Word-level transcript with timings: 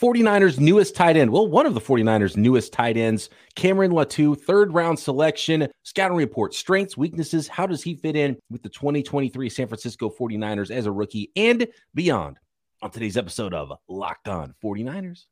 49ers 0.00 0.58
newest 0.60 0.94
tight 0.94 1.16
end. 1.16 1.30
Well, 1.30 1.46
one 1.46 1.66
of 1.66 1.74
the 1.74 1.80
49ers 1.80 2.36
newest 2.36 2.72
tight 2.72 2.96
ends, 2.96 3.30
Cameron 3.54 3.92
Latu, 3.92 4.38
third 4.38 4.74
round 4.74 4.98
selection, 4.98 5.68
scouting 5.82 6.16
report, 6.16 6.54
strengths, 6.54 6.96
weaknesses. 6.96 7.48
How 7.48 7.66
does 7.66 7.82
he 7.82 7.94
fit 7.94 8.16
in 8.16 8.36
with 8.50 8.62
the 8.62 8.68
2023 8.68 9.48
San 9.48 9.68
Francisco 9.68 10.10
49ers 10.10 10.70
as 10.70 10.86
a 10.86 10.92
rookie 10.92 11.30
and 11.36 11.66
beyond? 11.94 12.38
On 12.82 12.90
today's 12.90 13.16
episode 13.16 13.54
of 13.54 13.72
Locked 13.88 14.28
On 14.28 14.54
49ers. 14.62 15.24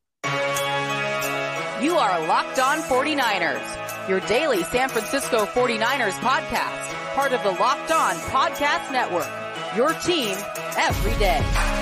You 1.83 1.97
are 1.97 2.27
Locked 2.27 2.59
On 2.59 2.79
49ers, 2.79 4.09
your 4.09 4.21
daily 4.21 4.63
San 4.63 4.89
Francisco 4.89 5.45
49ers 5.45 6.13
podcast, 6.21 7.15
part 7.15 7.33
of 7.33 7.43
the 7.43 7.51
Locked 7.61 7.91
On 7.91 8.15
Podcast 8.15 8.91
Network. 8.91 9.29
Your 9.77 9.93
team 10.01 10.37
every 10.79 11.19
day. 11.19 11.74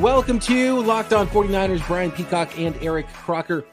Welcome 0.00 0.38
to 0.40 0.82
Locked 0.82 1.14
On 1.14 1.26
49ers. 1.26 1.86
Brian 1.86 2.10
Peacock 2.10 2.58
and 2.58 2.76
Eric 2.82 3.08
Crocker 3.14 3.64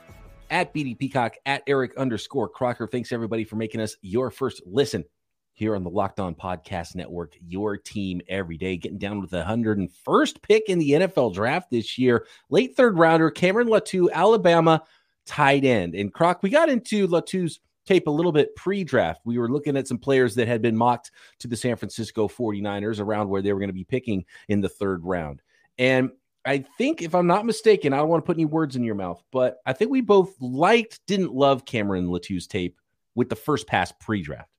at 0.50 0.74
BD 0.74 0.98
Peacock 0.98 1.36
at 1.46 1.64
Eric 1.68 1.98
underscore 1.98 2.48
Crocker. 2.48 2.88
Thanks 2.88 3.12
everybody 3.12 3.44
for 3.44 3.58
making 3.58 3.82
us 3.82 3.98
your 4.02 4.32
first 4.32 4.62
listen 4.66 5.04
here 5.52 5.76
on 5.76 5.84
the 5.84 5.90
Locked 5.90 6.22
On 6.22 6.34
Podcast 6.34 6.96
Network. 6.96 7.36
Your 7.46 7.76
team 7.76 8.22
every 8.30 8.58
day, 8.58 8.78
getting 8.78 9.00
down 9.00 9.20
with 9.20 9.32
the 9.32 9.44
101st 9.44 10.42
pick 10.42 10.70
in 10.70 10.80
the 10.80 10.92
NFL 10.92 11.34
draft 11.34 11.70
this 11.70 11.98
year. 11.98 12.26
Late 12.50 12.78
third 12.78 12.98
rounder, 12.98 13.30
Cameron 13.30 13.68
Latu, 13.68 14.10
Alabama 14.10 14.82
tight 15.26 15.66
end. 15.66 15.94
And 15.94 16.14
Croc, 16.14 16.42
we 16.42 16.50
got 16.50 16.70
into 16.70 17.06
Latu's 17.06 17.60
tape 17.86 18.08
a 18.08 18.12
little 18.12 18.32
bit 18.32 18.56
pre-draft. 18.56 19.20
We 19.26 19.40
were 19.40 19.50
looking 19.50 19.76
at 19.76 19.90
some 19.90 19.98
players 19.98 20.36
that 20.36 20.48
had 20.48 20.62
been 20.62 20.78
mocked 20.78 21.12
to 21.40 21.50
the 21.50 21.58
San 21.58 21.76
Francisco 21.76 22.30
49ers 22.30 23.02
around 23.02 23.28
where 23.28 23.42
they 23.42 23.52
were 23.52 23.60
going 23.60 23.68
to 23.68 23.74
be 23.74 23.84
picking 23.84 24.24
in 24.48 24.62
the 24.62 24.70
third 24.70 25.04
round. 25.04 25.42
And 25.78 26.12
I 26.46 26.66
think, 26.78 27.02
if 27.02 27.16
I'm 27.16 27.28
not 27.28 27.46
mistaken, 27.46 27.94
I 27.94 27.98
don't 27.98 28.10
want 28.10 28.24
to 28.24 28.26
put 28.26 28.36
any 28.36 28.46
words 28.46 28.76
in 28.76 28.84
your 28.84 28.96
mouth, 28.96 29.22
but 29.32 29.58
I 29.66 29.74
think 29.74 29.92
we 29.92 30.02
both 30.02 30.36
liked, 30.42 31.00
didn't 31.08 31.34
love 31.34 31.66
Cameron 31.66 32.08
Latu's 32.08 32.48
tape 32.48 32.78
with 33.16 33.30
the 33.30 33.36
first 33.36 33.68
pass 33.68 33.94
pre-draft. 34.02 34.50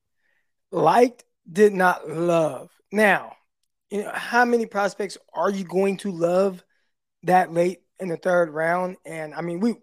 Liked, 0.71 1.25
did 1.51 1.73
not 1.73 2.09
love. 2.09 2.71
Now, 2.91 3.37
you 3.91 4.03
know, 4.03 4.11
how 4.13 4.45
many 4.45 4.67
prospects 4.67 5.19
are 5.33 5.51
you 5.51 5.65
going 5.65 5.99
to 5.99 6.11
love 6.11 6.65
that 7.25 7.53
late 7.53 7.81
in 8.01 8.09
the 8.09 8.17
third 8.17 8.51
round? 8.51 8.97
And 9.05 9.35
I 9.35 9.43
mean, 9.43 9.61
we, 9.61 9.75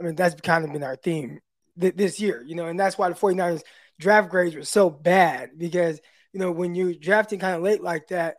I 0.00 0.04
mean, 0.04 0.16
that's 0.16 0.40
kind 0.40 0.64
of 0.64 0.72
been 0.72 0.82
our 0.82 0.96
theme 0.96 1.40
th- 1.80 1.94
this 1.94 2.18
year, 2.20 2.42
you 2.44 2.54
know, 2.54 2.66
and 2.66 2.78
that's 2.78 2.98
why 2.98 3.08
the 3.08 3.14
49ers 3.14 3.62
draft 3.98 4.30
grades 4.30 4.56
were 4.56 4.64
so 4.64 4.90
bad 4.90 5.50
because, 5.56 6.00
you 6.32 6.40
know, 6.40 6.50
when 6.50 6.74
you're 6.74 6.92
drafting 6.92 7.38
kind 7.38 7.56
of 7.56 7.62
late 7.62 7.82
like 7.82 8.08
that, 8.08 8.36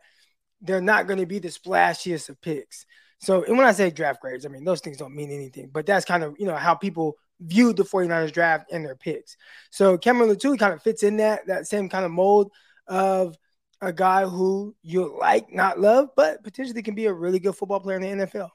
they're 0.60 0.80
not 0.80 1.06
going 1.06 1.20
to 1.20 1.26
be 1.26 1.38
the 1.38 1.48
splashiest 1.48 2.28
of 2.28 2.40
picks. 2.40 2.86
So, 3.20 3.42
and 3.44 3.56
when 3.56 3.66
I 3.66 3.72
say 3.72 3.90
draft 3.90 4.20
grades, 4.20 4.46
I 4.46 4.48
mean 4.48 4.64
those 4.64 4.80
things 4.80 4.96
don't 4.96 5.14
mean 5.14 5.30
anything, 5.30 5.70
but 5.72 5.86
that's 5.86 6.04
kind 6.04 6.22
of 6.22 6.36
you 6.38 6.46
know 6.46 6.56
how 6.56 6.74
people 6.74 7.16
viewed 7.40 7.76
the 7.76 7.84
49ers 7.84 8.32
draft 8.32 8.72
and 8.72 8.84
their 8.84 8.96
picks. 8.96 9.36
So 9.70 9.96
Cameron 9.98 10.30
Latu 10.30 10.58
kind 10.58 10.72
of 10.72 10.82
fits 10.82 11.02
in 11.02 11.16
that 11.18 11.46
that 11.46 11.66
same 11.66 11.88
kind 11.88 12.04
of 12.04 12.10
mold 12.10 12.52
of 12.86 13.36
a 13.80 13.92
guy 13.92 14.24
who 14.26 14.74
you 14.82 15.16
like, 15.18 15.52
not 15.52 15.78
love, 15.78 16.08
but 16.16 16.42
potentially 16.42 16.82
can 16.82 16.94
be 16.94 17.06
a 17.06 17.12
really 17.12 17.38
good 17.38 17.54
football 17.54 17.80
player 17.80 17.96
in 17.96 18.18
the 18.18 18.26
NFL. 18.26 18.50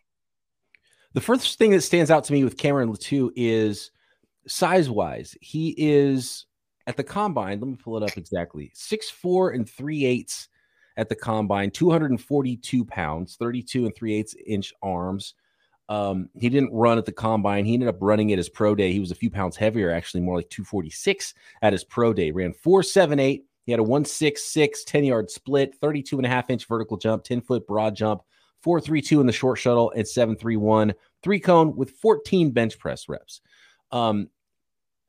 The 1.14 1.22
first 1.22 1.58
thing 1.58 1.72
that 1.72 1.82
stands 1.82 2.12
out 2.12 2.26
to 2.26 2.34
me 2.34 2.44
with 2.44 2.58
Cameron 2.58 2.92
Latu 2.92 3.32
is 3.36 3.92
size 4.48 4.90
wise. 4.90 5.38
He 5.40 5.74
is 5.78 6.46
at 6.88 6.98
the 6.98 7.04
combine. 7.04 7.60
Let 7.60 7.70
me 7.70 7.76
pull 7.76 7.98
it 7.98 8.04
up 8.04 8.18
exactly. 8.18 8.72
Six 8.74 9.10
four 9.10 9.52
and 9.52 9.70
three 9.70 10.06
eighths 10.06 10.50
at 10.98 11.10
the 11.10 11.16
combine, 11.16 11.72
242 11.72 12.86
pounds, 12.86 13.36
32 13.36 13.86
and 13.86 13.96
3 13.96 14.14
eighths 14.14 14.36
inch 14.46 14.74
arms. 14.82 15.34
Um, 15.90 16.30
he 16.40 16.50
didn't 16.50 16.74
run 16.74 16.98
at 16.98 17.06
the 17.06 17.12
combine. 17.12 17.66
He 17.66 17.74
ended 17.74 17.90
up 17.90 17.98
running 18.00 18.32
at 18.32 18.38
his 18.38 18.50
pro 18.50 18.74
day. 18.74 18.94
He 18.94 19.00
was 19.00 19.12
a 19.12 19.16
few 19.16 19.30
pounds 19.30 19.58
heavier, 19.58 19.92
actually, 19.92 20.22
more 20.22 20.36
like 20.36 20.50
246 20.50 21.34
at 21.62 21.74
his 21.74 21.84
pro 21.84 22.14
day. 22.14 22.32
Ran 22.32 22.54
478. 22.54 23.46
He 23.66 23.72
had 23.72 23.80
a 23.80 23.84
166 23.84 24.84
10 24.84 25.04
yard 25.04 25.30
split, 25.30 25.76
32 25.76 26.18
and 26.18 26.26
a 26.26 26.30
half 26.30 26.50
inch 26.50 26.68
vertical 26.68 26.98
jump, 26.98 27.24
10 27.24 27.42
foot 27.42 27.66
broad 27.68 27.96
jump, 27.96 28.22
432 28.62 29.22
in 29.22 29.28
the 29.28 29.34
short 29.34 29.58
shuttle, 29.58 29.92
and 29.96 30.08
731 30.08 30.94
three 31.22 31.40
cone 31.40 31.76
with 31.76 31.92
14 31.92 32.52
bench 32.52 32.78
press 32.78 33.08
reps. 33.08 33.42
Um, 33.92 34.30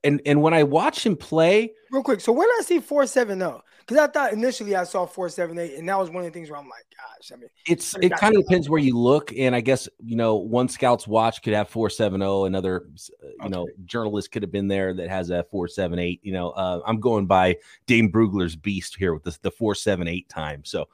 and 0.05 0.21
and 0.27 0.43
when 0.43 0.55
I 0.55 0.63
watch 0.63 1.05
him 1.05 1.17
play, 1.17 1.73
real 1.91 2.03
quick, 2.03 2.21
so 2.21 2.33
when 2.33 2.47
I 2.47 2.61
see 2.63 2.79
470, 2.79 3.63
because 3.81 3.97
I 3.97 4.07
thought 4.07 4.33
initially 4.33 4.77
I 4.77 4.85
saw 4.85 5.07
478, 5.07 5.79
and 5.79 5.89
that 5.89 5.99
was 5.99 6.11
one 6.11 6.25
of 6.25 6.25
the 6.25 6.31
things 6.31 6.51
where 6.51 6.59
I'm 6.59 6.69
like, 6.69 6.85
gosh, 6.97 7.33
I 7.33 7.37
mean, 7.41 7.49
it's 7.67 7.97
it 8.01 8.13
kind 8.13 8.37
of 8.37 8.43
depends 8.43 8.69
where 8.69 8.81
you 8.81 8.99
look, 8.99 9.33
and 9.37 9.57
I 9.57 9.61
guess 9.61 9.89
you 10.05 10.17
know 10.17 10.37
one 10.37 10.69
scout's 10.69 11.09
watch 11.09 11.43
could 11.43 11.55
have 11.55 11.69
470, 11.69 12.47
another 12.47 12.87
you 13.11 13.37
okay. 13.41 13.49
know 13.49 13.67
journalist 13.87 14.31
could 14.31 14.43
have 14.43 14.53
been 14.53 14.69
there 14.69 14.95
that 14.95 15.09
has 15.09 15.31
a 15.31 15.45
478. 15.45 16.21
You 16.23 16.33
know, 16.33 16.51
uh, 16.51 16.81
I'm 16.87 17.01
going 17.01 17.27
by 17.27 17.57
Dane 17.87 18.13
Brugler's 18.13 18.57
beast 18.57 18.97
here 18.97 19.15
with 19.15 19.25
the 19.25 19.37
the 19.43 19.51
478 19.51 20.29
time, 20.29 20.65
so. 20.65 20.89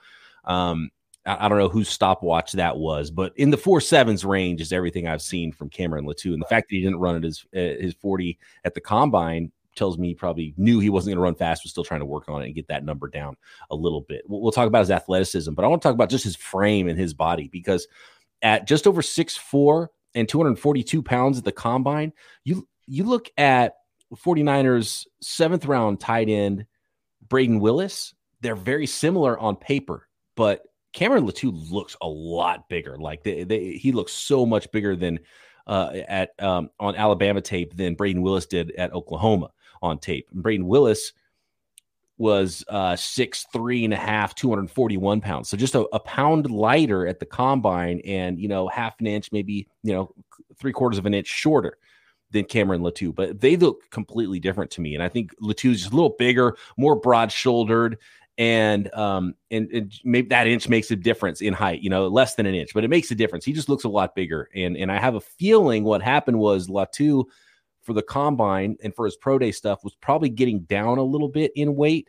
Um, 0.45 0.91
I 1.27 1.49
don't 1.49 1.59
know 1.59 1.69
whose 1.69 1.89
stopwatch 1.89 2.53
that 2.53 2.79
was, 2.79 3.11
but 3.11 3.33
in 3.37 3.51
the 3.51 3.59
four 3.59 3.81
sevens 3.81 4.25
range 4.25 4.61
is 4.61 4.73
everything 4.73 5.07
I've 5.07 5.21
seen 5.21 5.53
from 5.53 5.69
Cameron 5.69 6.07
Latu. 6.07 6.33
And 6.33 6.41
the 6.41 6.47
fact 6.47 6.69
that 6.69 6.77
he 6.77 6.83
didn't 6.83 6.99
run 6.99 7.17
at 7.17 7.23
his 7.23 7.45
uh, 7.55 7.81
his 7.81 7.95
40 8.01 8.39
at 8.65 8.75
the 8.75 8.81
combine 8.81 9.53
tells 9.77 9.99
me 9.99 10.09
he 10.09 10.15
probably 10.15 10.55
knew 10.57 10.81
he 10.81 10.91
wasn't 10.91 11.11
going 11.11 11.19
to 11.19 11.23
run 11.23 11.35
fast, 11.35 11.63
was 11.63 11.71
still 11.71 11.85
trying 11.85 12.01
to 12.01 12.07
work 12.07 12.29
on 12.29 12.43
it 12.43 12.47
and 12.47 12.55
get 12.55 12.69
that 12.69 12.85
number 12.85 13.09
down 13.09 13.37
a 13.71 13.77
little 13.77 14.01
bit. 14.01 14.23
We'll, 14.27 14.41
we'll 14.41 14.53
talk 14.53 14.67
about 14.67 14.81
his 14.81 14.91
athleticism, 14.91 15.53
but 15.53 15.65
I 15.65 15.69
want 15.69 15.83
to 15.83 15.89
talk 15.89 15.95
about 15.95 16.11
just 16.11 16.25
his 16.25 16.37
frame 16.37 16.89
and 16.89 16.99
his 16.99 17.15
body 17.15 17.49
because 17.49 17.87
at 18.43 18.67
just 18.67 18.87
over 18.87 19.03
six 19.03 19.37
four 19.37 19.91
and 20.15 20.29
242 20.29 21.03
pounds 21.03 21.39
at 21.39 21.45
the 21.45 21.53
combine, 21.53 22.13
you 22.45 22.67
you 22.87 23.05
look 23.05 23.31
at 23.37 23.75
49ers 24.15 25.07
seventh 25.21 25.67
round 25.67 26.01
tight 26.01 26.29
end 26.29 26.67
Brayden 27.29 27.61
Willis, 27.61 28.15
they're 28.41 28.57
very 28.57 28.87
similar 28.87 29.39
on 29.39 29.55
paper, 29.57 30.09
but 30.35 30.63
Cameron 30.93 31.27
Latu 31.27 31.53
looks 31.71 31.97
a 32.01 32.09
lot 32.09 32.69
bigger. 32.69 32.97
Like 32.97 33.23
they, 33.23 33.45
they, 33.45 33.73
he 33.73 33.93
looks 33.93 34.13
so 34.13 34.45
much 34.45 34.71
bigger 34.73 34.97
than 34.97 35.21
uh, 35.67 35.93
at 36.09 36.31
um, 36.43 36.71
on 36.81 36.97
Alabama 36.97 37.41
tape 37.41 37.77
than 37.77 37.97
Brayden 37.97 38.23
Willis 38.23 38.47
did 38.47 38.73
at 38.73 38.93
Oklahoma 38.93 39.51
on 39.83 39.99
tape. 39.99 40.29
And 40.33 40.43
Brayden 40.43 40.65
Willis 40.65 41.13
was 42.19 42.63
uh, 42.69 42.95
six 42.97 43.47
three 43.53 43.85
and 43.85 43.95
a 43.95 43.97
half, 43.97 44.35
241 44.35 45.21
pounds. 45.21 45.49
So 45.49 45.57
just 45.57 45.75
a, 45.75 45.87
a, 45.93 46.01
pound 46.01 46.51
lighter 46.51 47.07
at 47.07 47.19
the 47.19 47.25
combine, 47.25 48.01
and 48.05 48.39
you 48.39 48.47
know 48.47 48.69
half 48.69 49.01
an 49.01 49.07
inch, 49.07 49.33
maybe 49.33 49.69
you 49.83 49.95
know 49.95 50.15
three 50.57 50.73
quarters 50.73 50.99
of 50.99 51.07
an 51.07 51.15
inch 51.15 51.27
shorter 51.27 51.79
than 52.31 52.45
Cameron 52.45 52.83
Latu. 52.83 53.15
But 53.15 53.41
they 53.41 53.57
look 53.57 53.91
completely 53.91 54.39
different 54.39 54.71
to 54.73 54.83
me, 54.83 54.95
and 54.95 55.03
I 55.03 55.09
think 55.09 55.35
Latu's 55.41 55.81
just 55.81 55.93
a 55.93 55.97
little 55.97 56.15
bigger, 56.19 56.57
more 56.77 56.95
broad 56.95 57.33
shouldered 57.33 57.97
and 58.41 58.93
um 58.95 59.35
and, 59.51 59.71
and, 59.71 59.93
maybe 60.03 60.29
that 60.29 60.47
inch 60.47 60.67
makes 60.67 60.91
a 60.91 60.97
difference 60.97 61.43
in 61.43 61.53
height 61.53 61.83
you 61.83 61.91
know 61.91 62.09
less 62.09 62.37
than 62.37 62.47
an 62.47 62.55
inch 62.55 62.71
but 62.75 62.83
it 62.83 62.89
makes 62.89 63.11
a 63.11 63.15
difference. 63.15 63.45
He 63.45 63.53
just 63.53 63.69
looks 63.69 63.85
a 63.85 63.89
lot 63.89 64.17
bigger. 64.17 64.49
And 64.57 64.77
and 64.77 64.91
i 64.91 64.99
have 64.99 65.15
a 65.15 65.21
feeling 65.21 65.85
what 65.85 66.03
happened 66.03 66.39
was 66.39 66.67
latu 66.69 67.27
for 67.83 67.93
the 67.93 68.03
combine 68.03 68.77
and 68.83 68.95
for 68.95 69.05
his 69.05 69.17
pro 69.17 69.39
day 69.39 69.53
stuff 69.53 69.85
was 69.85 69.95
probably 69.95 70.31
getting 70.31 70.61
down 70.61 70.99
a 70.99 71.03
little 71.03 71.29
bit 71.29 71.53
in 71.55 71.77
weight 71.77 72.09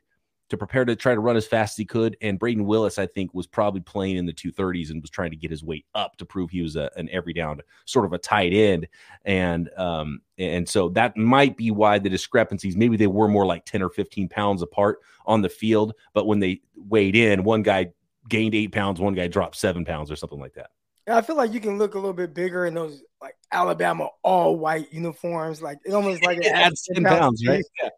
to 0.51 0.57
prepare 0.57 0.83
to 0.83 0.97
try 0.97 1.15
to 1.15 1.19
run 1.21 1.37
as 1.37 1.47
fast 1.47 1.73
as 1.73 1.77
he 1.77 1.85
could. 1.85 2.17
And 2.21 2.37
Brayden 2.37 2.65
Willis, 2.65 2.99
I 2.99 3.07
think, 3.07 3.33
was 3.33 3.47
probably 3.47 3.79
playing 3.79 4.17
in 4.17 4.25
the 4.25 4.33
230s 4.33 4.89
and 4.89 5.01
was 5.01 5.09
trying 5.09 5.31
to 5.31 5.37
get 5.37 5.49
his 5.49 5.63
weight 5.63 5.85
up 5.95 6.17
to 6.17 6.25
prove 6.25 6.49
he 6.49 6.61
was 6.61 6.75
a, 6.75 6.91
an 6.97 7.09
every 7.09 7.31
down 7.31 7.61
sort 7.85 8.05
of 8.05 8.11
a 8.11 8.17
tight 8.17 8.51
end. 8.51 8.89
And 9.23 9.69
um, 9.77 10.21
and 10.37 10.67
so 10.67 10.89
that 10.89 11.15
might 11.15 11.55
be 11.55 11.71
why 11.71 11.99
the 11.99 12.09
discrepancies, 12.09 12.75
maybe 12.75 12.97
they 12.97 13.07
were 13.07 13.29
more 13.29 13.45
like 13.45 13.63
10 13.63 13.81
or 13.81 13.89
15 13.89 14.27
pounds 14.27 14.61
apart 14.61 14.99
on 15.25 15.41
the 15.41 15.47
field. 15.47 15.93
But 16.13 16.27
when 16.27 16.39
they 16.39 16.61
weighed 16.75 17.15
in, 17.15 17.45
one 17.45 17.63
guy 17.63 17.93
gained 18.27 18.53
eight 18.53 18.73
pounds, 18.73 18.99
one 18.99 19.13
guy 19.13 19.27
dropped 19.27 19.55
seven 19.55 19.85
pounds 19.85 20.11
or 20.11 20.17
something 20.17 20.39
like 20.39 20.53
that. 20.55 20.71
I 21.07 21.21
feel 21.21 21.37
like 21.37 21.53
you 21.53 21.61
can 21.61 21.77
look 21.77 21.95
a 21.95 21.97
little 21.97 22.13
bit 22.13 22.33
bigger 22.33 22.65
in 22.65 22.73
those 22.73 23.03
like 23.21 23.35
Alabama 23.53 24.09
all 24.21 24.57
white 24.57 24.91
uniforms. 24.91 25.61
Like 25.61 25.79
it 25.85 25.93
almost 25.93 26.25
like 26.25 26.39
it 26.39 26.45
adds 26.53 26.87
10 26.93 27.05
pounds, 27.05 27.41
right? 27.47 27.63
Yeah 27.81 27.89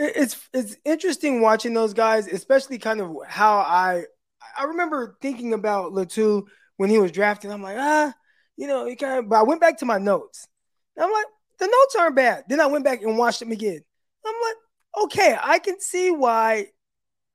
it's 0.00 0.48
it's 0.54 0.76
interesting 0.84 1.42
watching 1.42 1.74
those 1.74 1.92
guys, 1.94 2.26
especially 2.26 2.78
kind 2.78 3.00
of 3.00 3.14
how 3.26 3.58
I 3.58 4.04
I 4.58 4.64
remember 4.64 5.16
thinking 5.20 5.52
about 5.52 5.92
Latu 5.92 6.44
when 6.76 6.88
he 6.90 6.98
was 6.98 7.12
drafted. 7.12 7.50
I'm 7.50 7.62
like, 7.62 7.76
ah, 7.78 8.12
you 8.56 8.66
know, 8.66 8.86
he 8.86 8.96
kind 8.96 9.18
of. 9.18 9.28
But 9.28 9.36
I 9.36 9.42
went 9.42 9.60
back 9.60 9.78
to 9.78 9.86
my 9.86 9.98
notes. 9.98 10.46
I'm 10.98 11.12
like, 11.12 11.26
the 11.58 11.66
notes 11.66 11.96
aren't 11.98 12.16
bad. 12.16 12.44
Then 12.48 12.60
I 12.60 12.66
went 12.66 12.84
back 12.84 13.02
and 13.02 13.18
watched 13.18 13.40
them 13.40 13.52
again. 13.52 13.80
I'm 14.26 14.34
like, 14.42 15.04
okay, 15.04 15.36
I 15.40 15.58
can 15.58 15.78
see 15.80 16.10
why. 16.10 16.66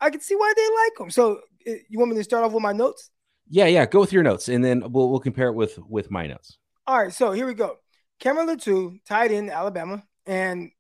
I 0.01 0.09
can 0.09 0.21
see 0.21 0.35
why 0.35 0.53
they 0.55 0.67
like 0.83 0.99
him. 0.99 1.11
So, 1.11 1.41
eh, 1.65 1.77
you 1.89 1.99
want 1.99 2.11
me 2.11 2.17
to 2.17 2.23
start 2.23 2.43
off 2.43 2.51
with 2.51 2.63
my 2.63 2.73
notes? 2.73 3.09
Yeah, 3.47 3.67
yeah. 3.67 3.85
Go 3.85 4.01
with 4.01 4.11
your 4.11 4.23
notes, 4.23 4.49
and 4.49 4.63
then 4.63 4.91
we'll 4.91 5.09
we'll 5.09 5.19
compare 5.19 5.49
it 5.49 5.53
with 5.53 5.77
with 5.87 6.09
my 6.09 6.25
notes. 6.25 6.57
All 6.87 6.97
right. 6.97 7.13
So 7.13 7.31
here 7.31 7.45
we 7.45 7.53
go. 7.53 7.77
Cameron 8.19 8.47
Latu, 8.47 8.99
tight 9.07 9.31
end 9.31 9.51
Alabama, 9.51 10.03
and 10.25 10.71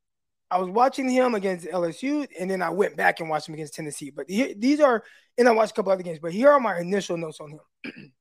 I 0.55 0.57
was 0.57 0.69
watching 0.69 1.09
him 1.09 1.35
against 1.35 1.65
LSU, 1.67 2.25
and 2.39 2.49
then 2.49 2.61
I 2.61 2.69
went 2.69 2.95
back 2.95 3.19
and 3.19 3.29
watched 3.29 3.49
him 3.49 3.55
against 3.55 3.73
Tennessee. 3.73 4.09
But 4.09 4.29
he, 4.29 4.53
these 4.53 4.79
are, 4.79 5.03
and 5.37 5.49
I 5.49 5.51
watched 5.51 5.73
a 5.73 5.75
couple 5.75 5.91
other 5.91 6.01
games. 6.01 6.19
But 6.21 6.31
here 6.31 6.49
are 6.49 6.61
my 6.61 6.79
initial 6.79 7.17
notes 7.17 7.41
on 7.41 7.51
him. 7.51 7.59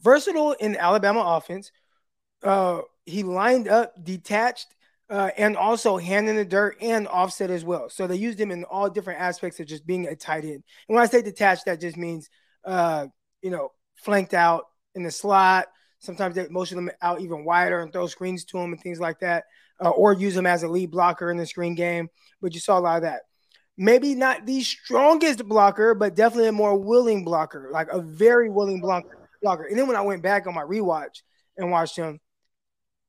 Versatile 0.00 0.52
in 0.52 0.76
Alabama 0.76 1.20
offense. 1.20 1.72
Uh, 2.44 2.82
he 3.06 3.24
lined 3.24 3.66
up, 3.66 3.92
detached, 4.04 4.68
uh, 5.10 5.30
and 5.36 5.56
also 5.56 5.96
hand 5.96 6.28
in 6.28 6.36
the 6.36 6.44
dirt 6.44 6.76
and 6.80 7.08
offset 7.08 7.50
as 7.50 7.64
well. 7.64 7.90
So 7.90 8.06
they 8.06 8.14
used 8.14 8.40
him 8.40 8.52
in 8.52 8.62
all 8.62 8.88
different 8.88 9.20
aspects 9.20 9.58
of 9.58 9.66
just 9.66 9.84
being 9.84 10.06
a 10.06 10.14
tight 10.14 10.44
end. 10.44 10.62
And 10.88 10.94
when 10.94 11.02
I 11.02 11.06
say 11.06 11.22
detached, 11.22 11.64
that 11.64 11.80
just 11.80 11.96
means, 11.96 12.30
uh, 12.64 13.08
you 13.42 13.50
know, 13.50 13.72
flanked 13.96 14.32
out 14.32 14.66
in 14.94 15.02
the 15.02 15.10
slot. 15.10 15.66
Sometimes 15.98 16.36
they 16.36 16.46
motion 16.48 16.76
them 16.76 16.92
out 17.02 17.20
even 17.20 17.44
wider 17.44 17.80
and 17.80 17.92
throw 17.92 18.06
screens 18.06 18.44
to 18.44 18.58
him 18.58 18.72
and 18.72 18.80
things 18.80 19.00
like 19.00 19.18
that, 19.20 19.46
uh, 19.82 19.90
or 19.90 20.12
use 20.12 20.36
him 20.36 20.46
as 20.46 20.62
a 20.62 20.68
lead 20.68 20.90
blocker 20.90 21.30
in 21.30 21.36
the 21.36 21.46
screen 21.46 21.74
game. 21.74 22.08
But 22.40 22.54
you 22.54 22.60
saw 22.60 22.78
a 22.78 22.80
lot 22.80 22.96
of 22.96 23.02
that. 23.02 23.22
Maybe 23.76 24.14
not 24.14 24.46
the 24.46 24.62
strongest 24.62 25.46
blocker, 25.46 25.94
but 25.94 26.14
definitely 26.14 26.48
a 26.48 26.52
more 26.52 26.76
willing 26.76 27.24
blocker, 27.24 27.70
like 27.72 27.88
a 27.90 28.00
very 28.00 28.50
willing 28.50 28.80
blocker. 28.80 29.64
And 29.64 29.78
then 29.78 29.86
when 29.86 29.96
I 29.96 30.02
went 30.02 30.22
back 30.22 30.46
on 30.46 30.54
my 30.54 30.62
rewatch 30.62 31.22
and 31.56 31.70
watched 31.70 31.96
him, 31.96 32.20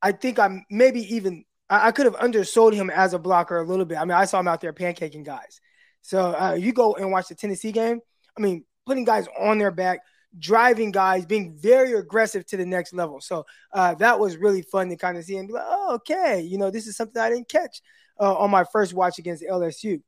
I 0.00 0.12
think 0.12 0.38
I 0.38 0.64
maybe 0.70 1.14
even 1.14 1.44
I, 1.68 1.88
I 1.88 1.92
could 1.92 2.06
have 2.06 2.16
undersold 2.16 2.74
him 2.74 2.90
as 2.90 3.12
a 3.12 3.18
blocker 3.18 3.58
a 3.58 3.64
little 3.64 3.84
bit. 3.84 3.98
I 3.98 4.04
mean, 4.04 4.12
I 4.12 4.24
saw 4.24 4.40
him 4.40 4.48
out 4.48 4.60
there 4.60 4.72
pancaking 4.72 5.24
guys. 5.24 5.60
So 6.00 6.34
uh, 6.34 6.54
you 6.54 6.72
go 6.72 6.94
and 6.94 7.12
watch 7.12 7.28
the 7.28 7.34
Tennessee 7.34 7.72
game. 7.72 8.00
I 8.36 8.40
mean, 8.40 8.64
putting 8.86 9.04
guys 9.04 9.28
on 9.38 9.58
their 9.58 9.70
back, 9.70 10.00
driving 10.38 10.90
guys, 10.90 11.26
being 11.26 11.54
very 11.54 11.92
aggressive 11.94 12.46
to 12.46 12.56
the 12.56 12.66
next 12.66 12.92
level. 12.92 13.20
So 13.20 13.44
uh, 13.72 13.94
that 13.96 14.18
was 14.18 14.36
really 14.36 14.62
fun 14.62 14.88
to 14.88 14.96
kind 14.96 15.18
of 15.18 15.24
see 15.24 15.36
and 15.36 15.48
be 15.48 15.54
like, 15.54 15.66
oh, 15.66 15.94
okay, 15.96 16.40
you 16.40 16.58
know, 16.58 16.70
this 16.70 16.86
is 16.86 16.96
something 16.96 17.20
I 17.20 17.30
didn't 17.30 17.48
catch 17.48 17.80
uh, 18.20 18.34
on 18.36 18.50
my 18.50 18.64
first 18.64 18.94
watch 18.94 19.18
against 19.18 19.42
LSU. 19.42 20.02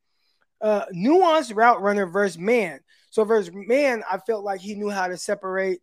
Uh, 0.61 0.87
nuanced 0.95 1.55
route 1.55 1.83
runner 1.83 2.07
versus 2.07 2.39
man. 2.39 2.81
So 3.11 3.25
versus 3.25 3.53
man, 3.55 4.03
I 4.11 4.19
felt 4.19 4.45
like 4.45 4.61
he 4.61 4.75
knew 4.75 4.91
how 4.91 5.09
to 5.09 5.17
separate, 5.17 5.81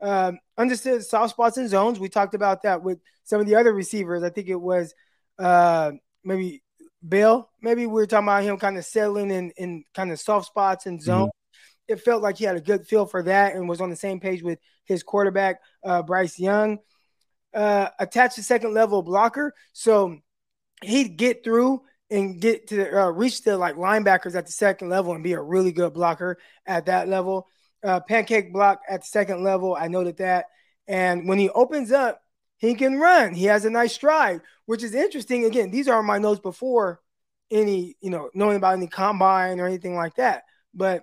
um, 0.00 0.38
understood 0.58 1.04
soft 1.04 1.30
spots 1.30 1.56
and 1.56 1.68
zones. 1.68 2.00
We 2.00 2.08
talked 2.08 2.34
about 2.34 2.62
that 2.62 2.82
with 2.82 2.98
some 3.22 3.40
of 3.40 3.46
the 3.46 3.54
other 3.54 3.72
receivers. 3.72 4.22
I 4.22 4.30
think 4.30 4.48
it 4.48 4.60
was 4.60 4.94
uh, 5.38 5.92
maybe 6.24 6.62
Bill. 7.06 7.48
Maybe 7.60 7.86
we 7.86 7.92
were 7.92 8.06
talking 8.06 8.26
about 8.26 8.42
him 8.42 8.58
kind 8.58 8.76
of 8.76 8.84
settling 8.84 9.30
in, 9.30 9.52
in 9.56 9.84
kind 9.94 10.10
of 10.10 10.20
soft 10.20 10.46
spots 10.46 10.86
and 10.86 11.00
zone. 11.00 11.28
Mm-hmm. 11.28 11.43
It 11.88 12.00
felt 12.00 12.22
like 12.22 12.38
he 12.38 12.44
had 12.44 12.56
a 12.56 12.60
good 12.60 12.86
feel 12.86 13.06
for 13.06 13.22
that 13.24 13.54
and 13.54 13.68
was 13.68 13.80
on 13.80 13.90
the 13.90 13.96
same 13.96 14.20
page 14.20 14.42
with 14.42 14.58
his 14.84 15.02
quarterback, 15.02 15.60
uh, 15.84 16.02
Bryce 16.02 16.38
Young. 16.38 16.78
Uh, 17.52 17.88
attached 18.00 18.34
to 18.34 18.42
second 18.42 18.74
level 18.74 19.00
blocker. 19.00 19.54
So 19.72 20.18
he'd 20.82 21.16
get 21.16 21.44
through 21.44 21.82
and 22.10 22.40
get 22.40 22.68
to 22.68 23.02
uh, 23.02 23.10
reach 23.10 23.42
the 23.42 23.56
like 23.56 23.76
linebackers 23.76 24.34
at 24.34 24.46
the 24.46 24.52
second 24.52 24.88
level 24.88 25.14
and 25.14 25.22
be 25.22 25.34
a 25.34 25.40
really 25.40 25.72
good 25.72 25.94
blocker 25.94 26.38
at 26.66 26.86
that 26.86 27.08
level. 27.08 27.46
Uh, 27.82 28.00
pancake 28.00 28.52
block 28.52 28.80
at 28.88 29.02
the 29.02 29.06
second 29.06 29.44
level. 29.44 29.76
I 29.78 29.88
noted 29.88 30.16
that. 30.16 30.46
And 30.88 31.28
when 31.28 31.38
he 31.38 31.48
opens 31.50 31.92
up, 31.92 32.20
he 32.58 32.74
can 32.74 32.98
run. 32.98 33.34
He 33.34 33.44
has 33.44 33.64
a 33.64 33.70
nice 33.70 33.92
stride, 33.92 34.40
which 34.66 34.82
is 34.82 34.94
interesting. 34.94 35.44
Again, 35.44 35.70
these 35.70 35.88
are 35.88 36.02
my 36.02 36.18
notes 36.18 36.40
before 36.40 37.00
any, 37.50 37.96
you 38.00 38.10
know, 38.10 38.30
knowing 38.34 38.56
about 38.56 38.74
any 38.74 38.86
combine 38.86 39.60
or 39.60 39.66
anything 39.66 39.94
like 39.94 40.16
that. 40.16 40.44
But 40.72 41.02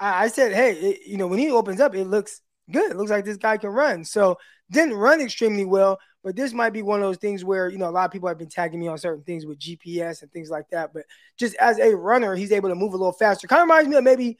I, 0.00 0.24
I 0.24 0.28
said, 0.28 0.52
hey, 0.52 0.72
it, 0.72 1.06
you 1.06 1.16
know, 1.16 1.26
when 1.26 1.38
he 1.38 1.50
opens 1.50 1.80
up, 1.80 1.94
it 1.94 2.06
looks 2.06 2.40
good. 2.70 2.90
It 2.90 2.96
looks 2.96 3.10
like 3.10 3.24
this 3.24 3.36
guy 3.36 3.56
can 3.58 3.70
run. 3.70 4.04
So 4.04 4.38
didn't 4.70 4.94
run 4.94 5.20
extremely 5.20 5.64
well, 5.64 5.98
but 6.22 6.36
this 6.36 6.52
might 6.52 6.72
be 6.72 6.82
one 6.82 7.00
of 7.00 7.06
those 7.06 7.16
things 7.16 7.44
where 7.44 7.68
you 7.68 7.78
know 7.78 7.88
a 7.88 7.90
lot 7.90 8.04
of 8.04 8.12
people 8.12 8.28
have 8.28 8.38
been 8.38 8.48
tagging 8.48 8.80
me 8.80 8.88
on 8.88 8.98
certain 8.98 9.24
things 9.24 9.44
with 9.44 9.58
GPS 9.58 10.22
and 10.22 10.32
things 10.32 10.50
like 10.50 10.68
that. 10.70 10.92
But 10.94 11.04
just 11.38 11.56
as 11.56 11.78
a 11.78 11.94
runner, 11.96 12.34
he's 12.34 12.52
able 12.52 12.68
to 12.68 12.74
move 12.74 12.94
a 12.94 12.96
little 12.96 13.12
faster. 13.12 13.48
Kind 13.48 13.62
of 13.62 13.68
reminds 13.68 13.88
me 13.88 13.96
of 13.96 14.04
maybe 14.04 14.38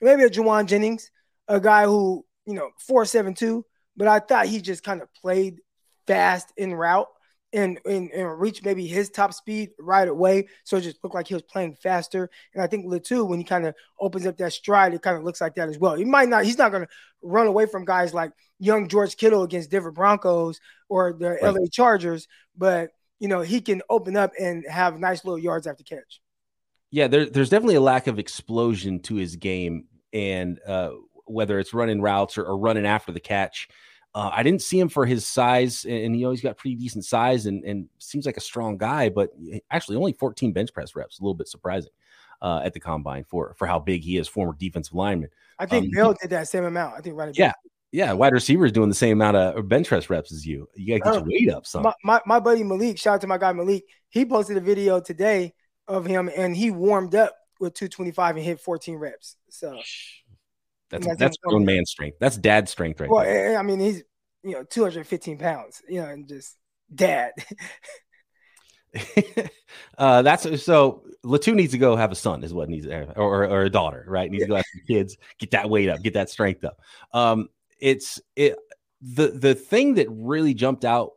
maybe 0.00 0.24
a 0.24 0.30
Jauan 0.30 0.66
Jennings, 0.66 1.10
a 1.46 1.60
guy 1.60 1.84
who 1.84 2.24
you 2.46 2.54
know 2.54 2.70
four 2.78 3.04
seven 3.04 3.34
two. 3.34 3.64
But 3.96 4.08
I 4.08 4.20
thought 4.20 4.46
he 4.46 4.60
just 4.60 4.82
kind 4.82 5.02
of 5.02 5.12
played 5.14 5.60
fast 6.06 6.52
in 6.56 6.74
route 6.74 7.08
and, 7.52 7.78
and, 7.84 8.10
and 8.10 8.40
reach 8.40 8.62
maybe 8.62 8.86
his 8.86 9.10
top 9.10 9.32
speed 9.32 9.70
right 9.78 10.08
away. 10.08 10.48
So 10.64 10.76
it 10.76 10.82
just 10.82 11.02
looked 11.02 11.14
like 11.14 11.28
he 11.28 11.34
was 11.34 11.42
playing 11.42 11.76
faster. 11.76 12.30
And 12.54 12.62
I 12.62 12.66
think 12.66 12.86
Latu, 12.86 13.26
when 13.26 13.38
he 13.38 13.44
kind 13.44 13.66
of 13.66 13.74
opens 14.00 14.26
up 14.26 14.36
that 14.38 14.52
stride, 14.52 14.94
it 14.94 15.02
kind 15.02 15.16
of 15.16 15.24
looks 15.24 15.40
like 15.40 15.54
that 15.54 15.68
as 15.68 15.78
well. 15.78 15.94
He 15.94 16.04
might 16.04 16.28
not, 16.28 16.44
he's 16.44 16.58
not 16.58 16.70
going 16.70 16.84
to 16.84 16.88
run 17.22 17.46
away 17.46 17.66
from 17.66 17.84
guys 17.84 18.12
like 18.12 18.32
young 18.58 18.88
George 18.88 19.16
Kittle 19.16 19.42
against 19.42 19.70
Denver 19.70 19.90
Broncos 19.90 20.60
or 20.88 21.12
the 21.12 21.30
right. 21.30 21.54
LA 21.54 21.66
Chargers, 21.70 22.28
but 22.56 22.90
you 23.18 23.28
know, 23.28 23.40
he 23.40 23.60
can 23.60 23.82
open 23.90 24.16
up 24.16 24.32
and 24.38 24.64
have 24.68 24.98
nice 24.98 25.24
little 25.24 25.38
yards 25.38 25.66
after 25.66 25.82
catch. 25.82 26.20
Yeah, 26.90 27.08
there, 27.08 27.26
there's 27.26 27.50
definitely 27.50 27.74
a 27.74 27.80
lack 27.80 28.06
of 28.06 28.18
explosion 28.18 29.00
to 29.00 29.16
his 29.16 29.36
game. 29.36 29.86
And 30.12 30.58
uh, 30.66 30.90
whether 31.26 31.58
it's 31.58 31.74
running 31.74 32.00
routes 32.00 32.38
or, 32.38 32.44
or 32.44 32.56
running 32.56 32.86
after 32.86 33.12
the 33.12 33.20
catch, 33.20 33.68
uh, 34.18 34.32
I 34.34 34.42
didn't 34.42 34.62
see 34.62 34.80
him 34.80 34.88
for 34.88 35.06
his 35.06 35.24
size, 35.24 35.84
and 35.84 36.12
he 36.12 36.24
always 36.24 36.40
got 36.40 36.56
pretty 36.56 36.74
decent 36.74 37.04
size 37.04 37.46
and, 37.46 37.62
and 37.62 37.88
seems 37.98 38.26
like 38.26 38.36
a 38.36 38.40
strong 38.40 38.76
guy, 38.76 39.10
but 39.10 39.30
actually 39.70 39.96
only 39.96 40.12
14 40.12 40.52
bench 40.52 40.72
press 40.74 40.96
reps, 40.96 41.20
a 41.20 41.22
little 41.22 41.36
bit 41.36 41.46
surprising 41.46 41.92
uh, 42.42 42.60
at 42.64 42.74
the 42.74 42.80
combine 42.80 43.22
for 43.28 43.54
for 43.54 43.68
how 43.68 43.78
big 43.78 44.02
he 44.02 44.16
is, 44.16 44.26
former 44.26 44.56
defensive 44.58 44.94
lineman. 44.94 45.30
I 45.60 45.66
think 45.66 45.84
um, 45.84 45.90
Bill 45.94 46.16
did 46.20 46.30
that 46.30 46.48
same 46.48 46.64
amount. 46.64 46.96
I 46.96 47.00
think 47.00 47.16
right. 47.16 47.32
Yeah, 47.38 47.52
yeah, 47.92 48.12
wide 48.12 48.32
receiver 48.32 48.66
is 48.66 48.72
doing 48.72 48.88
the 48.88 48.94
same 48.96 49.22
amount 49.22 49.36
of 49.36 49.68
bench 49.68 49.86
press 49.86 50.10
reps 50.10 50.32
as 50.32 50.44
you. 50.44 50.68
You 50.74 50.98
gotta 50.98 51.18
get 51.20 51.24
your 51.24 51.30
weight 51.32 51.54
up. 51.54 51.64
Son. 51.64 51.84
My, 51.84 51.92
my, 52.02 52.20
my 52.26 52.40
buddy 52.40 52.64
Malik, 52.64 52.98
shout 52.98 53.14
out 53.14 53.20
to 53.20 53.28
my 53.28 53.38
guy 53.38 53.52
Malik. 53.52 53.84
He 54.08 54.24
posted 54.26 54.56
a 54.56 54.60
video 54.60 54.98
today 54.98 55.54
of 55.86 56.04
him, 56.04 56.28
and 56.36 56.56
he 56.56 56.72
warmed 56.72 57.14
up 57.14 57.36
with 57.60 57.74
225 57.74 58.34
and 58.34 58.44
hit 58.44 58.58
14 58.58 58.96
reps. 58.96 59.36
So 59.48 59.78
that's 60.90 61.06
that's, 61.06 61.18
that's 61.18 61.36
grown 61.36 61.64
man 61.64 61.84
strength. 61.84 62.16
That's 62.18 62.36
dad 62.36 62.68
strength 62.68 63.00
right 63.00 63.10
well, 63.10 63.24
there. 63.24 63.58
I 63.58 63.62
mean, 63.62 63.78
he's 63.78 64.02
you 64.42 64.52
know 64.52 64.64
215 64.64 65.38
pounds, 65.38 65.82
you 65.88 66.00
know, 66.00 66.08
and 66.08 66.28
just 66.28 66.56
dad. 66.94 67.32
uh, 69.98 70.22
that's 70.22 70.62
so. 70.62 71.02
Latu 71.24 71.54
needs 71.54 71.72
to 71.72 71.78
go 71.78 71.96
have 71.96 72.12
a 72.12 72.14
son, 72.14 72.42
is 72.44 72.54
what 72.54 72.68
needs, 72.68 72.86
or 72.86 73.12
or, 73.16 73.44
or 73.44 73.62
a 73.62 73.70
daughter, 73.70 74.04
right? 74.08 74.30
Needs 74.30 74.42
yeah. 74.42 74.46
to 74.46 74.50
go 74.50 74.56
have 74.56 74.64
some 74.72 74.82
kids, 74.86 75.16
get 75.38 75.50
that 75.50 75.68
weight 75.68 75.88
up, 75.88 76.02
get 76.02 76.14
that 76.14 76.30
strength 76.30 76.64
up. 76.64 76.80
Um, 77.12 77.48
it's 77.80 78.20
it. 78.36 78.56
The 79.00 79.28
the 79.28 79.54
thing 79.54 79.94
that 79.94 80.08
really 80.10 80.54
jumped 80.54 80.84
out 80.84 81.12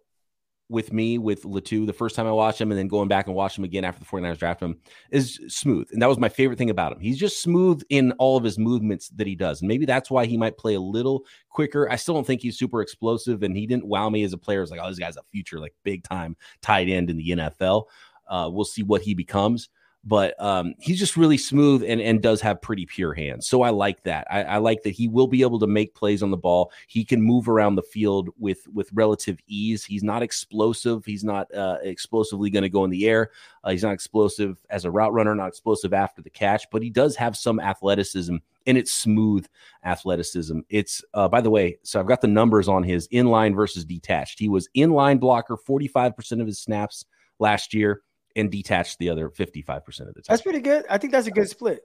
with 0.71 0.93
me 0.93 1.17
with 1.17 1.43
Latu 1.43 1.85
the 1.85 1.93
first 1.93 2.15
time 2.15 2.25
I 2.25 2.31
watched 2.31 2.59
him 2.59 2.71
and 2.71 2.79
then 2.79 2.87
going 2.87 3.07
back 3.07 3.27
and 3.27 3.35
watching 3.35 3.61
him 3.61 3.65
again 3.65 3.83
after 3.83 3.99
the 3.99 4.05
49ers 4.05 4.37
draft 4.39 4.61
him 4.61 4.79
is 5.11 5.39
smooth. 5.47 5.87
And 5.91 6.01
that 6.01 6.09
was 6.09 6.17
my 6.17 6.29
favorite 6.29 6.57
thing 6.57 6.69
about 6.69 6.93
him. 6.93 6.99
He's 6.99 7.19
just 7.19 7.41
smooth 7.41 7.83
in 7.89 8.13
all 8.13 8.37
of 8.37 8.43
his 8.43 8.57
movements 8.57 9.09
that 9.09 9.27
he 9.27 9.35
does. 9.35 9.61
And 9.61 9.67
maybe 9.67 9.85
that's 9.85 10.09
why 10.09 10.25
he 10.25 10.37
might 10.37 10.57
play 10.57 10.73
a 10.75 10.79
little 10.79 11.25
quicker. 11.49 11.91
I 11.91 11.97
still 11.97 12.15
don't 12.15 12.25
think 12.25 12.41
he's 12.41 12.57
super 12.57 12.81
explosive 12.81 13.43
and 13.43 13.55
he 13.55 13.67
didn't 13.67 13.85
wow 13.85 14.09
me 14.09 14.23
as 14.23 14.33
a 14.33 14.37
player. 14.37 14.61
It's 14.61 14.71
like, 14.71 14.79
oh, 14.81 14.89
this 14.89 14.99
guy's 14.99 15.17
a 15.17 15.23
future, 15.31 15.59
like 15.59 15.75
big 15.83 16.03
time 16.03 16.35
tight 16.61 16.87
end 16.87 17.09
in 17.09 17.17
the 17.17 17.29
NFL. 17.29 17.85
Uh, 18.27 18.49
we'll 18.51 18.65
see 18.65 18.81
what 18.81 19.01
he 19.01 19.13
becomes 19.13 19.69
but 20.03 20.41
um, 20.41 20.73
he's 20.79 20.97
just 20.97 21.15
really 21.15 21.37
smooth 21.37 21.83
and, 21.83 22.01
and 22.01 22.21
does 22.21 22.41
have 22.41 22.61
pretty 22.61 22.85
pure 22.85 23.13
hands. 23.13 23.47
So 23.47 23.61
I 23.61 23.69
like 23.69 24.03
that. 24.03 24.25
I, 24.31 24.43
I, 24.43 24.57
like 24.57 24.81
that 24.83 24.91
he 24.91 25.07
will 25.07 25.27
be 25.27 25.43
able 25.43 25.59
to 25.59 25.67
make 25.67 25.93
plays 25.93 26.23
on 26.23 26.31
the 26.31 26.37
ball. 26.37 26.71
He 26.87 27.05
can 27.05 27.21
move 27.21 27.47
around 27.47 27.75
the 27.75 27.83
field 27.83 28.29
with 28.39 28.67
with 28.69 28.89
relative 28.93 29.37
ease. 29.47 29.85
He's 29.85 30.03
not 30.03 30.23
explosive. 30.23 31.05
He's 31.05 31.23
not 31.23 31.53
uh, 31.53 31.77
explosively 31.83 32.49
going 32.49 32.63
to 32.63 32.69
go 32.69 32.83
in 32.83 32.89
the 32.89 33.07
air. 33.07 33.29
Uh, 33.63 33.71
he's 33.71 33.83
not 33.83 33.93
explosive 33.93 34.57
as 34.71 34.85
a 34.85 34.91
route 34.91 35.13
runner, 35.13 35.35
not 35.35 35.49
explosive 35.49 35.93
after 35.93 36.21
the 36.21 36.31
catch, 36.31 36.65
but 36.71 36.81
he 36.81 36.89
does 36.89 37.15
have 37.15 37.37
some 37.37 37.59
athleticism 37.59 38.37
and 38.67 38.77
it's 38.77 38.93
smooth 38.93 39.47
athleticism. 39.85 40.59
It's 40.69 41.03
uh, 41.13 41.27
by 41.27 41.41
the 41.41 41.49
way, 41.49 41.77
so 41.83 41.99
I've 41.99 42.07
got 42.07 42.21
the 42.21 42.27
numbers 42.27 42.67
on 42.67 42.83
his 42.83 43.07
inline 43.09 43.55
versus 43.55 43.85
detached. 43.85 44.39
He 44.39 44.49
was 44.49 44.67
inline 44.75 45.19
blocker 45.19 45.57
45% 45.57 46.41
of 46.41 46.47
his 46.47 46.59
snaps 46.59 47.05
last 47.39 47.73
year 47.73 48.01
and 48.35 48.51
detached 48.51 48.99
the 48.99 49.09
other 49.09 49.29
55% 49.29 49.87
of 49.87 50.13
the 50.13 50.13
time. 50.13 50.23
That's 50.27 50.41
pretty 50.41 50.61
good. 50.61 50.85
I 50.89 50.97
think 50.97 51.11
that's 51.13 51.27
a 51.27 51.31
good 51.31 51.49
split. 51.49 51.81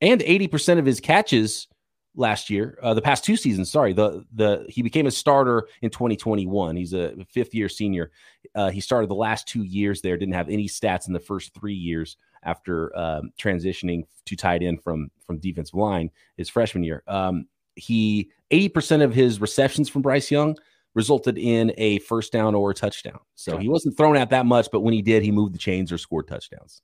And 0.00 0.20
80% 0.20 0.78
of 0.78 0.86
his 0.86 1.00
catches 1.00 1.68
last 2.14 2.50
year, 2.50 2.78
uh, 2.82 2.94
the 2.94 3.02
past 3.02 3.24
two 3.24 3.36
seasons, 3.36 3.70
sorry, 3.70 3.92
the 3.92 4.24
the 4.34 4.66
he 4.68 4.82
became 4.82 5.06
a 5.06 5.10
starter 5.10 5.68
in 5.80 5.90
2021. 5.90 6.76
He's 6.76 6.92
a 6.92 7.14
fifth 7.30 7.54
year 7.54 7.68
senior. 7.68 8.10
Uh, 8.54 8.70
he 8.70 8.80
started 8.80 9.08
the 9.08 9.14
last 9.14 9.48
two 9.48 9.62
years 9.62 10.00
there, 10.02 10.16
didn't 10.16 10.34
have 10.34 10.48
any 10.48 10.68
stats 10.68 11.06
in 11.06 11.12
the 11.12 11.20
first 11.20 11.54
three 11.54 11.74
years 11.74 12.16
after 12.42 12.96
um, 12.98 13.30
transitioning 13.38 14.02
to 14.26 14.36
tight 14.36 14.62
end 14.62 14.82
from 14.82 15.10
from 15.24 15.38
defensive 15.38 15.74
line 15.74 16.10
his 16.36 16.48
freshman 16.48 16.84
year. 16.84 17.02
Um, 17.06 17.46
he 17.74 18.30
80% 18.50 19.02
of 19.02 19.14
his 19.14 19.40
receptions 19.40 19.88
from 19.88 20.02
Bryce 20.02 20.30
Young 20.30 20.56
resulted 20.94 21.38
in 21.38 21.72
a 21.78 21.98
first 22.00 22.32
down 22.32 22.54
or 22.54 22.70
a 22.70 22.74
touchdown. 22.74 23.20
So 23.34 23.56
he 23.56 23.68
wasn't 23.68 23.96
thrown 23.96 24.16
at 24.16 24.30
that 24.30 24.46
much, 24.46 24.68
but 24.70 24.80
when 24.80 24.94
he 24.94 25.02
did, 25.02 25.22
he 25.22 25.30
moved 25.30 25.54
the 25.54 25.58
chains 25.58 25.90
or 25.90 25.98
scored 25.98 26.28
touchdowns. 26.28 26.82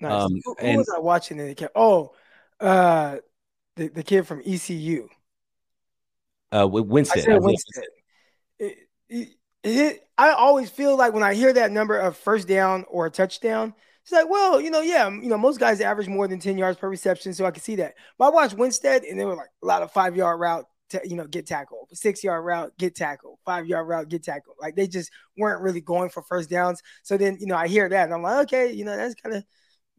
Nice. 0.00 0.12
Um, 0.12 0.32
who, 0.44 0.54
who 0.58 0.66
and, 0.66 0.78
was 0.78 0.92
I 0.94 1.00
watching? 1.00 1.38
In 1.38 1.54
the 1.54 1.70
oh, 1.74 2.12
uh, 2.60 3.16
the, 3.76 3.88
the 3.88 4.02
kid 4.02 4.26
from 4.26 4.42
ECU. 4.44 5.08
Uh, 6.50 6.66
Winstead. 6.68 7.28
I 7.28 7.38
Winstead. 7.38 7.84
It, 8.58 8.78
it, 9.08 9.28
it, 9.64 10.08
I 10.16 10.30
always 10.30 10.70
feel 10.70 10.96
like 10.96 11.12
when 11.12 11.22
I 11.22 11.34
hear 11.34 11.52
that 11.52 11.72
number 11.72 11.98
of 11.98 12.16
first 12.16 12.48
down 12.48 12.84
or 12.88 13.06
a 13.06 13.10
touchdown, 13.10 13.74
it's 14.02 14.12
like, 14.12 14.28
well, 14.28 14.60
you 14.60 14.70
know, 14.70 14.80
yeah, 14.80 15.08
you 15.10 15.28
know, 15.28 15.36
most 15.36 15.60
guys 15.60 15.80
average 15.80 16.08
more 16.08 16.26
than 16.26 16.38
10 16.38 16.56
yards 16.56 16.78
per 16.78 16.88
reception, 16.88 17.34
so 17.34 17.44
I 17.44 17.50
can 17.50 17.62
see 17.62 17.76
that. 17.76 17.94
But 18.18 18.26
I 18.26 18.30
watched 18.30 18.54
Winstead 18.54 19.04
and 19.04 19.18
they 19.18 19.24
were 19.24 19.36
like 19.36 19.50
a 19.62 19.66
lot 19.66 19.82
of 19.82 19.92
five 19.92 20.16
yard 20.16 20.40
route, 20.40 20.66
you 21.04 21.16
know, 21.16 21.26
get 21.26 21.46
tackled. 21.46 21.88
six 21.92 22.22
yard 22.24 22.44
route, 22.44 22.72
get 22.78 22.94
tackled. 22.94 23.38
five 23.44 23.66
yard 23.66 23.88
route, 23.88 24.08
get 24.08 24.22
tackled. 24.22 24.56
Like 24.60 24.76
they 24.76 24.86
just 24.86 25.10
weren't 25.36 25.62
really 25.62 25.80
going 25.80 26.10
for 26.10 26.22
first 26.22 26.50
downs. 26.50 26.82
So 27.02 27.16
then, 27.16 27.38
you 27.40 27.46
know, 27.46 27.56
I 27.56 27.68
hear 27.68 27.88
that 27.88 28.04
and 28.04 28.14
I'm 28.14 28.22
like, 28.22 28.44
okay, 28.44 28.72
you 28.72 28.84
know, 28.84 28.96
that's 28.96 29.14
kind 29.14 29.36
of 29.36 29.44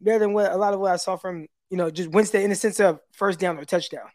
better 0.00 0.20
than 0.20 0.32
what 0.32 0.50
a 0.50 0.56
lot 0.56 0.74
of 0.74 0.80
what 0.80 0.92
I 0.92 0.96
saw 0.96 1.16
from, 1.16 1.46
you 1.70 1.76
know, 1.76 1.90
just 1.90 2.10
Winstead 2.10 2.42
in 2.42 2.50
the 2.50 2.56
sense 2.56 2.80
of 2.80 3.00
first 3.12 3.38
down 3.38 3.58
or 3.58 3.64
touchdown. 3.64 4.08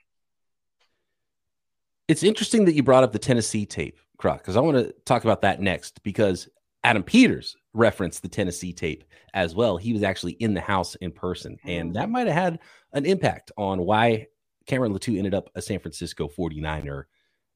It's 2.08 2.24
interesting 2.24 2.65
that 2.65 2.75
you 2.75 2.84
brought 2.84 3.03
up 3.03 3.12
the 3.12 3.20
Tennessee 3.20 3.65
tape, 3.65 3.98
Croc, 4.17 4.39
because 4.39 4.55
I 4.55 4.60
want 4.60 4.77
to 4.77 4.94
talk 5.05 5.24
about 5.24 5.41
that 5.41 5.60
next 5.60 6.03
because 6.03 6.48
Adam 6.84 7.01
Peters 7.01 7.55
referenced 7.74 8.22
the 8.22 8.29
Tennessee 8.29 8.74
tape 8.74 9.03
as 9.34 9.55
well. 9.55 9.77
He 9.77 9.91
was 9.91 10.03
actually 10.03 10.34
in 10.34 10.53
the 10.53 10.62
house 10.62 10.94
in 10.96 11.12
person, 11.12 11.58
and 11.65 11.91
mm. 11.91 11.94
that 11.96 12.12
might 12.12 12.27
have 12.27 12.36
had 12.36 12.60
an 12.94 13.05
impact 13.05 13.51
on 13.58 13.82
why 13.82 14.27
Cameron 14.65 14.93
Latu 14.93 15.17
ended 15.17 15.34
up 15.34 15.50
a 15.55 15.62
San 15.62 15.79
Francisco 15.79 16.27
49er. 16.27 17.03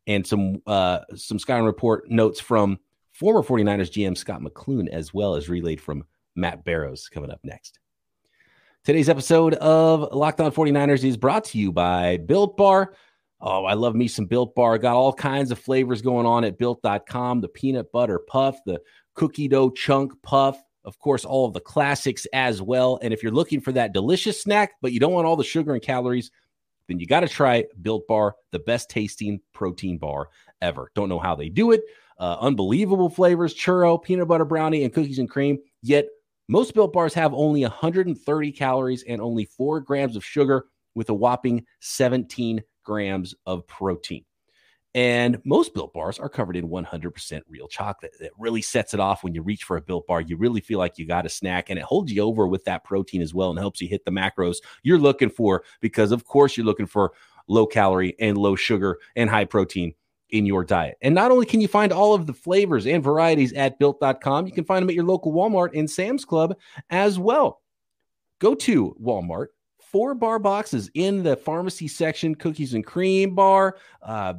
And 0.07 0.25
some 0.25 0.61
uh, 0.65 1.01
some 1.15 1.37
Skyline 1.37 1.65
Report 1.65 2.09
notes 2.09 2.39
from 2.39 2.79
former 3.11 3.43
49ers 3.43 3.91
GM 3.91 4.17
Scot 4.17 4.41
McCloughan, 4.41 4.87
as 4.89 5.13
well 5.13 5.35
as 5.35 5.49
relayed 5.49 5.81
from 5.81 6.03
Matt 6.35 6.63
Barrows 6.63 7.09
coming 7.09 7.29
up 7.29 7.39
next. 7.43 7.79
Today's 8.85 9.09
episode 9.09 9.55
of 9.55 10.15
Locked 10.15 10.39
On 10.39 10.51
49ers 10.51 11.03
is 11.03 11.17
brought 11.17 11.43
to 11.45 11.59
you 11.59 11.71
by 11.71 12.17
Built 12.17 12.57
Bar. 12.57 12.93
Oh, 13.41 13.65
I 13.65 13.73
love 13.73 13.93
me 13.93 14.07
some 14.07 14.25
Built 14.25 14.55
Bar. 14.55 14.77
Got 14.77 14.95
all 14.95 15.13
kinds 15.13 15.51
of 15.51 15.59
flavors 15.59 16.01
going 16.01 16.25
on 16.25 16.43
at 16.43 16.57
built.com 16.57 17.41
the 17.41 17.49
peanut 17.49 17.91
butter 17.91 18.19
puff, 18.19 18.57
the 18.65 18.79
cookie 19.15 19.47
dough 19.47 19.69
chunk 19.69 20.13
puff, 20.23 20.57
of 20.85 20.97
course, 20.97 21.25
all 21.25 21.45
of 21.45 21.53
the 21.53 21.59
classics 21.59 22.25
as 22.33 22.61
well. 22.61 22.99
And 23.01 23.13
if 23.13 23.21
you're 23.21 23.33
looking 23.33 23.61
for 23.61 23.73
that 23.73 23.93
delicious 23.93 24.41
snack, 24.41 24.71
but 24.81 24.93
you 24.93 24.99
don't 24.99 25.13
want 25.13 25.27
all 25.27 25.35
the 25.35 25.43
sugar 25.43 25.73
and 25.73 25.81
calories, 25.81 26.31
then 26.89 27.00
you 27.00 27.05
got 27.05 27.19
to 27.19 27.27
try 27.27 27.63
Built 27.81 28.08
Bar, 28.08 28.36
the 28.51 28.60
best 28.60 28.89
tasting 28.89 29.39
protein 29.53 30.00
bar 30.00 30.29
ever. 30.62 30.91
Don't 30.96 31.08
know 31.08 31.19
how 31.19 31.36
they 31.36 31.48
do 31.48 31.72
it. 31.72 31.81
Uh, 32.17 32.36
unbelievable 32.41 33.10
flavors 33.10 33.55
churro, 33.55 34.01
peanut 34.01 34.27
butter 34.27 34.43
brownie, 34.43 34.84
and 34.84 34.93
cookies 34.93 35.19
and 35.19 35.29
cream. 35.29 35.60
Yet 35.84 36.08
most 36.50 36.74
Built 36.74 36.91
Bars 36.91 37.13
have 37.13 37.34
only 37.34 37.62
130 37.62 38.51
calories 38.51 39.03
and 39.03 39.22
only 39.22 39.46
four 39.46 39.79
grams 39.79 40.15
of 40.15 40.25
sugar 40.25 40.65
with 40.96 41.10
a 41.10 41.13
whopping 41.13 41.63
17 41.81 42.63
grams 42.84 43.36
of 43.46 43.65
protein. 43.67 44.25
And 44.96 45.39
most 45.46 45.75
built 45.75 45.93
bars 45.93 46.17
are 46.17 46.29
covered 46.29 46.55
in 46.55 46.67
100% 46.67 47.41
real 47.48 47.67
chocolate. 47.67 48.12
It 48.19 48.31
really 48.39 48.62
sets 48.62 48.96
it 48.96 49.00
off 49.00 49.24
when 49.24 49.36
you 49.36 49.43
reach 49.43 49.63
for 49.63 49.77
a 49.77 49.81
built 49.81 50.08
bar. 50.08 50.22
You 50.22 50.36
really 50.36 50.62
feel 50.62 50.79
like 50.79 50.98
you 50.98 51.05
got 51.05 51.27
a 51.27 51.29
snack, 51.29 51.69
and 51.69 51.77
it 51.77 51.86
holds 51.86 52.12
you 52.12 52.24
over 52.24 52.48
with 52.48 52.65
that 52.65 52.84
protein 52.84 53.22
as 53.22 53.34
well 53.34 53.51
and 53.51 53.60
helps 53.60 53.81
you 53.81 53.88
hit 53.88 54.03
the 54.05 54.12
macros 54.12 54.58
you're 54.81 54.98
looking 54.98 55.29
for 55.29 55.63
because, 55.79 56.12
of 56.12 56.25
course, 56.25 56.58
you're 56.58 56.65
looking 56.65 56.88
for 56.88 57.12
low 57.48 57.67
calorie 57.67 58.15
and 58.19 58.38
low 58.38 58.55
sugar 58.55 59.00
and 59.15 59.29
high 59.29 59.46
protein 59.46 59.93
in 60.29 60.46
your 60.46 60.63
diet. 60.63 60.98
And 61.01 61.15
not 61.15 61.31
only 61.31 61.46
can 61.46 61.62
you 61.62 61.67
find 61.67 61.91
all 61.91 62.13
of 62.13 62.27
the 62.27 62.34
flavors 62.34 62.86
and 62.86 63.03
varieties 63.03 63.53
at 63.53 63.79
built.com, 63.79 64.46
you 64.46 64.53
can 64.53 64.63
find 64.63 64.81
them 64.81 64.89
at 64.89 64.96
your 64.96 65.05
local 65.05 65.34
Walmart 65.34 65.77
and 65.77 65.89
Sam's 65.89 66.25
Club 66.25 66.55
as 66.89 67.17
well. 67.17 67.62
Go 68.39 68.55
to 68.55 68.96
Walmart, 69.01 69.48
four 69.79 70.13
bar 70.13 70.39
boxes 70.39 70.89
in 70.93 71.24
the 71.24 71.36
pharmacy 71.36 71.88
section 71.88 72.36
cookies 72.36 72.74
and 72.74 72.86
cream 72.86 73.36
bar, 73.36 73.77
uh, 74.01 74.36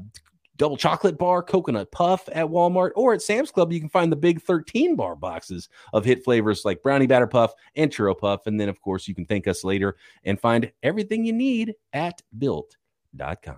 double 0.61 0.77
chocolate 0.77 1.17
bar, 1.17 1.43
coconut 1.43 1.91
puff 1.91 2.29
at 2.33 2.47
Walmart, 2.47 2.91
or 2.95 3.15
at 3.15 3.23
Sam's 3.23 3.51
Club, 3.51 3.73
you 3.73 3.81
can 3.81 3.89
find 3.89 4.13
the 4.13 4.17
big 4.17 4.43
13 4.43 4.95
bar 4.95 5.17
boxes 5.17 5.71
of 5.95 6.05
hit 6.05 6.23
flavors 6.23 6.67
like 6.67 6.83
brownie 6.83 7.07
batter 7.07 7.27
puff 7.27 7.55
and 7.75 7.91
churro 7.91 8.17
puff. 8.17 8.47
And 8.47 8.61
then, 8.61 8.69
of 8.69 8.79
course, 8.83 9.09
you 9.09 9.15
can 9.15 9.25
thank 9.25 9.49
us 9.49 9.65
later 9.65 9.97
and 10.23 10.39
find 10.39 10.71
everything 10.83 11.25
you 11.25 11.33
need 11.33 11.75
at 11.95 12.21
built.com. 12.39 13.57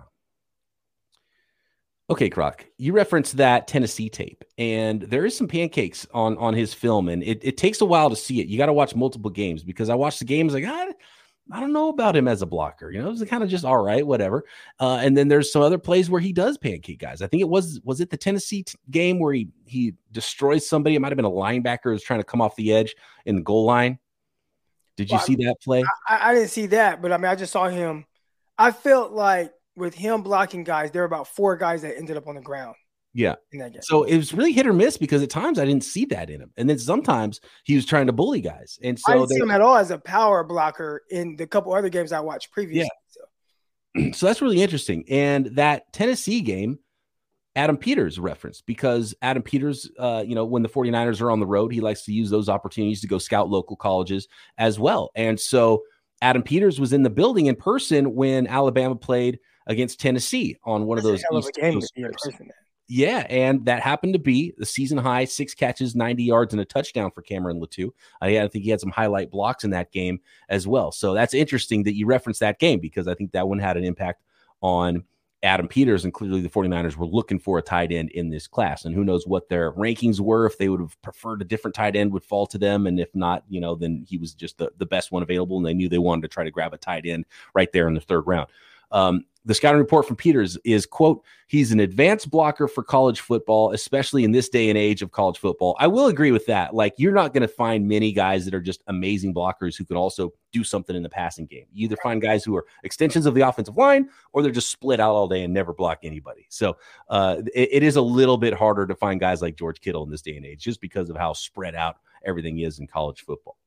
Okay, 2.09 2.29
Croc, 2.29 2.65
you 2.77 2.93
referenced 2.93 3.35
that 3.37 3.67
Tennessee 3.67 4.09
tape, 4.09 4.43
and 4.57 5.01
there 5.01 5.25
is 5.25 5.35
some 5.35 5.47
pancakes 5.47 6.05
on 6.13 6.37
on 6.37 6.53
his 6.53 6.73
film, 6.73 7.07
and 7.07 7.23
it, 7.23 7.39
it 7.43 7.57
takes 7.57 7.79
a 7.79 7.85
while 7.85 8.09
to 8.09 8.15
see 8.15 8.41
it. 8.41 8.47
You 8.47 8.57
got 8.57 8.65
to 8.65 8.73
watch 8.73 8.93
multiple 8.93 9.31
games 9.31 9.63
because 9.63 9.89
I 9.89 9.95
watched 9.95 10.19
the 10.19 10.25
games 10.25 10.53
like, 10.53 10.65
ah, 10.67 10.91
I 11.51 11.59
don't 11.59 11.73
know 11.73 11.89
about 11.89 12.15
him 12.15 12.27
as 12.27 12.41
a 12.41 12.45
blocker. 12.45 12.89
You 12.89 13.01
know, 13.01 13.07
it 13.07 13.11
was 13.11 13.23
kind 13.25 13.43
of 13.43 13.49
just 13.49 13.65
all 13.65 13.83
right, 13.83 14.05
whatever. 14.05 14.45
Uh, 14.79 14.99
and 15.01 15.15
then 15.15 15.27
there's 15.27 15.51
some 15.51 15.61
other 15.61 15.77
plays 15.77 16.09
where 16.09 16.21
he 16.21 16.31
does 16.31 16.57
pancake 16.57 16.99
guys. 16.99 17.21
I 17.21 17.27
think 17.27 17.41
it 17.41 17.49
was 17.49 17.81
was 17.83 17.99
it 17.99 18.09
the 18.09 18.17
Tennessee 18.17 18.63
t- 18.63 18.77
game 18.89 19.19
where 19.19 19.33
he 19.33 19.49
he 19.65 19.93
destroys 20.11 20.67
somebody. 20.67 20.95
It 20.95 20.99
might 20.99 21.11
have 21.11 21.17
been 21.17 21.25
a 21.25 21.29
linebacker 21.29 21.91
who's 21.91 22.03
trying 22.03 22.21
to 22.21 22.25
come 22.25 22.41
off 22.41 22.55
the 22.55 22.73
edge 22.73 22.95
in 23.25 23.35
the 23.35 23.41
goal 23.41 23.65
line. 23.65 23.99
Did 24.95 25.09
you 25.09 25.17
well, 25.17 25.25
see 25.25 25.35
that 25.35 25.55
play? 25.61 25.83
I, 26.07 26.29
I, 26.29 26.33
didn't 26.35 26.49
see 26.49 26.67
that, 26.67 27.01
but 27.01 27.11
I 27.11 27.17
mean, 27.17 27.25
I 27.25 27.35
just 27.35 27.51
saw 27.51 27.67
him. 27.67 28.05
I 28.57 28.71
felt 28.71 29.11
like 29.11 29.51
with 29.75 29.95
him 29.95 30.21
blocking 30.21 30.63
guys, 30.63 30.91
there 30.91 31.01
were 31.01 31.07
about 31.07 31.27
four 31.27 31.57
guys 31.57 31.81
that 31.81 31.97
ended 31.97 32.15
up 32.15 32.27
on 32.27 32.35
the 32.35 32.41
ground. 32.41 32.75
Yeah. 33.13 33.35
So 33.81 34.03
it 34.03 34.17
was 34.17 34.33
really 34.33 34.51
hit 34.51 34.65
or 34.65 34.73
miss 34.73 34.97
because 34.97 35.21
at 35.21 35.29
times 35.29 35.59
I 35.59 35.65
didn't 35.65 35.83
see 35.83 36.05
that 36.05 36.29
in 36.29 36.41
him. 36.41 36.51
And 36.57 36.67
then 36.67 36.79
sometimes 36.79 37.41
he 37.63 37.75
was 37.75 37.85
trying 37.85 38.07
to 38.07 38.13
bully 38.13 38.41
guys. 38.41 38.79
And 38.81 38.99
so 38.99 39.11
I 39.11 39.15
didn't 39.15 39.29
see 39.29 39.39
him 39.39 39.51
at 39.51 39.61
all 39.61 39.75
as 39.75 39.91
a 39.91 39.99
power 39.99 40.43
blocker 40.43 41.03
in 41.11 41.35
the 41.35 41.45
couple 41.45 41.73
other 41.73 41.89
games 41.89 42.11
I 42.11 42.19
watched 42.21 42.51
previously. 42.51 42.89
Yeah. 43.15 43.23
So. 43.95 44.11
so 44.13 44.25
that's 44.25 44.41
really 44.41 44.61
interesting. 44.61 45.05
And 45.09 45.45
that 45.57 45.93
Tennessee 45.93 46.41
game, 46.41 46.79
Adam 47.55 47.77
Peters 47.77 48.19
referenced 48.19 48.65
because 48.65 49.13
Adam 49.21 49.43
Peters, 49.43 49.89
uh, 49.99 50.23
you 50.25 50.33
know, 50.33 50.45
when 50.45 50.63
the 50.63 50.69
49ers 50.69 51.21
are 51.21 51.29
on 51.29 51.39
the 51.39 51.45
road, 51.45 51.71
he 51.71 51.81
likes 51.81 52.03
to 52.05 52.11
use 52.11 52.31
those 52.31 52.49
opportunities 52.49 53.01
to 53.01 53.07
go 53.07 53.19
scout 53.19 53.47
local 53.47 53.75
colleges 53.75 54.27
as 54.57 54.79
well. 54.79 55.11
And 55.13 55.39
so 55.39 55.83
Adam 56.23 56.41
Peters 56.41 56.79
was 56.79 56.93
in 56.93 57.03
the 57.03 57.11
building 57.11 57.45
in 57.45 57.55
person 57.55 58.15
when 58.15 58.47
Alabama 58.47 58.95
played 58.95 59.39
against 59.67 59.99
Tennessee 59.99 60.57
on 60.63 60.85
one 60.85 60.95
that's 60.95 61.05
of 61.05 61.11
those 61.31 61.45
East 61.45 61.59
Coast 61.59 61.93
yeah, 62.87 63.25
and 63.29 63.65
that 63.65 63.81
happened 63.81 64.13
to 64.13 64.19
be 64.19 64.53
the 64.57 64.65
season 64.65 64.97
high 64.97 65.25
six 65.25 65.53
catches, 65.53 65.95
90 65.95 66.23
yards, 66.23 66.53
and 66.53 66.61
a 66.61 66.65
touchdown 66.65 67.11
for 67.11 67.21
Cameron 67.21 67.61
Latu. 67.61 67.89
Uh, 68.21 68.25
I 68.25 68.47
think 68.47 68.65
he 68.65 68.69
had 68.69 68.81
some 68.81 68.91
highlight 68.91 69.31
blocks 69.31 69.63
in 69.63 69.69
that 69.71 69.91
game 69.91 70.19
as 70.49 70.67
well. 70.67 70.91
So 70.91 71.13
that's 71.13 71.33
interesting 71.33 71.83
that 71.83 71.95
you 71.95 72.05
referenced 72.05 72.41
that 72.41 72.59
game 72.59 72.79
because 72.79 73.07
I 73.07 73.13
think 73.15 73.31
that 73.31 73.47
one 73.47 73.59
had 73.59 73.77
an 73.77 73.85
impact 73.85 74.21
on 74.61 75.05
Adam 75.43 75.67
Peters. 75.67 76.03
And 76.05 76.13
clearly 76.13 76.41
the 76.41 76.49
49ers 76.49 76.95
were 76.95 77.05
looking 77.05 77.37
for 77.37 77.57
a 77.57 77.61
tight 77.61 77.91
end 77.91 78.11
in 78.11 78.29
this 78.29 78.47
class. 78.47 78.85
And 78.85 78.95
who 78.95 79.03
knows 79.03 79.27
what 79.27 79.49
their 79.49 79.73
rankings 79.73 80.19
were. 80.19 80.45
If 80.45 80.57
they 80.57 80.69
would 80.69 80.79
have 80.79 80.99
preferred 81.01 81.41
a 81.41 81.45
different 81.45 81.75
tight 81.75 81.95
end, 81.95 82.11
would 82.13 82.23
fall 82.23 82.47
to 82.47 82.57
them. 82.57 82.87
And 82.87 82.99
if 82.99 83.13
not, 83.13 83.43
you 83.49 83.59
know, 83.59 83.75
then 83.75 84.05
he 84.07 84.17
was 84.17 84.33
just 84.33 84.57
the, 84.57 84.71
the 84.77 84.85
best 84.85 85.11
one 85.11 85.21
available. 85.21 85.57
And 85.57 85.65
they 85.65 85.73
knew 85.73 85.89
they 85.89 85.97
wanted 85.97 86.23
to 86.23 86.27
try 86.29 86.43
to 86.43 86.51
grab 86.51 86.73
a 86.73 86.77
tight 86.77 87.05
end 87.05 87.25
right 87.53 87.71
there 87.73 87.87
in 87.87 87.93
the 87.93 88.01
third 88.01 88.25
round. 88.25 88.49
Um, 88.93 89.25
the 89.45 89.53
scouting 89.53 89.79
report 89.79 90.07
from 90.07 90.15
Peters 90.15 90.57
is 90.63 90.85
quote 90.85 91.23
he's 91.47 91.71
an 91.71 91.79
advanced 91.79 92.29
blocker 92.29 92.67
for 92.67 92.81
college 92.81 93.19
football 93.19 93.71
especially 93.71 94.23
in 94.23 94.31
this 94.31 94.47
day 94.47 94.69
and 94.69 94.77
age 94.77 95.01
of 95.01 95.11
college 95.11 95.37
football. 95.37 95.75
I 95.79 95.87
will 95.87 96.07
agree 96.07 96.31
with 96.31 96.45
that. 96.45 96.73
Like 96.73 96.93
you're 96.97 97.13
not 97.13 97.33
going 97.33 97.41
to 97.41 97.47
find 97.47 97.87
many 97.87 98.11
guys 98.11 98.45
that 98.45 98.53
are 98.53 98.61
just 98.61 98.83
amazing 98.87 99.33
blockers 99.33 99.77
who 99.77 99.83
can 99.85 99.97
also 99.97 100.33
do 100.51 100.63
something 100.63 100.95
in 100.95 101.03
the 101.03 101.09
passing 101.09 101.45
game. 101.45 101.65
You 101.73 101.85
either 101.85 101.97
find 101.97 102.21
guys 102.21 102.45
who 102.45 102.55
are 102.55 102.65
extensions 102.83 103.25
of 103.25 103.33
the 103.33 103.41
offensive 103.41 103.77
line 103.77 104.09
or 104.31 104.41
they're 104.41 104.51
just 104.51 104.71
split 104.71 104.99
out 104.99 105.13
all 105.13 105.27
day 105.27 105.43
and 105.43 105.53
never 105.53 105.73
block 105.73 105.99
anybody. 106.03 106.45
So 106.49 106.77
uh, 107.09 107.41
it, 107.53 107.69
it 107.73 107.83
is 107.83 107.97
a 107.97 108.01
little 108.01 108.37
bit 108.37 108.53
harder 108.53 108.87
to 108.87 108.95
find 108.95 109.19
guys 109.19 109.41
like 109.41 109.55
george 109.55 109.81
kittle 109.81 110.03
in 110.03 110.09
this 110.09 110.21
day 110.21 110.37
and 110.37 110.45
age 110.45 110.61
just 110.61 110.79
because 110.79 111.09
of 111.09 111.17
how 111.17 111.33
spread 111.33 111.75
out 111.75 111.97
everything 112.25 112.59
is 112.59 112.79
in 112.79 112.87
college 112.87 113.21
football. 113.25 113.57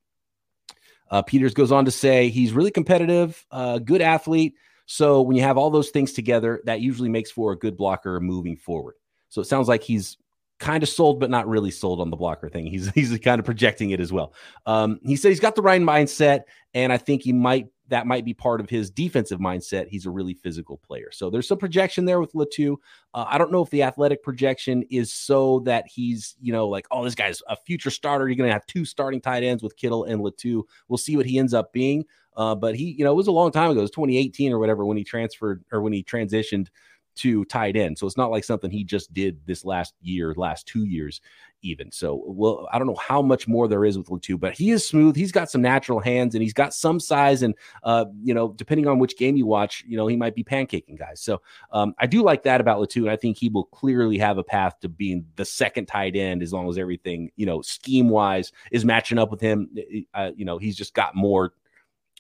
Uh, 1.11 1.23
peters 1.23 1.55
goes 1.55 1.71
on 1.71 1.85
to 1.85 1.91
say 1.91 2.31
he's 2.31 2.53
really 2.53 2.71
competitive 2.71 3.45
uh, 3.51 3.79
good 3.79 4.01
athlete 4.01 4.55
so 4.87 5.21
when 5.21 5.37
you 5.37 5.43
have 5.43 5.59
all 5.59 5.71
those 5.71 5.91
things 5.91 6.13
together, 6.13 6.63
that 6.65 6.81
usually 6.81 7.09
makes 7.09 7.31
for 7.31 7.53
a 7.53 7.59
good 7.59 7.77
blocker 7.77 8.21
moving 8.21 8.57
forward. 8.57 8.95
So 9.29 9.41
it 9.41 9.47
sounds 9.47 9.69
like 9.69 9.83
he's 9.83 10.17
kind 10.59 10.83
of 10.83 10.89
sold, 10.89 11.21
but 11.21 11.29
not 11.29 11.47
really 11.47 11.71
sold 11.71 12.01
on 12.01 12.11
the 12.11 12.17
blocker 12.17 12.49
thing. 12.49 12.67
He's 12.67 12.89
he's 12.95 13.19
kind 13.19 13.39
of 13.39 13.45
projecting 13.45 13.91
it 13.91 14.01
as 14.01 14.13
well. 14.13 14.33
Um, 14.65 15.01
he 15.05 15.17
said 15.17 15.29
he's 15.29 15.41
got 15.41 15.57
the 15.57 15.63
right 15.63 15.83
mindset, 15.83 16.43
and 16.73 16.93
I 16.93 16.99
think 16.99 17.23
he 17.23 17.33
might 17.33 17.69
that 17.89 18.07
might 18.07 18.25
be 18.25 18.35
part 18.35 18.61
of 18.61 18.69
his 18.69 18.91
defensive 18.91 19.39
mindset. 19.39 19.89
He's 19.89 20.07
a 20.07 20.11
really 20.11 20.35
physical 20.35 20.79
player. 20.79 21.11
So 21.13 21.31
there's 21.31 21.47
some 21.47 21.59
projection 21.59 22.05
there 22.05 22.21
with 22.21 22.33
Latu. 22.33 22.77
Uh, 23.15 23.27
I 23.29 23.39
don't 23.39 23.53
know 23.53 23.63
if 23.63 23.71
the 23.71 23.85
athletic 23.85 24.23
projection 24.23 24.83
is 24.91 25.13
so 25.13 25.61
that 25.61 25.85
he's, 25.87 26.35
you 26.41 26.53
know, 26.53 26.67
like, 26.69 26.87
oh, 26.91 27.05
this 27.05 27.15
guy's 27.15 27.43
a 27.49 27.57
future 27.57 27.91
starter. 27.91 28.29
You're 28.29 28.37
going 28.37 28.49
to 28.49 28.53
have 28.53 28.67
two 28.67 28.85
starting 28.85 29.21
tight 29.21 29.45
ends 29.45 29.63
with 29.63 29.77
Kittle 29.77 30.05
and 30.05 30.21
Latu. 30.21 30.65
We'll 30.89 30.99
see 30.99 31.17
what 31.17 31.27
he 31.27 31.39
ends 31.39 31.55
up 31.55 31.73
being. 31.73 32.05
Uh, 32.37 32.55
but 32.55 32.75
he, 32.75 32.93
you 32.93 33.05
know, 33.05 33.13
it 33.13 33.17
was 33.17 33.29
a 33.29 33.33
long 33.33 33.51
time 33.51 33.71
ago. 33.71 33.81
It 33.81 33.83
was 33.83 33.91
2018 33.91 34.53
or 34.53 34.59
whatever 34.59 34.85
when 34.85 34.97
he 34.97 35.05
transferred 35.05 35.65
or 35.73 35.81
when 35.81 35.93
he 35.93 36.03
transitioned 36.03 36.69
to 37.17 37.45
tight 37.47 37.77
end. 37.77 37.99
So 37.99 38.07
it's 38.07 38.17
not 38.17 38.31
like 38.31 38.45
something 38.45 38.71
he 38.71 38.85
just 38.85 39.13
did 39.13 39.41
this 39.47 39.65
last 39.65 39.95
year, 40.03 40.35
last 40.37 40.67
two 40.67 40.85
years, 40.85 41.21
even. 41.63 41.91
So, 41.91 42.23
well, 42.27 42.69
I 42.71 42.79
don't 42.79 42.87
know 42.87 42.95
how 42.97 43.23
much 43.23 43.49
more 43.49 43.67
there 43.69 43.85
is 43.85 43.97
with 43.97 44.09
Latu, 44.09 44.39
but 44.39 44.53
he 44.53 44.71
is 44.71 44.87
smooth. 44.87 45.17
He's 45.17 45.33
got 45.33 45.51
some 45.51 45.63
natural 45.63 45.99
hands 45.99 46.35
and 46.35 46.43
he's 46.43 46.53
got 46.53 46.75
some 46.75 47.01
size. 47.01 47.43
And, 47.43 47.55
uh, 47.83 48.05
you 48.23 48.35
know, 48.35 48.53
depending 48.53 48.87
on 48.87 48.99
which 48.99 49.17
game 49.17 49.37
you 49.37 49.47
watch, 49.47 49.83
you 49.87 49.97
know, 49.97 50.07
he 50.07 50.17
might 50.17 50.35
be 50.35 50.45
pancaking 50.45 50.99
guys. 50.99 51.23
So 51.23 51.41
um, 51.73 51.95
I 51.99 52.07
do 52.07 52.23
like 52.23 52.43
that 52.43 52.61
about 52.61 52.81
Latu. 52.81 53.03
And 53.03 53.11
I 53.11 53.17
think 53.17 53.39
he 53.39 53.49
will 53.49 53.65
clearly 53.65 54.19
have 54.19 54.37
a 54.37 54.45
path 54.45 54.79
to 54.81 54.89
being 54.89 55.25
the 55.37 55.45
second 55.47 55.87
tight 55.87 56.17
end 56.17 56.43
as 56.43 56.53
long 56.53 56.69
as 56.69 56.77
everything, 56.77 57.31
you 57.37 57.47
know, 57.47 57.63
scheme 57.63 58.11
wise 58.11 58.53
is 58.71 58.85
matching 58.85 59.19
up 59.19 59.31
with 59.31 59.41
him. 59.41 59.71
Uh, 60.13 60.33
you 60.37 60.45
know, 60.45 60.59
he's 60.59 60.77
just 60.77 60.93
got 60.93 61.17
more 61.17 61.55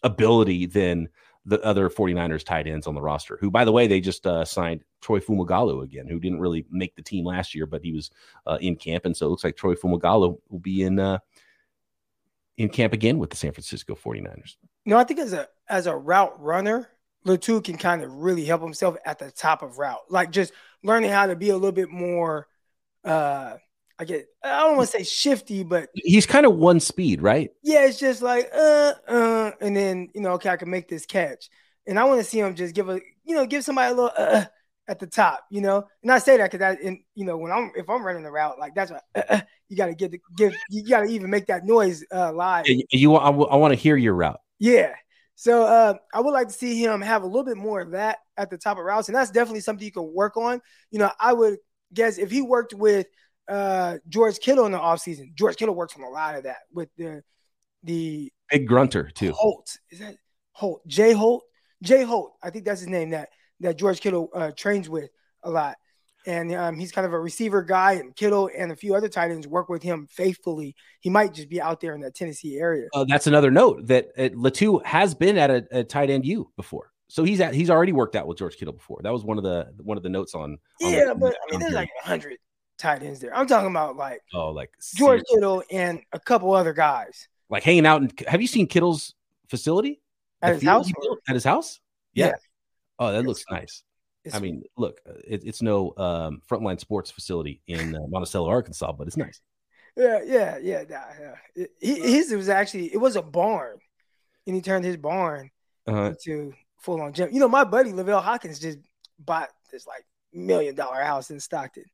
ability 0.03 0.67
than 0.67 1.09
the 1.45 1.63
other 1.63 1.89
49ers 1.89 2.45
tight 2.45 2.67
ends 2.67 2.89
on 2.89 2.95
the 2.95 3.01
roster, 3.01 3.39
who, 3.41 3.51
by 3.51 3.65
the 3.65 3.73
way, 3.73 3.87
they 3.87 4.01
just 4.01 4.27
uh, 4.27 4.45
signed 4.45 4.83
Troy 5.01 5.21
Fumagalli 5.21 5.83
again, 5.85 6.09
who 6.09 6.19
didn't 6.19 6.41
really 6.41 6.67
make 6.71 6.97
the 6.97 7.03
team 7.03 7.25
last 7.25 7.55
year, 7.55 7.67
but 7.67 7.83
he 7.83 7.93
was 7.93 8.11
uh, 8.47 8.59
in 8.61 8.75
camp. 8.75 9.05
And 9.05 9.17
so 9.17 9.27
it 9.27 9.29
looks 9.31 9.45
like 9.45 9.57
Troy 9.57 9.75
Fumagalli 9.75 10.37
will 10.49 10.59
be 10.59 10.83
in 10.83 10.99
uh, 10.99 11.19
in 12.59 12.69
camp 12.69 12.93
again 12.93 13.19
with 13.19 13.31
the 13.31 13.37
San 13.37 13.53
Francisco 13.53 13.95
49ers. 13.95 14.57
No, 14.85 14.97
I 14.97 15.05
think 15.05 15.21
as 15.21 15.33
a 15.33 15.49
as 15.69 15.87
a 15.87 15.97
route 15.97 16.41
runner, 16.41 16.89
Latu 17.25 17.63
can 17.63 17.77
kind 17.77 18.03
of 18.03 18.13
really 18.13 18.45
help 18.45 18.63
himself 18.63 18.97
at 19.05 19.19
the 19.19 19.31
top 19.31 19.63
of 19.63 19.79
route, 19.79 20.05
like 20.11 20.33
just 20.33 20.53
learning 20.83 21.11
how 21.11 21.27
to 21.27 21.37
be 21.37 21.51
a 21.51 21.55
little 21.55 21.73
bit 21.73 21.91
more 21.91 22.49
uh 23.05 23.57
I 23.99 24.05
get 24.05 24.27
I 24.45 24.61
don't 24.61 24.77
want 24.77 24.91
to 24.91 24.99
say 24.99 25.05
shifty, 25.05 25.63
but 25.63 25.89
he's 25.95 26.27
kind 26.27 26.47
of 26.47 26.57
one 26.57 26.81
speed, 26.81 27.23
right? 27.23 27.51
Yeah, 27.63 27.87
it's 27.87 27.99
just 27.99 28.23
like 28.23 28.51
uh 28.55 28.93
uh, 29.09 29.51
and 29.61 29.77
then 29.77 30.09
you 30.15 30.21
know, 30.21 30.33
okay, 30.33 30.51
I 30.51 30.57
can 30.57 30.71
make 30.71 30.89
this 30.89 31.07
catch, 31.07 31.49
and 31.87 31.99
I 31.99 32.05
want 32.05 32.21
to 32.21 32.25
see 32.25 32.41
him 32.41 32.55
just 32.55 32.75
give 32.75 32.89
a 32.89 33.01
you 33.25 33.35
know 33.35 33.47
give 33.47 33.65
somebody 33.65 33.93
a 33.93 33.95
little 33.95 34.13
uh 34.17 34.45
at 34.89 34.99
the 34.99 35.07
top, 35.07 35.45
you 35.51 35.61
know. 35.61 35.87
And 36.03 36.13
I 36.13 36.19
say 36.19 36.37
that 36.37 36.51
because 36.51 36.61
that, 36.61 36.83
and 36.83 36.99
you 37.15 37.25
know, 37.25 37.37
when 37.39 37.53
I'm 37.53 37.73
if 37.75 37.89
I'm 37.89 38.05
running 38.05 38.23
the 38.23 38.31
route 38.31 38.59
like 38.59 38.75
that's 38.75 38.91
what 38.91 39.03
uh, 39.15 39.23
uh, 39.29 39.41
you 39.69 39.77
got 39.77 39.87
to 39.87 39.95
get 39.95 40.11
the 40.11 40.21
give 40.37 40.53
you 40.71 40.87
got 40.87 41.01
to 41.01 41.07
even 41.07 41.31
make 41.31 41.47
that 41.47 41.65
noise 41.65 42.05
uh 42.13 42.33
live. 42.33 42.67
You, 42.67 42.85
you 42.91 43.17
I, 43.17 43.27
w- 43.27 43.49
I 43.49 43.57
want 43.57 43.73
to 43.73 43.81
hear 43.81 43.97
your 43.97 44.15
route. 44.15 44.41
Yeah. 44.59 44.95
So 45.37 45.65
uh, 45.65 45.95
I 46.15 46.21
would 46.21 46.33
like 46.33 46.49
to 46.49 46.55
see 46.55 46.83
him 46.83 47.03
have 47.03 47.23
a 47.23 47.27
little 47.27 47.45
bit 47.45 47.59
more 47.59 47.81
of 47.81 47.91
that 47.91 48.19
at 48.39 48.49
the 48.49 48.57
top 48.57 48.79
of 48.79 48.85
routes, 48.85 49.09
and 49.09 49.17
that's 49.17 49.31
definitely 49.31 49.61
something 49.61 49.85
you 49.85 49.93
can 49.93 50.13
work 50.15 50.37
on. 50.37 50.63
You 50.91 50.99
know, 50.99 51.11
I 51.21 51.33
would 51.35 51.59
guess 51.93 52.17
if 52.17 52.31
he 52.31 52.41
worked 52.41 52.73
with 52.73 53.07
uh, 53.49 53.99
George 54.09 54.39
Kittle 54.39 54.67
in 54.67 54.73
the 54.73 54.79
offseason. 54.79 55.35
George 55.35 55.57
Kittle 55.57 55.75
works 55.75 55.95
on 55.97 56.03
a 56.03 56.09
lot 56.09 56.35
of 56.37 56.45
that 56.45 56.59
with 56.73 56.89
the 56.97 57.23
the 57.83 58.33
big 58.51 58.67
grunter 58.67 59.11
too. 59.11 59.33
Holt 59.33 59.77
is 59.91 60.01
that 60.01 60.17
Holt? 60.53 60.87
Jay 60.87 61.13
Holt? 61.13 61.45
Jay 61.83 62.03
Holt. 62.03 62.35
I 62.43 62.51
think 62.51 62.65
that's 62.65 62.81
his 62.81 62.89
name 62.89 63.11
that 63.11 63.31
that 63.61 63.79
George 63.79 64.01
Kittle 64.01 64.31
uh, 64.35 64.51
trains 64.57 64.89
with 64.89 65.11
a 65.43 65.51
lot. 65.51 65.77
And 66.27 66.53
um, 66.57 66.77
he's 66.77 66.91
kind 66.91 67.07
of 67.07 67.13
a 67.13 67.21
receiver 67.21 67.63
guy, 67.63 67.93
and 67.93 68.15
Kittle 68.17 68.51
and 68.57 68.73
a 68.73 68.77
few 68.77 68.97
other 68.97 69.09
tight 69.09 69.31
ends 69.31 69.47
work 69.47 69.69
with 69.69 69.81
him 69.81 70.09
faithfully. 70.11 70.75
He 70.99 71.09
might 71.09 71.33
just 71.33 71.49
be 71.49 71.61
out 71.61 71.81
there 71.81 71.95
in 71.95 72.01
that 72.01 72.17
Tennessee 72.17 72.59
area. 72.59 72.89
Uh, 72.93 73.05
that's 73.09 73.29
another 73.29 73.53
note 73.53 73.87
that 73.87 74.09
uh, 74.19 74.31
Latu 74.31 74.85
has 74.85 75.15
been 75.15 75.39
at 75.39 75.51
a, 75.51 75.65
a 75.71 75.85
tight 75.85 76.11
end 76.11 76.27
U 76.27 76.51
before 76.57 76.91
so 77.09 77.25
he's 77.25 77.41
at 77.41 77.55
he's 77.55 77.71
already 77.71 77.93
worked 77.93 78.17
out 78.17 78.27
with 78.27 78.39
George 78.39 78.57
Kittle 78.57 78.75
before. 78.75 79.01
That 79.03 79.13
was 79.13 79.25
one 79.25 79.39
of 79.39 79.45
the 79.45 79.73
one 79.83 79.97
of 79.97 80.03
the 80.03 80.09
notes 80.09 80.35
on. 80.35 80.59
on 80.83 80.93
yeah, 80.93 81.07
the, 81.09 81.15
but 81.15 81.35
I 81.35 81.51
mean, 81.51 81.61
there's 81.61 81.75
like 81.75 81.91
hundred 82.03 82.39
tight 82.79 83.03
ends 83.03 83.21
there. 83.21 83.37
I'm 83.37 83.47
talking 83.47 83.71
about 83.71 83.97
like 83.97 84.21
oh, 84.35 84.51
like 84.51 84.71
George 84.95 85.23
Kittle 85.33 85.63
and 85.71 86.01
a 86.13 86.21
couple 86.21 86.53
other 86.53 86.73
guys. 86.73 87.29
Like 87.49 87.63
hanging 87.63 87.87
out. 87.87 88.03
And 88.03 88.13
have 88.27 88.41
you 88.41 88.49
seen 88.49 88.67
Kittle's 88.67 89.15
facility 89.49 90.01
at 90.43 90.55
his 90.55 90.63
house? 90.63 90.91
At 91.29 91.35
his 91.35 91.45
house? 91.45 91.81
Yeah. 92.15 92.27
yeah. 92.27 92.35
Oh, 92.99 93.13
that 93.13 93.25
looks 93.25 93.45
nice. 93.51 93.83
I 94.33 94.41
mean, 94.41 94.65
look, 94.77 95.01
uh, 95.09 95.13
it, 95.27 95.43
it's 95.45 95.63
no 95.63 95.93
um, 95.97 96.43
frontline 96.51 96.81
sports 96.81 97.11
facility 97.11 97.63
in 97.67 97.95
uh, 97.95 98.01
Monticello, 98.09 98.49
Arkansas, 98.49 98.93
but 98.93 99.07
it's 99.07 99.17
nice. 99.17 99.41
Yeah, 99.97 100.21
yeah, 100.25 100.59
yeah, 100.59 100.83
yeah. 100.89 101.35
It, 101.55 101.71
his 101.81 102.33
was 102.33 102.49
actually 102.49 102.93
it 102.93 102.99
was 102.99 103.17
a 103.17 103.23
barn, 103.23 103.79
and 104.47 104.55
he 104.55 104.61
turned 104.61 104.85
his 104.85 104.97
barn 104.97 105.51
uh-huh. 105.87 106.11
into 106.11 106.53
full 106.81 107.01
on 107.01 107.13
gym. 107.13 107.31
You 107.33 107.41
know, 107.41 107.49
my 107.49 107.65
buddy 107.65 107.93
Lavelle 107.93 108.21
Hawkins 108.21 108.59
just 108.59 108.79
bought 109.19 109.51
this 109.71 109.87
like 109.87 110.05
million 110.33 110.75
dollar 110.75 111.03
house 111.03 111.31
in 111.31 111.41
Stockton, 111.41 111.85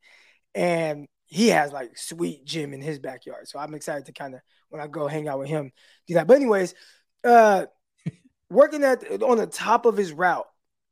and 0.55 1.09
he 1.27 1.49
has 1.49 1.73
like 1.73 1.97
sweet 1.97 2.45
gym 2.45 2.75
in 2.75 2.83
his 2.83 2.99
backyard. 2.99 3.49
So 3.49 3.59
I'm 3.59 3.75
excited 3.75 4.07
to 4.07 4.13
kind 4.13 4.35
of 4.35 4.41
when 4.69 4.83
I 4.83 4.87
go 4.87 5.07
hang 5.07 5.29
out 5.29 5.39
with 5.39 5.49
him 5.49 5.73
do 6.07 6.15
that. 6.15 6.27
But 6.27 6.37
anyways, 6.37 6.75
uh 7.25 7.67
working 8.51 8.85
at 8.85 9.23
on 9.23 9.39
the 9.39 9.47
top 9.47 9.87
of 9.87 9.97
his 9.97 10.13
route, 10.13 10.47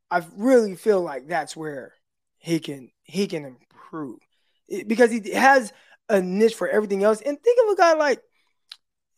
I 0.09 0.25
really 0.35 0.75
feel 0.75 1.01
like 1.01 1.27
that's 1.27 1.55
where 1.55 1.93
he 2.37 2.59
can 2.59 2.89
he 3.03 3.27
can 3.27 3.45
improve 3.45 4.19
it, 4.67 4.87
because 4.87 5.11
he 5.11 5.31
has 5.31 5.71
a 6.09 6.21
niche 6.21 6.55
for 6.55 6.67
everything 6.67 7.03
else. 7.03 7.21
And 7.21 7.39
think 7.39 7.59
of 7.63 7.73
a 7.73 7.77
guy 7.77 7.93
like 7.93 8.21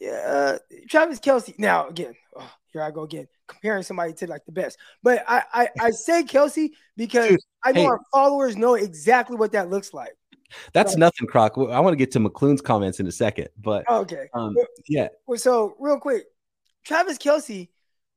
uh, 0.06 0.58
Travis 0.90 1.20
Kelce. 1.20 1.58
Now 1.58 1.88
again, 1.88 2.16
oh, 2.36 2.52
here 2.68 2.82
I 2.82 2.92
go 2.92 3.04
again 3.04 3.28
comparing 3.48 3.84
somebody 3.84 4.14
to 4.14 4.28
like 4.28 4.46
the 4.46 4.52
best. 4.52 4.78
But 5.02 5.24
I 5.28 5.44
I, 5.54 5.68
I 5.80 5.92
say 5.92 6.24
Kelce 6.24 6.72
because 6.98 7.30
Dude, 7.30 7.40
I 7.64 7.72
know 7.72 7.82
hey. 7.82 7.88
our 7.88 8.02
followers 8.12 8.58
know 8.58 8.76
exactly 8.76 9.38
what 9.38 9.54
that 9.54 9.70
looks 9.70 9.94
like. 9.94 10.14
That's 10.74 10.96
nothing, 10.96 11.28
Croc. 11.28 11.54
I 11.58 11.80
want 11.80 11.94
to 11.94 11.98
get 11.98 12.12
to 12.12 12.20
McCloughan's 12.20 12.62
comments 12.62 13.00
in 13.00 13.08
a 13.08 13.12
second, 13.12 13.50
but 13.62 13.90
okay, 13.90 14.28
um, 14.34 14.56
yeah. 14.88 15.08
So 15.36 15.76
real 15.80 16.00
quick, 16.00 16.26
Travis 16.84 17.18
Kelce, 17.18 17.70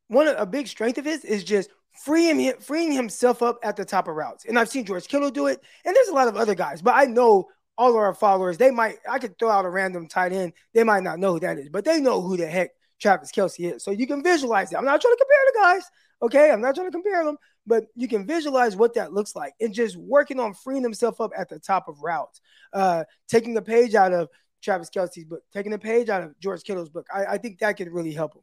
one 0.09 0.29
of, 0.29 0.37
a 0.39 0.47
big 0.47 0.67
strength 0.67 0.99
of 0.99 1.05
his 1.05 1.25
is 1.25 1.45
just 1.45 1.71
freeing 2.05 2.39
him, 2.39 2.59
freeing 2.61 2.93
himself 2.93 3.43
up 3.43 3.59
at 3.63 3.77
the 3.77 3.85
top 3.85 4.09
of 4.09 4.15
routes, 4.15 4.45
and 4.45 4.59
I've 4.59 4.69
seen 4.69 4.85
George 4.85 5.09
Kittle 5.09 5.31
do 5.31 5.47
it, 5.47 5.61
and 5.85 5.95
there's 5.95 6.09
a 6.09 6.15
lot 6.15 6.29
of 6.29 6.37
other 6.37 6.55
guys, 6.55 6.83
but 6.83 6.95
I 6.95 7.05
know 7.05 7.49
all 7.79 7.91
of 7.91 7.97
our 7.97 8.15
followers. 8.15 8.59
They 8.59 8.71
might 8.71 8.99
I 9.09 9.19
could 9.19 9.39
throw 9.39 9.51
out 9.51 9.65
a 9.65 9.71
random 9.71 10.09
tight 10.09 10.33
end, 10.33 10.53
they 10.75 10.85
might 10.85 11.03
not 11.03 11.19
know 11.19 11.35
who 11.35 11.41
that 11.41 11.59
is, 11.59 11.69
but 11.69 11.85
they 11.85 12.01
know 12.01 12.21
who 12.21 12.37
the 12.37 12.47
heck 12.47 12.71
Travis 13.01 13.31
Kelce 13.33 13.75
is, 13.75 13.85
so 13.85 13.91
you 13.91 14.07
can 14.07 14.23
visualize 14.23 14.73
it. 14.73 14.77
I'm 14.77 14.85
not 14.85 15.01
trying 15.01 15.15
to 15.15 15.25
compare 15.25 15.53
the 15.53 15.59
guys, 15.61 15.91
okay? 16.23 16.51
I'm 16.51 16.61
not 16.61 16.75
trying 16.75 16.87
to 16.87 16.93
compare 16.93 17.25
them, 17.25 17.37
but 17.67 17.87
you 17.95 18.09
can 18.09 18.27
visualize 18.27 18.77
what 18.77 18.95
that 18.95 19.13
looks 19.13 19.35
like 19.35 19.55
and 19.61 19.75
just 19.75 19.97
working 19.97 20.41
on 20.41 20.55
freeing 20.55 20.83
himself 20.83 21.21
up 21.21 21.33
at 21.37 21.49
the 21.49 21.59
top 21.59 21.89
of 21.89 22.01
routes, 22.03 22.41
uh, 22.73 23.05
taking 23.29 23.57
a 23.57 23.63
page 23.63 23.95
out 23.95 24.13
of 24.13 24.29
Travis 24.63 24.91
Kelce's 24.91 25.25
book, 25.25 25.43
taking 25.53 25.73
a 25.73 25.79
page 25.79 26.09
out 26.09 26.23
of 26.23 26.39
George 26.41 26.63
Kittle's 26.63 26.89
book. 26.89 27.07
I, 27.15 27.25
I 27.27 27.39
think 27.39 27.59
that 27.59 27.77
could 27.77 27.93
really 27.93 28.13
help 28.13 28.35
him. 28.35 28.43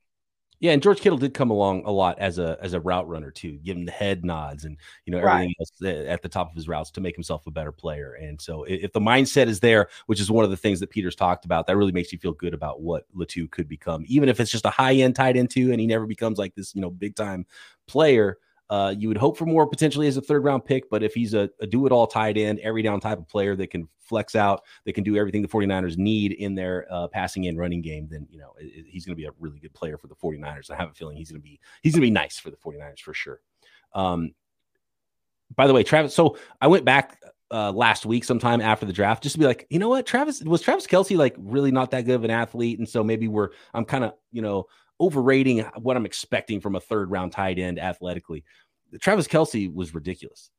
Yeah, 0.60 0.72
and 0.72 0.82
George 0.82 1.02
Kittle 1.02 1.18
did 1.18 1.34
come 1.34 1.50
along 1.50 1.84
a 1.84 1.92
lot 1.92 2.20
as 2.20 2.40
a 2.40 2.58
as 2.62 2.72
a 2.72 2.80
route 2.80 3.06
runner 3.10 3.32
too, 3.32 3.60
giving 3.66 3.84
the 3.84 3.92
head 3.92 4.24
nods 4.24 4.64
and 4.64 4.78
you 5.06 5.12
know 5.12 5.18
everything 5.18 5.54
right. 5.60 5.92
else 5.92 6.08
at 6.08 6.22
the 6.22 6.30
top 6.30 6.50
of 6.50 6.56
his 6.56 6.70
routes 6.70 6.90
to 6.92 7.02
make 7.02 7.18
himself 7.18 7.46
a 7.48 7.52
better 7.52 7.74
player. 7.74 8.14
And 8.14 8.40
so 8.40 8.64
if 8.64 8.94
the 8.94 9.02
mindset 9.02 9.48
is 9.48 9.60
there, 9.60 9.90
which 10.06 10.22
is 10.22 10.32
one 10.32 10.46
of 10.46 10.52
the 10.52 10.56
things 10.56 10.80
that 10.80 10.90
Peters 10.90 11.18
talked 11.18 11.44
about, 11.44 11.68
that 11.68 11.76
really 11.76 11.92
makes 11.92 12.14
you 12.14 12.18
feel 12.18 12.32
good 12.32 12.54
about 12.54 12.82
what 12.82 13.04
Latu 13.14 13.52
could 13.52 13.68
become, 13.68 14.06
even 14.08 14.30
if 14.30 14.40
it's 14.40 14.52
just 14.52 14.66
a 14.66 14.70
high 14.70 14.94
end 14.94 15.18
tight 15.18 15.36
end 15.36 15.50
too, 15.50 15.72
and 15.72 15.82
he 15.82 15.86
never 15.86 16.06
becomes 16.06 16.38
like 16.38 16.56
this 16.56 16.74
you 16.74 16.80
know 16.80 16.90
big 16.90 17.14
time 17.14 17.46
player. 17.86 18.38
Uh, 18.74 18.90
you 18.90 19.08
would 19.08 19.18
hope 19.18 19.38
for 19.38 19.46
more 19.46 19.68
potentially 19.68 20.08
as 20.08 20.18
a 20.18 20.22
third 20.22 20.44
round 20.44 20.66
pick, 20.66 20.90
but 20.90 21.04
if 21.04 21.14
he's 21.14 21.36
a, 21.36 21.48
a 21.62 21.68
do 21.68 21.86
it 21.86 21.92
all 21.92 22.08
tight 22.08 22.38
end, 22.38 22.60
every 22.62 22.82
down 22.82 23.00
type 23.00 23.20
of 23.20 23.28
player 23.28 23.56
that 23.56 23.68
can 23.70 23.88
flex 24.00 24.36
out, 24.36 24.64
that 24.84 24.94
can 24.94 25.04
do 25.04 25.16
everything 25.16 25.44
the 25.44 25.48
49ers 25.48 25.96
need 25.96 26.32
in 26.32 26.56
their 26.56 26.88
uh, 26.90 27.08
passing 27.08 27.46
and 27.46 27.60
running 27.60 27.84
game, 27.84 28.08
then, 28.10 28.26
you 28.32 28.40
know, 28.40 28.52
it, 28.58 28.88
he's 28.90 29.06
going 29.06 29.16
to 29.16 29.22
be 29.22 29.28
a 29.28 29.32
really 29.40 29.60
good 29.60 29.76
player 29.76 29.96
for 29.96 30.08
the 30.08 30.16
49ers. 30.16 30.72
I 30.72 30.76
have 30.76 30.90
a 30.90 30.94
feeling 30.96 31.16
he's 31.16 31.30
going 31.30 31.40
to 31.40 31.48
be, 31.48 31.60
he's 31.84 31.94
going 31.94 32.02
to 32.02 32.08
be 32.08 32.10
nice 32.10 32.40
for 32.40 32.50
the 32.50 32.58
49ers 32.58 33.02
for 33.02 33.14
sure. 33.14 33.42
Um, 33.94 34.34
by 35.56 35.68
the 35.68 35.74
way, 35.76 35.84
Travis, 35.84 36.16
so 36.16 36.40
I 36.60 36.66
went 36.66 36.84
back 36.84 37.20
uh, 37.52 37.72
last 37.72 38.08
week 38.08 38.24
sometime 38.24 38.60
after 38.60 38.88
the 38.88 38.94
draft 38.94 39.22
just 39.22 39.34
to 39.34 39.40
be 39.40 39.46
like, 39.46 39.68
you 39.70 39.78
know 39.78 39.90
what, 39.90 40.08
Travis 40.08 40.42
was 40.42 40.64
Travis 40.64 40.88
Kelce 40.88 41.16
like 41.16 41.36
really 41.38 41.72
not 41.72 41.92
that 41.92 42.06
good 42.06 42.16
of 42.16 42.24
an 42.24 42.32
athlete, 42.32 42.80
and 42.80 42.90
so 42.90 43.04
maybe 43.04 43.28
we're 43.28 43.50
I'm 43.76 43.86
kind 43.86 44.04
of 44.04 44.14
you 44.32 44.42
know 44.42 44.66
overrating 45.04 45.60
what 45.78 45.98
I'm 45.98 46.06
expecting 46.06 46.62
from 46.62 46.76
a 46.76 46.80
third 46.80 47.12
round 47.12 47.32
tight 47.32 47.60
end 47.60 47.80
athletically. 47.80 48.44
Travis 49.00 49.28
Kelce 49.28 49.74
was 49.74 49.94
ridiculous. 49.94 50.50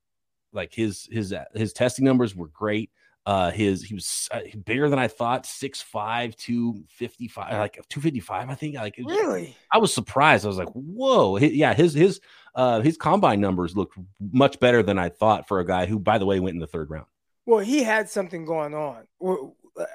Like 0.53 0.73
his 0.73 1.09
his 1.11 1.35
his 1.55 1.73
testing 1.73 2.05
numbers 2.05 2.35
were 2.35 2.49
great. 2.49 2.91
Uh, 3.27 3.51
his 3.51 3.83
he 3.83 3.95
was 3.95 4.29
uh, 4.33 4.41
bigger 4.67 4.91
than 4.91 4.99
I 4.99 5.09
thought, 5.09 5.45
6'5, 5.45 6.37
255, 6.37 7.53
like 7.55 7.81
255, 7.89 8.51
I 8.51 8.55
think. 8.55 8.77
Like 8.77 8.97
really, 8.99 9.57
I 9.73 9.79
was 9.79 9.95
surprised. 9.95 10.45
I 10.45 10.49
was 10.49 10.59
like, 10.59 10.69
whoa, 10.73 11.39
yeah, 11.39 11.73
his 11.73 11.95
his 11.95 12.21
uh 12.55 12.83
his 12.83 12.99
combine 12.99 13.41
numbers 13.41 13.77
looked 13.77 13.97
much 14.21 14.61
better 14.61 14.83
than 14.83 14.99
I 14.99 15.09
thought 15.09 15.49
for 15.49 15.59
a 15.61 15.67
guy 15.67 15.87
who, 15.87 15.99
by 15.99 16.19
the 16.19 16.27
way, 16.27 16.39
went 16.39 16.55
in 16.55 16.61
the 16.61 16.67
third 16.67 16.91
round. 16.91 17.07
Well, 17.47 17.61
he 17.61 17.83
had 17.83 18.11
something 18.11 18.45
going 18.45 18.75
on. 18.75 19.07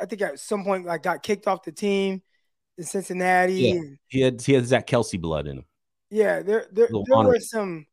I 0.02 0.06
think 0.06 0.22
at 0.22 0.40
some 0.40 0.64
point, 0.64 0.86
like 0.86 1.04
got 1.04 1.22
kicked 1.22 1.48
off 1.48 1.64
the 1.64 1.72
team 1.72 2.24
in 2.80 2.86
Cincinnati. 2.86 3.54
Yeah. 3.54 3.82
he 4.08 4.22
had 4.22 4.42
he 4.42 4.54
had 4.54 4.66
Zach 4.66 4.88
Kelsey 4.88 5.18
blood 5.18 5.46
in 5.46 5.60
him. 5.60 5.66
Yeah, 6.10 6.42
there 6.42 6.66
there, 6.72 6.88
there 6.88 7.04
was 7.06 7.50
some 7.50 7.86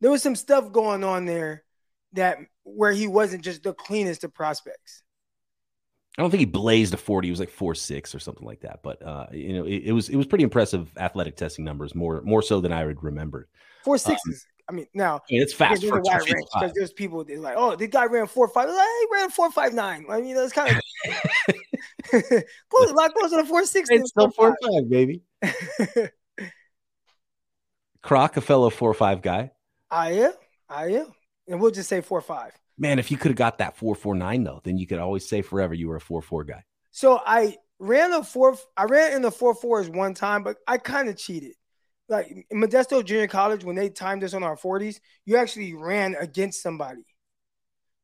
there 0.00 0.10
was 0.10 0.22
some 0.22 0.36
stuff 0.36 0.72
going 0.72 1.04
on 1.04 1.26
there 1.26 1.64
that 2.14 2.38
where 2.62 2.92
he 2.92 3.06
wasn't 3.06 3.44
just 3.44 3.64
the 3.64 3.74
cleanest 3.74 4.24
of 4.24 4.32
prospects. 4.32 5.02
I 6.16 6.22
don't 6.22 6.30
think 6.30 6.40
he 6.40 6.46
blazed 6.46 6.94
a 6.94 6.96
40. 6.96 7.28
He 7.28 7.30
was 7.30 7.38
like 7.38 7.50
four 7.50 7.74
six 7.74 8.14
or 8.14 8.18
something 8.18 8.46
like 8.46 8.60
that. 8.60 8.80
But 8.82 9.02
uh, 9.02 9.26
you 9.32 9.52
know, 9.52 9.64
it, 9.64 9.82
it, 9.86 9.92
was 9.92 10.08
it 10.08 10.16
was 10.16 10.26
pretty 10.26 10.44
impressive 10.44 10.90
athletic 10.96 11.36
testing 11.36 11.64
numbers, 11.64 11.94
more 11.94 12.22
more 12.22 12.42
so 12.42 12.60
than 12.60 12.72
I 12.72 12.86
would 12.86 13.02
remember. 13.02 13.48
Four 13.84 13.98
six 13.98 14.20
um, 14.26 14.32
is 14.32 14.46
I 14.68 14.72
mean, 14.72 14.86
now 14.94 15.16
I 15.16 15.20
mean, 15.30 15.42
it's 15.42 15.54
fast 15.54 15.84
for 15.84 16.00
wide 16.00 16.22
range 16.22 16.46
because 16.52 16.72
there's 16.74 16.92
people 16.92 17.24
that 17.24 17.38
like, 17.38 17.54
oh, 17.56 17.74
the 17.74 17.86
guy 17.86 18.04
ran 18.04 18.26
four 18.26 18.48
five. 18.48 18.68
Like, 18.68 18.76
he 18.76 19.06
ran 19.12 19.30
four 19.30 19.50
five 19.50 19.72
nine. 19.72 20.06
I 20.10 20.20
mean, 20.20 20.34
that's 20.34 20.52
kind 20.52 20.76
of 20.76 21.54
close, 22.70 22.90
a 22.90 22.94
lot 22.94 23.14
closer 23.14 23.36
to 23.36 23.44
four 23.44 23.64
sixty. 23.64 23.96
It's 23.96 24.10
still 24.10 24.30
four 24.30 24.56
five, 24.62 24.88
baby. 24.88 25.22
Croc, 28.02 28.36
a 28.36 28.40
fellow 28.40 28.70
four 28.70 28.94
five 28.94 29.22
guy. 29.22 29.52
I 29.90 30.12
am. 30.12 30.32
I 30.68 30.86
am. 30.92 31.12
And 31.46 31.60
we'll 31.60 31.70
just 31.70 31.88
say 31.88 32.00
four 32.00 32.20
five. 32.20 32.52
Man, 32.76 32.98
if 32.98 33.10
you 33.10 33.16
could 33.16 33.30
have 33.30 33.36
got 33.36 33.58
that 33.58 33.76
four 33.76 33.94
four 33.94 34.14
nine 34.14 34.44
though, 34.44 34.60
then 34.64 34.78
you 34.78 34.86
could 34.86 34.98
always 34.98 35.28
say 35.28 35.42
forever 35.42 35.74
you 35.74 35.88
were 35.88 35.96
a 35.96 36.00
four 36.00 36.22
four 36.22 36.44
guy. 36.44 36.62
So 36.90 37.20
I 37.24 37.56
ran 37.78 38.12
a 38.12 38.22
four. 38.22 38.56
I 38.76 38.84
ran 38.84 39.14
in 39.14 39.22
the 39.22 39.30
four 39.30 39.54
fours 39.54 39.88
one 39.88 40.14
time, 40.14 40.42
but 40.42 40.56
I 40.66 40.78
kind 40.78 41.08
of 41.08 41.16
cheated. 41.16 41.52
Like 42.08 42.46
in 42.50 42.60
Modesto 42.60 43.04
Junior 43.04 43.26
College, 43.26 43.64
when 43.64 43.76
they 43.76 43.90
timed 43.90 44.24
us 44.24 44.32
on 44.32 44.42
our 44.42 44.56
forties, 44.56 45.00
you 45.26 45.36
actually 45.36 45.74
ran 45.74 46.14
against 46.18 46.62
somebody. 46.62 47.02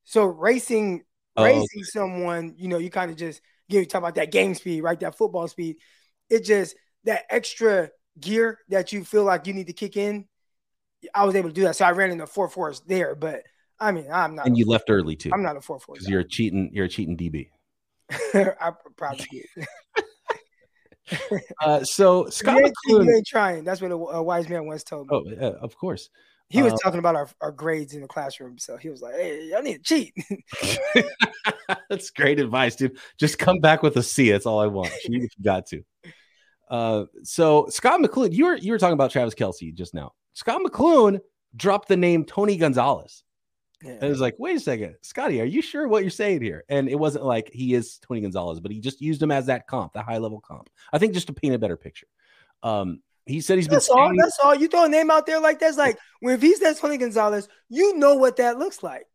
So 0.04 0.26
racing, 0.26 1.04
oh, 1.36 1.44
racing 1.44 1.62
okay. 1.62 1.82
someone, 1.84 2.54
you 2.58 2.68
know, 2.68 2.78
you 2.78 2.90
kind 2.90 3.10
of 3.10 3.16
just 3.16 3.40
you 3.80 3.86
talk 3.86 4.00
about 4.00 4.16
that 4.16 4.32
game 4.32 4.54
speed, 4.54 4.82
right? 4.82 4.98
That 5.00 5.16
football 5.16 5.48
speed. 5.48 5.76
It 6.30 6.44
just 6.44 6.76
that 7.04 7.24
extra 7.30 7.90
gear 8.20 8.58
that 8.68 8.92
you 8.92 9.04
feel 9.04 9.24
like 9.24 9.46
you 9.46 9.52
need 9.52 9.66
to 9.66 9.72
kick 9.72 9.96
in. 9.96 10.26
I 11.14 11.24
was 11.24 11.34
able 11.34 11.50
to 11.50 11.54
do 11.54 11.62
that, 11.62 11.76
so 11.76 11.84
I 11.84 11.92
ran 11.92 12.10
in 12.10 12.18
the 12.18 12.26
four 12.26 12.48
fours 12.48 12.80
there. 12.86 13.14
But 13.14 13.42
I 13.78 13.92
mean, 13.92 14.06
I'm 14.10 14.34
not. 14.34 14.46
And 14.46 14.56
you 14.56 14.66
left 14.66 14.88
early 14.88 15.16
too. 15.16 15.30
I'm 15.32 15.42
not 15.42 15.56
a 15.56 15.60
four 15.60 15.78
four 15.78 15.94
because 15.94 16.08
you're 16.08 16.20
a 16.20 16.28
cheating. 16.28 16.70
You're 16.72 16.86
a 16.86 16.88
cheating 16.88 17.16
DB. 17.16 17.48
I 18.10 18.72
probably 18.96 19.26
did. 19.30 19.66
uh, 21.60 21.84
so 21.84 22.28
Scot 22.28 22.56
you 22.56 22.66
ain't, 22.66 22.74
McCloughan, 22.88 23.04
you 23.04 23.16
ain't 23.16 23.26
trying. 23.26 23.64
That's 23.64 23.80
what 23.80 23.90
a, 23.90 23.94
a, 23.94 24.22
wise 24.22 24.48
man 24.48 24.66
once 24.66 24.84
told 24.84 25.08
me. 25.08 25.36
Oh, 25.40 25.46
uh, 25.46 25.58
of 25.60 25.76
course. 25.76 26.08
He 26.48 26.62
was 26.62 26.74
uh, 26.74 26.76
talking 26.82 26.98
about 26.98 27.16
our, 27.16 27.28
our 27.40 27.52
grades 27.52 27.94
in 27.94 28.02
the 28.02 28.08
classroom, 28.08 28.58
so 28.58 28.76
he 28.76 28.90
was 28.90 29.02
like, 29.02 29.14
"Hey, 29.14 29.48
y'all 29.48 29.62
need 29.62 29.82
to 29.82 29.82
cheat." 29.82 30.14
That's 31.88 32.10
great 32.10 32.38
advice, 32.38 32.76
dude. 32.76 32.98
Just 33.18 33.38
come 33.38 33.58
back 33.60 33.82
with 33.82 33.96
a 33.96 34.02
C. 34.02 34.30
That's 34.30 34.46
all 34.46 34.60
I 34.60 34.66
want. 34.66 34.92
Cheat 35.00 35.22
if 35.22 35.30
you 35.36 35.44
got 35.44 35.66
to. 35.68 35.82
Uh, 36.68 37.04
so 37.22 37.66
Scot 37.68 38.00
McCloughan, 38.00 38.32
you 38.32 38.46
were 38.46 38.56
you 38.56 38.72
were 38.72 38.78
talking 38.78 38.94
about 38.94 39.10
Travis 39.10 39.34
Kelsey 39.34 39.72
just 39.72 39.94
now. 39.94 40.12
Scot 40.34 40.60
McCloughan 40.62 41.20
dropped 41.56 41.88
the 41.88 41.96
name 41.96 42.24
Tony 42.24 42.56
Gonzalez. 42.56 43.24
Yeah. 43.82 43.92
And 43.92 44.04
it 44.04 44.08
was 44.08 44.20
like, 44.20 44.36
wait 44.38 44.56
a 44.56 44.60
second, 44.60 44.96
Scotty, 45.02 45.40
are 45.42 45.46
you 45.46 45.60
sure 45.60 45.86
what 45.86 46.02
you're 46.02 46.10
saying 46.10 46.40
here? 46.42 46.64
And 46.70 46.88
it 46.88 46.98
wasn't 46.98 47.24
like 47.26 47.50
he 47.52 47.74
is 47.74 47.98
Tony 47.98 48.22
Gonzalez, 48.22 48.60
but 48.60 48.70
he 48.70 48.80
just 48.80 49.00
used 49.00 49.22
him 49.22 49.30
as 49.30 49.46
that 49.46 49.66
comp, 49.66 49.92
the 49.92 50.02
high 50.02 50.18
level 50.18 50.40
comp. 50.40 50.70
I 50.92 50.98
think 50.98 51.12
just 51.12 51.26
to 51.26 51.34
paint 51.34 51.54
a 51.54 51.58
better 51.58 51.76
picture. 51.76 52.06
Um, 52.62 53.00
he 53.26 53.40
said 53.40 53.58
he's 53.58 53.68
that's 53.68 53.88
been. 53.88 53.98
All, 53.98 54.12
that's 54.16 54.38
all. 54.42 54.54
You 54.54 54.68
throw 54.68 54.84
a 54.84 54.88
name 54.88 55.10
out 55.10 55.26
there 55.26 55.40
like 55.40 55.58
that's 55.58 55.78
like 55.78 55.98
when 56.20 56.40
he 56.40 56.54
says 56.54 56.78
Tony 56.78 56.98
Gonzalez, 56.98 57.48
you 57.68 57.96
know 57.96 58.14
what 58.14 58.36
that 58.36 58.58
looks 58.58 58.82
like. 58.82 59.06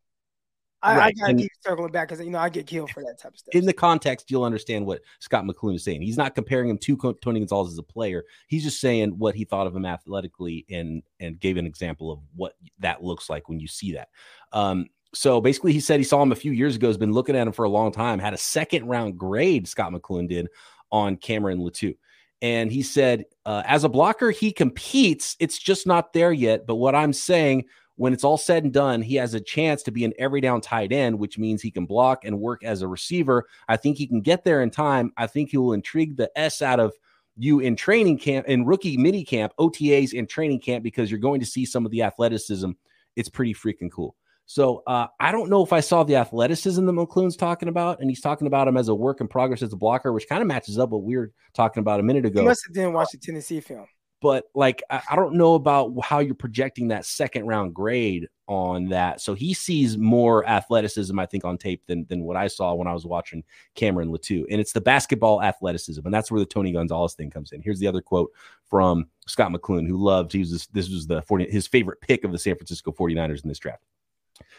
I, 0.82 0.96
right. 0.96 1.06
I 1.06 1.12
gotta 1.12 1.30
and 1.30 1.38
keep 1.40 1.52
circling 1.60 1.92
back 1.92 2.08
because 2.08 2.24
you 2.24 2.30
know 2.30 2.38
I 2.38 2.48
get 2.48 2.66
killed 2.66 2.90
for 2.90 3.02
that 3.02 3.18
type 3.20 3.32
of 3.32 3.38
stuff. 3.38 3.54
In 3.54 3.66
the 3.66 3.72
context, 3.72 4.30
you'll 4.30 4.44
understand 4.44 4.86
what 4.86 5.02
Scot 5.18 5.44
McCloughan 5.44 5.76
is 5.76 5.84
saying. 5.84 6.00
He's 6.00 6.16
not 6.16 6.34
comparing 6.34 6.70
him 6.70 6.78
to 6.78 6.96
Tony 7.20 7.40
Gonzalez 7.40 7.72
as 7.72 7.78
a 7.78 7.82
player. 7.82 8.24
He's 8.46 8.64
just 8.64 8.80
saying 8.80 9.10
what 9.18 9.34
he 9.34 9.44
thought 9.44 9.66
of 9.66 9.76
him 9.76 9.84
athletically 9.84 10.64
and 10.70 11.02
and 11.20 11.38
gave 11.38 11.58
an 11.58 11.66
example 11.66 12.10
of 12.10 12.20
what 12.34 12.54
that 12.78 13.04
looks 13.04 13.28
like 13.28 13.48
when 13.48 13.60
you 13.60 13.68
see 13.68 13.92
that. 13.92 14.08
Um, 14.52 14.86
so 15.12 15.40
basically, 15.40 15.72
he 15.72 15.80
said 15.80 16.00
he 16.00 16.04
saw 16.04 16.22
him 16.22 16.32
a 16.32 16.36
few 16.36 16.52
years 16.52 16.76
ago. 16.76 16.86
Has 16.86 16.96
been 16.96 17.12
looking 17.12 17.36
at 17.36 17.46
him 17.46 17.52
for 17.52 17.64
a 17.64 17.70
long 17.70 17.92
time. 17.92 18.18
Had 18.18 18.34
a 18.34 18.38
second 18.38 18.86
round 18.86 19.18
grade. 19.18 19.68
Scot 19.68 19.92
McCloughan 19.92 20.28
did 20.28 20.48
on 20.90 21.16
Cameron 21.16 21.58
Latu. 21.58 21.94
And 22.42 22.72
he 22.72 22.82
said, 22.82 23.24
uh, 23.44 23.62
as 23.66 23.84
a 23.84 23.88
blocker, 23.88 24.30
he 24.30 24.52
competes. 24.52 25.36
It's 25.40 25.58
just 25.58 25.86
not 25.86 26.12
there 26.12 26.32
yet. 26.32 26.66
But 26.66 26.76
what 26.76 26.94
I'm 26.94 27.12
saying 27.12 27.64
when 28.00 28.14
it's 28.14 28.24
all 28.24 28.38
said 28.38 28.64
and 28.64 28.72
done, 28.72 29.02
he 29.02 29.16
has 29.16 29.34
a 29.34 29.40
chance 29.40 29.82
to 29.82 29.90
be 29.90 30.06
an 30.06 30.14
every 30.18 30.40
down 30.40 30.62
tight 30.62 30.90
end, 30.90 31.18
which 31.18 31.36
means 31.36 31.60
he 31.60 31.70
can 31.70 31.84
block 31.84 32.24
and 32.24 32.40
work 32.40 32.64
as 32.64 32.80
a 32.80 32.88
receiver. 32.88 33.46
I 33.68 33.76
think 33.76 33.98
he 33.98 34.06
can 34.06 34.22
get 34.22 34.42
there 34.42 34.62
in 34.62 34.70
time. 34.70 35.12
I 35.18 35.26
think 35.26 35.50
he 35.50 35.58
will 35.58 35.74
intrigue 35.74 36.16
the 36.16 36.30
S 36.34 36.62
out 36.62 36.80
of 36.80 36.94
you 37.36 37.60
in 37.60 37.76
training 37.76 38.16
camp, 38.16 38.46
in 38.48 38.64
rookie 38.64 38.96
mini 38.96 39.22
camp, 39.22 39.52
OTAs 39.58 40.18
and 40.18 40.26
training 40.26 40.60
camp, 40.60 40.82
because 40.82 41.10
you're 41.10 41.20
going 41.20 41.40
to 41.40 41.46
see 41.46 41.66
some 41.66 41.84
of 41.84 41.90
the 41.90 42.02
athleticism. 42.02 42.70
It's 43.16 43.28
pretty 43.28 43.52
freaking 43.52 43.92
cool. 43.92 44.16
So 44.50 44.82
uh, 44.84 45.06
I 45.20 45.30
don't 45.30 45.48
know 45.48 45.62
if 45.62 45.72
I 45.72 45.78
saw 45.78 46.02
the 46.02 46.16
athleticism 46.16 46.84
that 46.84 46.90
McCloughan's 46.90 47.36
talking 47.36 47.68
about, 47.68 48.00
and 48.00 48.10
he's 48.10 48.20
talking 48.20 48.48
about 48.48 48.66
him 48.66 48.76
as 48.76 48.88
a 48.88 48.94
work 48.96 49.20
in 49.20 49.28
progress 49.28 49.62
as 49.62 49.72
a 49.72 49.76
blocker, 49.76 50.12
which 50.12 50.28
kind 50.28 50.42
of 50.42 50.48
matches 50.48 50.76
up 50.76 50.90
what 50.90 51.04
we 51.04 51.16
were 51.16 51.30
talking 51.54 51.80
about 51.80 52.00
a 52.00 52.02
minute 52.02 52.26
ago. 52.26 52.40
You 52.40 52.48
must 52.48 52.66
have 52.66 52.74
didn't 52.74 52.94
watch 52.94 53.12
the 53.12 53.18
Tennessee 53.18 53.60
film 53.60 53.86
but 54.20 54.44
like 54.54 54.82
I, 54.90 55.02
I 55.12 55.16
don't 55.16 55.34
know 55.34 55.54
about 55.54 55.92
how 56.02 56.18
you're 56.18 56.34
projecting 56.34 56.88
that 56.88 57.06
second 57.06 57.46
round 57.46 57.74
grade 57.74 58.28
on 58.48 58.88
that. 58.88 59.20
So 59.20 59.34
he 59.34 59.54
sees 59.54 59.96
more 59.96 60.46
athleticism, 60.46 61.16
I 61.18 61.26
think, 61.26 61.44
on 61.44 61.56
tape 61.56 61.86
than 61.86 62.04
than 62.08 62.24
what 62.24 62.36
I 62.36 62.48
saw 62.48 62.74
when 62.74 62.88
I 62.88 62.92
was 62.92 63.06
watching 63.06 63.44
Cameron 63.76 64.10
Latu. 64.10 64.44
And 64.50 64.60
it's 64.60 64.72
the 64.72 64.80
basketball 64.80 65.42
athleticism, 65.42 66.04
and 66.04 66.12
that's 66.12 66.30
where 66.30 66.40
the 66.40 66.46
Tony 66.46 66.72
Gonzalez 66.72 67.14
thing 67.14 67.30
comes 67.30 67.52
in. 67.52 67.62
Here's 67.62 67.78
the 67.78 67.86
other 67.86 68.02
quote 68.02 68.30
from 68.68 69.06
Scot 69.26 69.52
McCloughan, 69.52 69.86
who 69.86 69.96
loved 69.96 70.32
he 70.32 70.40
was 70.40 70.50
this, 70.50 70.66
this 70.66 70.90
was 70.90 71.06
the 71.06 71.22
40, 71.22 71.50
his 71.50 71.66
favorite 71.66 72.00
pick 72.00 72.24
of 72.24 72.32
the 72.32 72.38
San 72.38 72.56
Francisco 72.56 72.92
49ers 72.92 73.42
in 73.42 73.48
this 73.48 73.58
draft. 73.58 73.84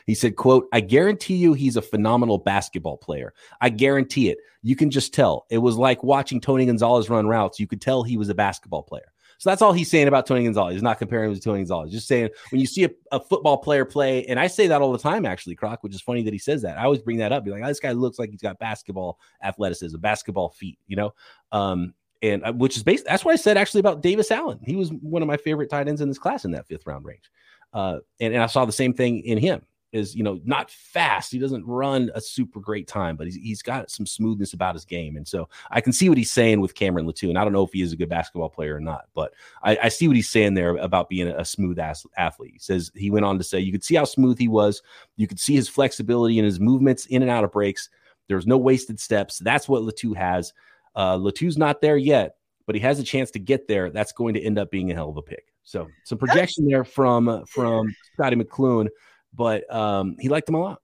He 0.06 0.16
said, 0.16 0.36
quote, 0.36 0.68
I 0.74 0.80
guarantee 0.80 1.36
you 1.36 1.54
he's 1.54 1.78
a 1.78 1.82
phenomenal 1.82 2.38
basketball 2.38 2.98
player. 2.98 3.34
I 3.62 3.70
guarantee 3.70 4.30
it. 4.30 4.40
You 4.64 4.76
can 4.76 4.90
just 4.90 5.14
tell. 5.14 5.46
It 5.50 5.60
was 5.60 5.78
like 5.78 6.04
watching 6.04 6.42
Tony 6.42 6.66
Gonzalez 6.66 7.10
run 7.10 7.28
routes. 7.28 7.60
You 7.60 7.68
could 7.68 7.82
tell 7.82 8.04
he 8.04 8.18
was 8.18 8.30
a 8.30 8.36
basketball 8.36 8.84
player. 8.84 9.12
So 9.42 9.50
that's 9.50 9.64
all 9.64 9.74
he's 9.74 9.90
saying 9.90 10.08
about 10.08 10.28
Tony 10.28 10.44
Gonzalez. 10.44 10.74
He's 10.74 10.84
not 10.84 11.00
comparing 11.00 11.30
him 11.30 11.36
to 11.36 11.42
Tony 11.42 11.62
Gonzalez. 11.62 11.92
Just 11.92 12.08
saying 12.08 12.30
when 12.52 12.62
you 12.62 12.68
see 12.68 12.84
a, 12.84 12.92
a, 13.12 13.20
football 13.20 13.58
player 13.58 13.86
play, 13.86 14.24
and 14.26 14.40
I 14.40 14.46
say 14.46 14.68
that 14.68 14.84
all 14.84 14.92
the 14.92 15.00
time, 15.00 15.26
actually, 15.26 15.56
Croc, 15.56 15.82
which 15.82 15.96
is 15.96 16.02
funny 16.02 16.22
that 16.22 16.32
he 16.32 16.38
says 16.38 16.62
that. 16.62 16.78
I 16.78 16.84
always 16.84 17.02
bring 17.02 17.18
that 17.18 17.32
up. 17.32 17.44
Be 17.44 17.50
like, 17.50 17.64
oh, 17.64 17.68
this 17.68 17.80
guy 17.80 17.92
looks 17.92 18.20
like 18.20 18.30
he's 18.30 18.42
got 18.42 18.60
basketball 18.60 19.18
athleticism, 19.44 19.98
basketball 19.98 20.50
feet, 20.50 20.78
you 20.86 20.96
know? 20.96 21.16
Um, 21.52 21.96
and 22.22 22.44
uh, 22.44 22.54
which 22.54 22.78
is 22.78 22.84
based, 22.84 23.06
that's 23.06 23.26
what 23.26 23.32
I 23.32 23.36
said 23.36 23.58
actually 23.58 23.80
about 23.80 24.04
Davis 24.04 24.30
Allen. 24.30 24.60
He 24.64 24.76
was 24.76 24.92
one 24.92 25.24
of 25.24 25.28
my 25.28 25.38
favorite 25.38 25.72
tight 25.72 25.88
ends 25.88 26.02
in 26.02 26.08
this 26.08 26.20
class 26.20 26.46
in 26.46 26.52
that 26.52 26.68
fifth 26.68 26.86
round 26.86 27.06
range. 27.06 27.32
Uh, 27.74 27.98
and, 28.20 28.36
and 28.36 28.44
I 28.44 28.46
saw 28.46 28.66
the 28.66 28.72
same 28.72 28.94
thing 28.94 29.22
in 29.22 29.40
him 29.40 29.64
is 29.92 30.16
you 30.16 30.24
know 30.24 30.40
not 30.46 30.72
fast. 30.72 31.32
He 31.32 31.40
doesn't 31.40 31.66
run 31.66 32.12
a 32.16 32.22
super 32.22 32.60
great 32.60 32.88
time, 32.88 33.16
but 33.16 33.28
he's 33.28 33.36
he's 33.36 33.62
got 33.62 33.92
some 33.92 34.06
smoothness 34.06 34.54
about 34.54 34.76
his 34.76 34.86
game, 34.86 35.18
and 35.18 35.28
so 35.28 35.50
I 35.70 35.82
can 35.82 35.94
see 35.94 36.10
what 36.10 36.18
he's 36.18 36.32
saying 36.32 36.62
with 36.62 36.76
Cameron 36.76 37.06
Latu. 37.06 37.30
And 37.30 37.38
I 37.38 37.44
don't 37.44 37.54
know 37.54 37.64
if 37.64 37.74
he 37.74 37.82
is 37.82 37.92
a 37.94 37.98
good 37.98 38.10
basketball 38.10 38.50
player 38.50 38.76
or 38.76 38.80
not, 38.80 39.06
but 39.14 39.34
I, 39.64 39.78
I 39.84 39.90
see 39.90 40.08
what 40.08 40.16
he's 40.16 40.30
saying 40.30 40.54
there 40.54 40.76
about 40.78 41.10
being 41.10 41.28
a, 41.28 41.46
smooth 41.46 41.80
ass 41.80 42.06
athlete. 42.18 42.54
He 42.54 42.60
says 42.60 42.92
he 42.96 43.12
went 43.12 43.26
on 43.26 43.38
to 43.38 43.44
say 43.44 43.60
you 43.60 43.72
could 43.72 43.84
see 43.84 43.96
how 43.96 44.06
smooth 44.06 44.40
he 44.40 44.48
was. 44.48 44.82
You 45.18 45.28
could 45.28 45.40
see 45.40 45.56
his 45.56 45.68
flexibility 45.68 46.40
and 46.40 46.46
his 46.46 46.60
movements 46.60 47.06
in 47.08 47.22
and 47.22 47.32
out 47.32 47.44
of 47.44 47.52
breaks. 47.52 47.90
There's 48.28 48.48
no 48.48 48.58
wasted 48.58 49.00
steps. 49.00 49.40
That's 49.40 49.68
what 49.68 49.84
Latu 49.84 50.16
has. 50.16 50.54
Uh, 50.96 51.18
Latu's 51.18 51.58
not 51.58 51.82
there 51.82 51.98
yet, 51.98 52.36
but 52.66 52.76
he 52.76 52.82
has 52.82 53.00
a 53.00 53.04
chance 53.04 53.32
to 53.32 53.40
get 53.40 53.68
there. 53.68 53.90
That's 53.90 54.14
going 54.14 54.34
to 54.36 54.42
end 54.42 54.58
up 54.58 54.72
being 54.72 54.92
a 54.92 54.94
hell 54.94 55.10
of 55.10 55.18
a 55.18 55.22
pick. 55.22 55.52
So 55.64 55.88
some 56.06 56.18
projection 56.18 56.68
there 56.68 56.84
from 56.84 57.46
from 57.46 57.94
Scotty 58.14 58.36
McCloughan 58.36 58.88
but 59.34 59.74
um, 59.74 60.16
he 60.20 60.30
liked 60.30 60.50
him 60.50 60.56
a 60.56 60.60
lot. 60.60 60.82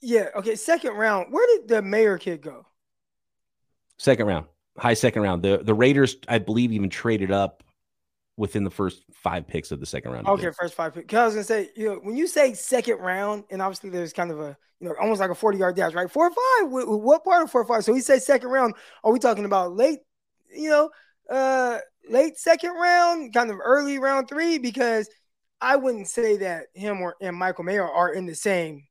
Yeah. 0.00 0.28
Okay. 0.36 0.56
Second 0.56 0.94
round. 0.94 1.32
Where 1.32 1.46
did 1.58 1.68
the 1.68 1.82
mayor 1.82 2.18
kid 2.18 2.42
go? 2.42 2.66
Second 3.98 4.26
round, 4.26 4.46
high 4.78 4.94
second 4.94 5.22
round. 5.22 5.42
The 5.42 5.58
the 5.62 5.74
Raiders, 5.74 6.16
I 6.26 6.38
believe, 6.38 6.72
even 6.72 6.88
traded 6.88 7.30
up 7.30 7.62
within 8.40 8.64
the 8.64 8.70
first 8.70 9.04
five 9.12 9.46
picks 9.46 9.70
of 9.70 9.80
the 9.80 9.84
second 9.84 10.12
round. 10.12 10.26
Okay, 10.26 10.50
first 10.58 10.74
five 10.74 10.94
picks. 10.94 11.04
Because 11.04 11.18
I 11.18 11.24
was 11.26 11.34
gonna 11.34 11.44
say, 11.44 11.70
you 11.76 11.86
know, 11.86 12.00
when 12.02 12.16
you 12.16 12.26
say 12.26 12.54
second 12.54 12.96
round, 12.98 13.44
and 13.50 13.60
obviously 13.60 13.90
there's 13.90 14.14
kind 14.14 14.30
of 14.30 14.40
a, 14.40 14.56
you 14.80 14.88
know, 14.88 14.94
almost 14.98 15.20
like 15.20 15.30
a 15.30 15.34
40 15.34 15.58
yard 15.58 15.76
dash, 15.76 15.92
right? 15.92 16.10
Four 16.10 16.28
or 16.28 16.30
five. 16.30 16.70
What 16.70 17.22
part 17.22 17.42
of 17.42 17.50
four 17.50 17.60
or 17.60 17.66
five? 17.66 17.84
So 17.84 17.92
he 17.92 18.00
says 18.00 18.24
second 18.24 18.48
round. 18.48 18.74
Are 19.04 19.12
we 19.12 19.18
talking 19.18 19.44
about 19.44 19.76
late, 19.76 19.98
you 20.50 20.70
know, 20.70 20.90
uh, 21.28 21.80
late 22.08 22.38
second 22.38 22.72
round, 22.72 23.34
kind 23.34 23.50
of 23.50 23.58
early 23.62 23.98
round 23.98 24.30
three? 24.30 24.56
Because 24.56 25.10
I 25.60 25.76
wouldn't 25.76 26.08
say 26.08 26.38
that 26.38 26.66
him 26.74 27.00
or 27.00 27.16
and 27.20 27.36
Michael 27.36 27.64
Mayer 27.64 27.88
are 27.88 28.12
in 28.12 28.26
the 28.26 28.34
same. 28.34 28.84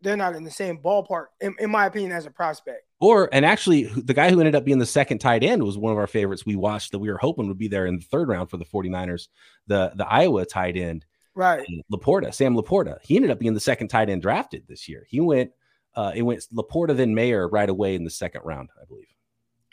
They're 0.00 0.16
not 0.16 0.34
in 0.34 0.42
the 0.42 0.50
same 0.50 0.78
ballpark, 0.78 1.26
in, 1.40 1.54
in 1.60 1.70
my 1.70 1.86
opinion, 1.86 2.10
as 2.10 2.26
a 2.26 2.30
prospect. 2.30 2.82
Or 3.00 3.28
and 3.32 3.44
actually, 3.44 3.84
the 3.84 4.14
guy 4.14 4.30
who 4.30 4.40
ended 4.40 4.54
up 4.54 4.64
being 4.64 4.78
the 4.78 4.86
second 4.86 5.18
tight 5.18 5.42
end 5.42 5.62
was 5.62 5.78
one 5.78 5.92
of 5.92 5.98
our 5.98 6.06
favorites. 6.06 6.46
We 6.46 6.56
watched 6.56 6.92
that 6.92 6.98
we 6.98 7.10
were 7.10 7.18
hoping 7.18 7.48
would 7.48 7.58
be 7.58 7.68
there 7.68 7.86
in 7.86 7.96
the 7.96 8.04
third 8.04 8.28
round 8.28 8.50
for 8.50 8.56
the 8.56 8.64
49ers, 8.64 9.28
the 9.66 9.92
the 9.94 10.06
Iowa 10.06 10.44
tight 10.44 10.76
end, 10.76 11.04
right? 11.34 11.66
LaPorta, 11.92 12.32
Sam 12.34 12.56
LaPorta. 12.56 12.98
He 13.02 13.16
ended 13.16 13.30
up 13.30 13.38
being 13.38 13.54
the 13.54 13.60
second 13.60 13.88
tight 13.88 14.08
end 14.08 14.22
drafted 14.22 14.66
this 14.68 14.88
year. 14.88 15.06
He 15.08 15.20
went, 15.20 15.50
uh, 15.94 16.12
it 16.14 16.22
went 16.22 16.44
LaPorta 16.52 16.96
then 16.96 17.14
Mayer 17.14 17.48
right 17.48 17.68
away 17.68 17.94
in 17.94 18.04
the 18.04 18.10
second 18.10 18.42
round, 18.44 18.70
I 18.80 18.84
believe. 18.86 19.06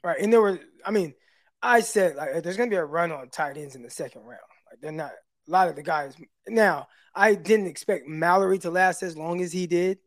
Right, 0.03 0.19
and 0.19 0.31
there 0.31 0.41
were, 0.41 0.59
I 0.85 0.91
mean, 0.91 1.13
I 1.61 1.81
said 1.81 2.15
like 2.15 2.43
there's 2.43 2.57
gonna 2.57 2.69
be 2.69 2.77
a 2.77 2.85
run 2.85 3.11
on 3.11 3.29
tight 3.29 3.57
ends 3.57 3.75
in 3.75 3.83
the 3.83 3.89
second 3.89 4.23
round. 4.23 4.41
Like 4.69 4.81
they're 4.81 4.91
not 4.91 5.11
a 5.49 5.51
lot 5.51 5.67
of 5.67 5.75
the 5.75 5.83
guys. 5.83 6.15
Now, 6.47 6.87
I 7.13 7.35
didn't 7.35 7.67
expect 7.67 8.07
Mallory 8.07 8.59
to 8.59 8.69
last 8.69 9.03
as 9.03 9.17
long 9.17 9.41
as 9.41 9.51
he 9.51 9.67
did. 9.67 9.97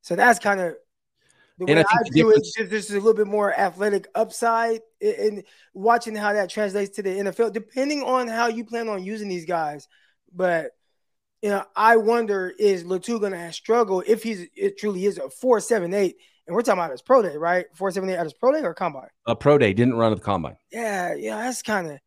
So 0.00 0.16
that's 0.16 0.38
kind 0.38 0.60
of 0.60 0.74
the 1.58 1.66
way 1.66 1.76
I, 1.76 1.80
I 1.80 2.08
do 2.12 2.30
it, 2.30 2.70
there's 2.70 2.90
a 2.90 2.94
little 2.94 3.12
bit 3.12 3.26
more 3.26 3.52
athletic 3.52 4.08
upside 4.14 4.80
in 5.00 5.44
watching 5.74 6.16
how 6.16 6.32
that 6.32 6.48
translates 6.48 6.96
to 6.96 7.02
the 7.02 7.10
NFL, 7.10 7.52
depending 7.52 8.02
on 8.02 8.28
how 8.28 8.48
you 8.48 8.64
plan 8.64 8.88
on 8.88 9.04
using 9.04 9.28
these 9.28 9.44
guys. 9.44 9.86
But 10.34 10.70
you 11.42 11.50
know, 11.50 11.64
I 11.76 11.96
wonder 11.96 12.52
is 12.58 12.84
Latu 12.84 13.20
going 13.20 13.32
to 13.32 13.52
struggle 13.52 14.02
if 14.06 14.22
he's 14.22 14.46
it 14.56 14.78
truly 14.78 15.04
is 15.04 15.18
a 15.18 15.28
four 15.28 15.60
seven 15.60 15.92
eight, 15.92 16.16
and 16.46 16.56
we're 16.56 16.62
talking 16.62 16.78
about 16.78 16.92
his 16.92 17.02
pro 17.02 17.22
day, 17.22 17.36
right? 17.36 17.66
Four 17.74 17.90
seven 17.90 18.08
eight 18.08 18.16
at 18.16 18.24
his 18.24 18.34
pro 18.34 18.52
day 18.52 18.62
or 18.62 18.72
combine? 18.72 19.08
A 19.26 19.36
pro 19.36 19.58
day 19.58 19.74
didn't 19.74 19.94
run 19.94 20.12
at 20.12 20.18
the 20.18 20.24
combine. 20.24 20.56
Yeah, 20.72 21.14
yeah, 21.14 21.36
that's 21.36 21.62
kind 21.62 21.88
of, 21.88 21.98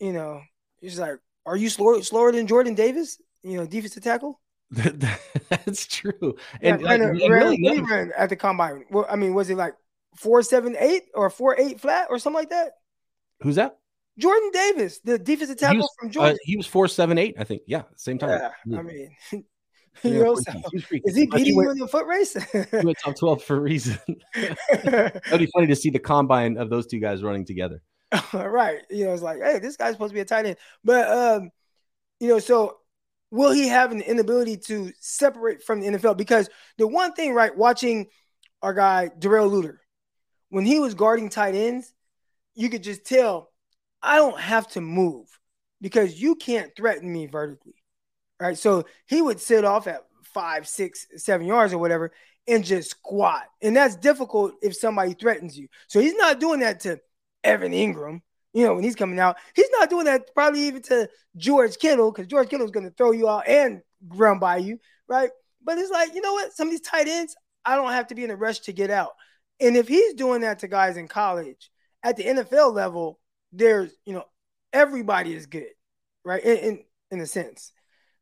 you 0.00 0.12
know, 0.12 0.42
it's 0.82 0.98
like, 0.98 1.18
are 1.46 1.56
you 1.56 1.68
slower 1.68 2.02
slower 2.02 2.32
than 2.32 2.46
Jordan 2.46 2.74
Davis? 2.74 3.20
You 3.42 3.58
know, 3.58 3.66
defensive 3.66 4.02
tackle. 4.02 4.40
That's 4.70 5.86
true. 5.86 6.36
And 6.60 6.80
yeah, 6.80 6.86
like, 6.86 7.00
ran, 7.00 7.16
really 7.30 7.80
ran 7.82 8.12
at 8.16 8.28
the 8.30 8.36
combine. 8.36 8.84
Well, 8.90 9.06
I 9.08 9.16
mean, 9.16 9.34
was 9.34 9.50
it 9.50 9.56
like 9.56 9.74
four 10.16 10.42
seven 10.42 10.76
eight 10.78 11.04
or 11.14 11.30
four 11.30 11.58
eight 11.58 11.80
flat 11.80 12.08
or 12.10 12.18
something 12.18 12.40
like 12.40 12.50
that? 12.50 12.72
Who's 13.40 13.56
that? 13.56 13.76
Jordan 14.18 14.50
Davis, 14.52 15.00
the 15.00 15.18
defensive 15.18 15.58
tackle 15.58 15.78
was, 15.78 15.90
from 15.98 16.10
Georgia. 16.10 16.34
Uh, 16.34 16.36
he 16.42 16.56
was 16.56 16.66
four 16.66 16.88
seven 16.88 17.18
eight, 17.18 17.34
I 17.38 17.44
think. 17.44 17.62
Yeah, 17.66 17.82
same 17.96 18.18
time. 18.18 18.30
Yeah, 18.30 18.50
yeah. 18.66 18.78
I 18.78 18.82
mean, 18.82 19.10
you 20.02 20.24
know, 20.24 20.34
so, 20.36 20.52
is 20.72 21.16
he 21.16 21.26
beating 21.26 21.54
you 21.54 21.70
in 21.70 21.78
the 21.78 21.88
foot 21.88 22.06
race? 22.06 22.34
he 22.52 22.76
went 22.84 22.98
top 23.02 23.16
twelve 23.16 23.42
for 23.42 23.56
a 23.56 23.60
reason. 23.60 23.98
That'd 24.34 25.38
be 25.38 25.46
funny 25.46 25.66
to 25.68 25.76
see 25.76 25.90
the 25.90 25.98
combine 25.98 26.56
of 26.56 26.70
those 26.70 26.86
two 26.86 27.00
guys 27.00 27.22
running 27.22 27.44
together. 27.44 27.82
right. 28.32 28.80
You 28.90 29.06
know, 29.06 29.12
it's 29.12 29.22
like, 29.22 29.40
hey, 29.40 29.58
this 29.58 29.76
guy's 29.76 29.92
supposed 29.92 30.10
to 30.10 30.14
be 30.14 30.20
a 30.20 30.24
tight 30.24 30.46
end, 30.46 30.56
but 30.82 31.08
um, 31.08 31.50
you 32.20 32.28
know, 32.28 32.38
so 32.38 32.78
will 33.30 33.52
he 33.52 33.68
have 33.68 33.92
an 33.92 34.00
inability 34.00 34.56
to 34.56 34.92
separate 35.00 35.62
from 35.62 35.80
the 35.80 35.88
NFL? 35.88 36.16
Because 36.16 36.48
the 36.78 36.86
one 36.86 37.12
thing, 37.12 37.34
right, 37.34 37.56
watching 37.56 38.06
our 38.62 38.74
guy 38.74 39.10
Darrell 39.18 39.50
Luter, 39.50 39.78
when 40.50 40.64
he 40.64 40.78
was 40.78 40.94
guarding 40.94 41.28
tight 41.28 41.54
ends, 41.54 41.92
you 42.54 42.68
could 42.68 42.82
just 42.82 43.04
tell 43.04 43.50
I 44.02 44.16
don't 44.16 44.38
have 44.38 44.68
to 44.68 44.80
move 44.80 45.26
because 45.80 46.20
you 46.20 46.34
can't 46.36 46.74
threaten 46.76 47.12
me 47.12 47.26
vertically. 47.26 47.74
Right. 48.38 48.58
So 48.58 48.84
he 49.06 49.22
would 49.22 49.40
sit 49.40 49.64
off 49.64 49.86
at 49.86 50.02
five, 50.34 50.68
six, 50.68 51.06
seven 51.16 51.46
yards 51.46 51.72
or 51.72 51.78
whatever 51.78 52.12
and 52.46 52.64
just 52.64 52.90
squat. 52.90 53.44
And 53.62 53.76
that's 53.76 53.96
difficult 53.96 54.54
if 54.62 54.76
somebody 54.76 55.14
threatens 55.14 55.56
you. 55.56 55.68
So 55.88 56.00
he's 56.00 56.14
not 56.14 56.40
doing 56.40 56.60
that 56.60 56.80
to 56.80 57.00
Evan 57.44 57.72
Engram. 57.72 58.20
you 58.52 58.64
know, 58.64 58.74
when 58.74 58.84
he's 58.84 58.94
coming 58.96 59.18
out. 59.18 59.36
He's 59.54 59.70
not 59.78 59.90
doing 59.90 60.06
that 60.06 60.34
probably 60.34 60.62
even 60.62 60.82
to 60.82 61.08
George 61.36 61.76
Kittle 61.78 62.12
because 62.12 62.28
George 62.28 62.48
Kittle 62.48 62.64
is 62.66 62.70
going 62.70 62.86
to 62.86 62.94
throw 62.94 63.10
you 63.12 63.28
out 63.28 63.48
and 63.48 63.82
run 64.08 64.38
by 64.38 64.58
you, 64.58 64.78
right? 65.08 65.30
But 65.62 65.78
it's 65.78 65.90
like, 65.90 66.14
you 66.14 66.20
know 66.20 66.32
what? 66.34 66.52
Some 66.52 66.68
of 66.68 66.72
these 66.72 66.80
tight 66.80 67.08
ends, 67.08 67.36
I 67.64 67.76
don't 67.76 67.92
have 67.92 68.08
to 68.08 68.14
be 68.14 68.24
in 68.24 68.30
a 68.30 68.36
rush 68.36 68.60
to 68.60 68.72
get 68.72 68.90
out. 68.90 69.12
And 69.60 69.76
if 69.76 69.88
he's 69.88 70.14
doing 70.14 70.42
that 70.42 70.60
to 70.60 70.68
guys 70.68 70.96
in 70.96 71.08
college, 71.08 71.70
at 72.02 72.16
the 72.16 72.24
NFL 72.24 72.74
level, 72.74 73.18
there's, 73.52 73.92
you 74.04 74.12
know, 74.12 74.24
everybody 74.72 75.32
is 75.34 75.46
good, 75.46 75.70
right? 76.24 76.42
In 76.44 76.56
in, 76.58 76.84
in 77.12 77.20
a 77.20 77.26
sense. 77.26 77.72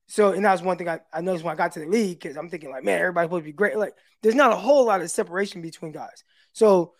So, 0.06 0.32
and 0.32 0.44
that 0.44 0.52
was 0.52 0.62
one 0.62 0.76
thing 0.76 0.88
I, 0.88 1.00
I 1.12 1.20
noticed 1.20 1.44
when 1.44 1.52
I 1.52 1.56
got 1.56 1.72
to 1.72 1.80
the 1.80 1.87
league 1.87 2.20
because 2.20 2.37
I'm 2.37 2.50
thinking, 2.50 2.70
like, 2.70 2.85
man, 2.85 3.00
everybody's 3.00 3.26
supposed 3.28 3.44
to 3.44 3.48
be 3.48 3.52
great. 3.52 3.76
Like, 3.78 3.94
there's 4.22 4.35
not 4.35 4.52
a 4.52 4.56
whole 4.56 4.85
lot 4.85 5.00
of 5.00 5.11
separation 5.11 5.62
between 5.62 5.92
guys. 5.92 6.22
So, 6.52 6.92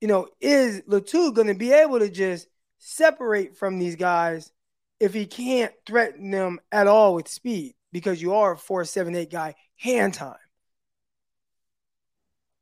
you 0.00 0.08
know, 0.08 0.28
is 0.40 0.82
Latu 0.82 1.34
going 1.34 1.46
to 1.46 1.54
be 1.54 1.72
able 1.72 1.98
to 1.98 2.10
just 2.10 2.48
separate 2.78 3.56
from 3.56 3.78
these 3.78 3.96
guys 3.96 4.52
if 5.00 5.14
he 5.14 5.26
can't 5.26 5.72
threaten 5.86 6.30
them 6.30 6.60
at 6.70 6.86
all 6.86 7.14
with 7.14 7.28
speed 7.28 7.74
because 7.92 8.20
you 8.20 8.34
are 8.34 8.52
a 8.52 8.56
four 8.58 8.84
seven 8.84 9.14
eight 9.14 9.30
guy 9.30 9.54
hand 9.76 10.14
time. 10.14 10.36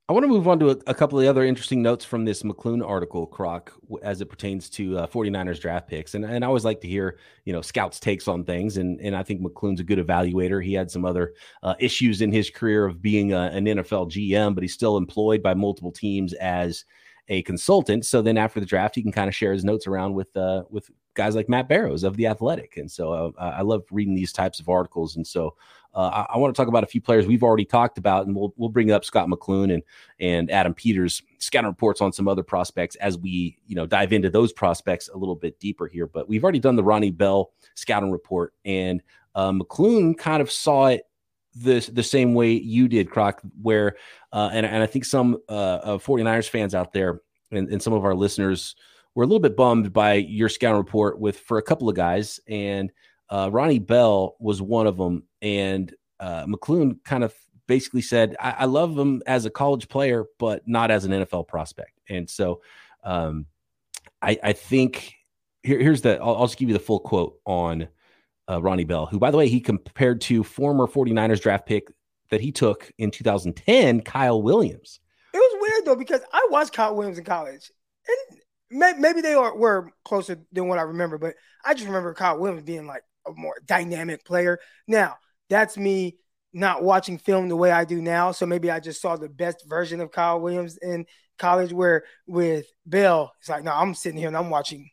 I 0.09 0.13
want 0.13 0.25
to 0.25 0.29
move 0.29 0.47
on 0.47 0.59
to 0.59 0.71
a, 0.71 0.77
a, 0.89 0.95
couple 0.95 1.21
of 1.21 1.27
other 1.27 1.45
interesting 1.45 1.81
notes 1.81 2.05
from 2.05 2.25
this 2.25 2.43
McCloughan 2.43 2.87
article, 2.87 3.27
Croc, 3.27 3.73
as 4.03 4.21
it 4.21 4.27
pertains 4.27 4.69
to 4.71 4.99
uh, 4.99 5.07
49ers 5.07 5.61
draft 5.61 5.89
picks. 5.89 6.15
And, 6.15 6.25
and 6.25 6.45
I 6.45 6.49
always 6.49 6.67
like 6.67 6.81
to 6.83 6.89
hear, 6.89 7.19
you 7.47 7.53
know, 7.53 7.63
scouts' 7.63 7.99
takes 7.99 8.29
on 8.29 8.45
things. 8.45 8.77
And, 8.77 9.01
and 9.01 9.17
I 9.17 9.23
think 9.23 9.41
McCloughan's 9.41 9.81
a 9.81 9.85
good 9.85 9.99
evaluator. 9.99 10.63
He 10.63 10.75
had 10.75 10.91
some 10.91 11.07
other 11.07 11.33
uh, 11.63 11.77
issues 11.79 12.21
in 12.21 12.31
his 12.31 12.51
career 12.51 12.85
of 12.85 13.01
being 13.01 13.33
a, 13.33 13.43
an 13.43 13.65
NFL 13.65 14.11
GM, 14.11 14.55
but 14.55 14.63
he's 14.63 14.75
still 14.75 14.99
employed 14.99 15.43
by 15.43 15.55
multiple 15.55 15.93
teams 15.93 16.35
as– 16.35 16.85
a 17.29 17.43
consultant. 17.43 18.05
So 18.05 18.23
then 18.23 18.37
after 18.37 18.61
the 18.61 18.67
draft, 18.67 18.95
he 18.95 19.03
can 19.03 19.13
kind 19.13 19.29
of 19.29 19.35
share 19.35 19.53
his 19.53 19.65
notes 19.65 19.87
around 19.87 20.15
with 20.15 20.37
uh, 20.37 20.65
with 20.71 20.91
guys 21.15 21.35
like 21.35 21.49
Matt 21.49 21.69
Barrows 21.69 22.05
of 22.05 22.17
the 22.17 22.27
Athletic. 22.27 22.77
And 22.77 22.91
so 22.91 23.13
uh, 23.13 23.33
I 23.39 23.63
love 23.63 23.85
reading 23.91 24.15
these 24.15 24.33
types 24.33 24.61
of 24.61 24.69
articles. 24.69 25.17
And 25.17 25.27
so 25.27 25.55
uh, 25.95 26.25
I, 26.29 26.35
I 26.35 26.39
want 26.39 26.55
to 26.55 26.59
talk 26.59 26.69
about 26.69 26.85
a 26.85 26.87
few 26.87 27.01
players 27.01 27.27
we've 27.27 27.43
already 27.43 27.65
talked 27.65 27.99
about, 27.99 28.27
and 28.27 28.35
we'll 28.35 28.55
we'll 28.57 28.71
bring 28.71 28.91
up 28.91 29.05
Scot 29.05 29.29
McCloughan 29.29 29.75
and 29.75 29.83
and 30.21 30.51
Adam 30.51 30.75
Peters 30.75 31.23
scouting 31.39 31.69
reports 31.69 32.01
on 32.01 32.13
some 32.13 32.29
other 32.29 32.43
prospects 32.43 32.97
as 32.97 33.19
we 33.19 33.59
you 33.67 33.77
know 33.77 33.87
dive 33.87 34.13
into 34.13 34.31
those 34.31 34.53
prospects 34.53 35.09
a 35.13 35.17
little 35.17 35.37
bit 35.37 35.61
deeper 35.61 35.87
here. 35.87 36.07
But 36.07 36.29
we've 36.29 36.43
already 36.43 36.61
done 36.61 36.77
the 36.77 36.85
Ronnie 36.85 37.11
Bell 37.11 37.53
scouting 37.75 38.11
report, 38.11 38.55
and 38.65 39.03
uh, 39.35 39.53
McCloughan 39.53 40.17
kind 40.17 40.41
of 40.41 40.51
saw 40.51 40.87
it 40.87 41.07
the 41.55 41.81
the 41.93 42.03
same 42.03 42.35
way 42.35 42.53
you 42.53 42.89
did, 42.89 43.11
Croc, 43.11 43.41
where 43.61 43.97
uh, 44.33 44.51
and 44.53 44.67
and 44.67 44.83
I 44.83 44.87
think 44.87 45.05
some 45.05 45.39
uh, 45.49 45.99
49ers 45.99 46.49
fans 46.49 46.75
out 46.75 46.93
there 46.93 47.21
and, 47.51 47.69
and 47.69 47.83
some 47.83 47.93
of 47.93 48.05
our 48.05 48.15
listeners 48.15 48.75
were 49.15 49.25
a 49.25 49.27
little 49.27 49.41
bit 49.41 49.57
bummed 49.57 49.93
by 49.93 50.15
your 50.15 50.49
scout 50.49 50.77
report 50.77 51.19
with 51.19 51.39
for 51.41 51.59
a 51.59 51.63
couple 51.63 51.89
of 51.89 51.95
guys, 51.95 52.41
and 52.49 52.91
uh, 53.29 53.51
Ronnie 53.53 53.79
Bell 53.79 54.37
was 54.39 54.63
one 54.63 54.87
of 54.87 54.97
them, 54.97 55.25
and 55.41 55.95
uh, 56.21 56.47
McCloughan 56.47 57.03
kind 57.05 57.25
of 57.25 57.35
basically 57.67 58.03
said, 58.03 58.37
I, 58.41 58.57
I, 58.61 58.65
love 58.65 58.99
him 58.99 59.23
as 59.27 59.45
a 59.45 59.51
college 59.51 59.89
player, 59.89 60.25
but 60.39 60.67
not 60.67 60.91
as 60.91 61.05
an 61.05 61.13
NFL 61.13 61.49
prospect," 61.49 62.01
and 62.09 62.29
so 62.29 62.63
um, 63.05 63.47
I, 64.21 64.39
I 64.43 64.53
think 64.53 65.15
here, 65.63 65.79
here's 65.79 66.03
the 66.03 66.19
I'll, 66.19 66.37
I'll 66.37 66.47
just 66.47 66.59
give 66.59 66.69
you 66.69 66.75
the 66.75 66.81
full 66.81 67.01
quote 67.01 67.39
on 67.45 67.89
uh, 68.51 68.61
Ronnie 68.61 68.85
Bell, 68.85 69.07
who, 69.07 69.19
by 69.19 69.31
the 69.31 69.37
way, 69.37 69.49
he 69.49 69.61
compared 69.61 70.21
to 70.23 70.43
former 70.43 70.87
49ers 70.87 71.41
draft 71.41 71.67
pick 71.67 71.89
that 72.31 72.41
he 72.41 72.51
took 72.51 72.91
in 72.99 73.11
2010, 73.11 74.01
Kyle 74.01 74.43
Williams. 74.43 75.01
It 75.35 75.39
was 75.39 75.59
weird 75.61 75.87
though 75.87 75.99
because 75.99 76.21
I 76.33 76.49
watched 76.51 76.73
Kyle 76.73 76.95
Williams 76.95 77.19
in 77.19 77.25
college, 77.25 77.71
and 78.09 78.39
may, 78.79 78.95
maybe 78.99 79.21
they 79.21 79.35
are, 79.35 79.57
were 79.57 79.91
closer 80.05 80.39
than 80.53 80.69
what 80.69 80.79
I 80.79 80.83
remember, 80.83 81.19
but 81.19 81.35
I 81.65 81.75
just 81.75 81.87
remember 81.87 82.15
Kyle 82.15 82.39
Williams 82.39 82.65
being 82.65 82.87
like 82.87 83.03
a 83.27 83.33
more 83.33 83.55
dynamic 83.65 84.25
player. 84.25 84.59
Now 84.89 85.17
that's 85.49 85.77
me 85.77 86.17
not 86.53 86.83
watching 86.83 87.19
film 87.19 87.49
the 87.49 87.57
way 87.57 87.71
I 87.71 87.85
do 87.85 88.03
now, 88.03 88.33
so 88.33 88.45
maybe 88.45 88.71
I 88.71 88.81
just 88.81 89.01
saw 89.01 89.17
the 89.17 89.29
best 89.29 89.65
version 89.67 90.01
of 90.01 90.11
Kyle 90.11 90.41
Williams 90.41 90.77
in 90.77 91.07
college. 91.39 91.73
Where 91.73 92.05
with 92.27 92.67
Bell, 92.85 93.33
it's 93.41 93.49
like, 93.49 93.65
no, 93.65 93.73
I'm 93.73 93.95
sitting 93.95 94.19
here 94.19 94.29
and 94.29 94.37
I'm 94.37 94.51
watching 94.51 94.91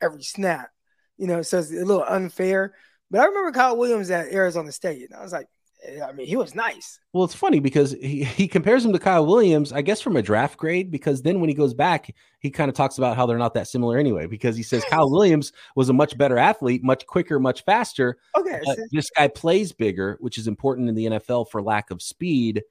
every 0.00 0.22
snap 0.22 0.70
you 1.18 1.26
know, 1.26 1.42
so 1.42 1.58
it's 1.58 1.70
a 1.70 1.84
little 1.84 2.04
unfair. 2.04 2.74
But 3.10 3.20
I 3.20 3.24
remember 3.26 3.52
Kyle 3.52 3.76
Williams 3.76 4.10
at 4.10 4.32
Arizona 4.32 4.72
State, 4.72 5.08
and 5.10 5.18
I 5.18 5.22
was 5.22 5.32
like, 5.32 5.46
eh, 5.86 6.00
I 6.02 6.12
mean, 6.12 6.26
he 6.26 6.36
was 6.36 6.54
nice. 6.54 6.98
Well, 7.12 7.24
it's 7.24 7.34
funny 7.34 7.60
because 7.60 7.92
he, 7.92 8.24
he 8.24 8.48
compares 8.48 8.84
him 8.84 8.92
to 8.92 8.98
Kyle 8.98 9.24
Williams, 9.24 9.72
I 9.72 9.82
guess, 9.82 10.00
from 10.00 10.16
a 10.16 10.22
draft 10.22 10.58
grade, 10.58 10.90
because 10.90 11.22
then 11.22 11.40
when 11.40 11.48
he 11.48 11.54
goes 11.54 11.74
back, 11.74 12.12
he 12.40 12.50
kind 12.50 12.68
of 12.68 12.74
talks 12.74 12.98
about 12.98 13.16
how 13.16 13.26
they're 13.26 13.38
not 13.38 13.54
that 13.54 13.68
similar 13.68 13.98
anyway, 13.98 14.26
because 14.26 14.56
he 14.56 14.62
says 14.62 14.84
Kyle 14.90 15.10
Williams 15.10 15.52
was 15.76 15.88
a 15.88 15.92
much 15.92 16.16
better 16.18 16.38
athlete, 16.38 16.82
much 16.82 17.06
quicker, 17.06 17.38
much 17.38 17.64
faster. 17.64 18.16
Okay. 18.36 18.60
this 18.90 19.10
guy 19.10 19.28
plays 19.28 19.72
bigger, 19.72 20.16
which 20.20 20.38
is 20.38 20.48
important 20.48 20.88
in 20.88 20.94
the 20.94 21.06
NFL 21.06 21.50
for 21.50 21.62
lack 21.62 21.90
of 21.90 22.02
speed. 22.02 22.62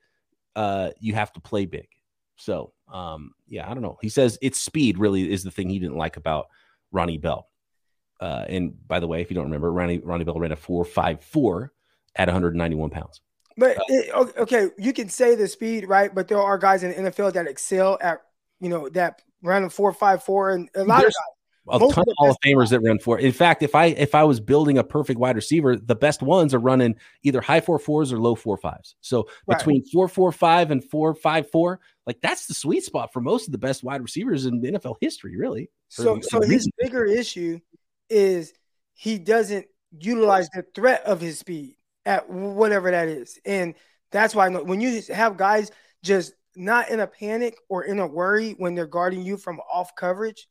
Uh, 0.56 0.89
you 0.99 1.13
have 1.13 1.32
to 1.34 1.39
play 1.39 1.65
big. 1.65 1.88
So, 2.36 2.73
um, 2.91 3.32
yeah, 3.47 3.69
I 3.69 3.73
don't 3.73 3.84
know. 3.84 3.97
He 4.01 4.10
says 4.10 4.38
it's 4.41 4.60
speed 4.60 4.97
really 4.97 5.32
is 5.32 5.43
the 5.43 5.51
thing 5.51 5.69
he 5.69 5.79
didn't 5.79 5.97
like 5.97 6.17
about 6.17 6.47
Ronnie 6.91 7.17
Bell. 7.17 7.47
Uh, 8.23 8.45
and 8.47 8.88
by 8.88 9.01
the 9.01 9.07
way, 9.07 9.19
if 9.19 9.29
you 9.29 9.36
don't 9.36 9.43
remember, 9.43 9.69
Ronnie 9.69 9.97
Ronnie 9.97 10.23
Bell 10.23 10.39
ran 10.39 10.53
a 10.53 10.55
four 10.55 10.86
five 10.86 11.21
four 11.21 11.73
at 12.15 12.29
191 12.29 12.89
pounds. 12.89 13.19
But 13.57 13.77
uh, 13.77 13.81
it, 13.89 14.38
okay, 14.38 14.69
you 14.77 14.93
can 14.93 15.09
say 15.09 15.36
the 15.36 15.45
speed, 15.45 15.89
right? 15.89 16.15
But 16.15 16.29
there 16.29 16.41
are 16.41 16.57
guys 16.57 16.83
in 16.83 16.91
the 17.03 17.12
NFL 17.12 17.33
that 17.33 17.47
excel 17.47 17.97
at 18.01 18.21
you 18.62 18.69
know 18.69 18.88
that 18.89 19.21
run 19.41 19.65
a 19.65 19.69
four 19.69 19.91
five 19.91 20.23
four, 20.23 20.51
and 20.51 20.69
a 20.73 20.86
lot 20.86 20.99
of 20.99 21.03
guys. 21.03 21.13
A 21.69 21.79
ton 21.79 21.89
of 21.89 22.13
Hall 22.17 22.29
of 22.29 22.38
Famers 22.45 22.69
that 22.69 22.81
run 22.81 22.99
four. 22.99 23.19
In 23.19 23.33
fact, 23.33 23.62
if 23.62 23.75
I 23.75 23.88
if 23.88 24.15
I 24.15 24.23
was 24.23 24.39
building 24.39 24.77
a 24.77 24.86
perfect 24.86 25.19
wide 25.19 25.36
receiver, 25.36 25.75
the 25.75 25.95
best 25.95 26.21
ones 26.21 26.53
are 26.53 26.59
running 26.59 26.95
either 27.23 27.41
high 27.41 27.62
four 27.62 27.79
fours 27.79 28.13
or 28.13 28.19
low 28.19 28.36
four 28.36 28.55
fives. 28.57 28.95
So 29.01 29.27
right. 29.47 29.57
between 29.57 29.83
four 29.86 30.07
four 30.07 30.31
five 30.31 30.71
and 30.71 30.81
four 30.83 31.13
five 31.13 31.49
four, 31.51 31.81
like 32.07 32.21
that's 32.21 32.47
the 32.47 32.53
sweet 32.53 32.83
spot 32.83 33.12
for 33.12 33.21
most 33.21 33.47
of 33.47 33.53
the 33.53 33.57
best 33.57 33.83
wide 33.83 34.01
receivers 34.01 34.45
in 34.45 34.62
NFL 34.62 34.95
history, 34.99 35.38
really. 35.38 35.69
So 35.89 36.19
so 36.21 36.41
his 36.41 36.69
bigger 36.79 37.05
issue 37.05 37.59
is 38.10 38.54
he 38.94 39.18
doesn't 39.18 39.68
utilize 39.92 40.50
the 40.50 40.63
threat 40.76 41.04
of 41.06 41.22
his 41.22 41.39
speed 41.39 41.76
at 42.06 42.30
whatever 42.30 42.92
that 42.92 43.08
is. 43.08 43.39
And 43.46 43.76
that's 44.12 44.36
why 44.36 44.50
when 44.50 44.82
you 44.82 45.02
have 45.13 45.38
guys 45.38 45.72
just 46.04 46.34
not 46.56 46.89
in 46.89 47.00
a 47.00 47.08
panic 47.08 47.58
or 47.70 47.84
in 47.84 48.00
a 48.00 48.08
worry 48.08 48.52
when 48.58 48.76
they're 48.76 48.86
guarding 48.88 49.24
you 49.24 49.38
from 49.38 49.60
off 49.72 49.96
coverage, 49.96 50.48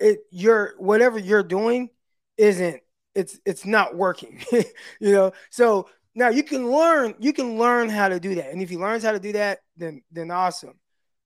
it 0.00 0.20
you're 0.30 0.74
whatever 0.78 1.18
you're 1.18 1.42
doing 1.42 1.90
isn't 2.36 2.80
it's 3.14 3.38
it's 3.46 3.64
not 3.64 3.96
working. 3.96 4.42
you 4.52 5.12
know, 5.12 5.32
so 5.50 5.88
Now 6.14 6.28
you 6.28 6.44
can 6.44 6.70
learn, 6.70 7.14
you 7.18 7.32
can 7.32 7.58
learn 7.58 7.88
how 7.88 8.08
to 8.08 8.20
do 8.20 8.36
that. 8.36 8.52
And 8.52 8.62
if 8.62 8.70
he 8.70 8.76
learns 8.76 9.02
how 9.04 9.12
to 9.12 9.20
do 9.20 9.32
that, 9.32 9.60
then 9.76 10.02
then 10.12 10.30
awesome. 10.30 10.78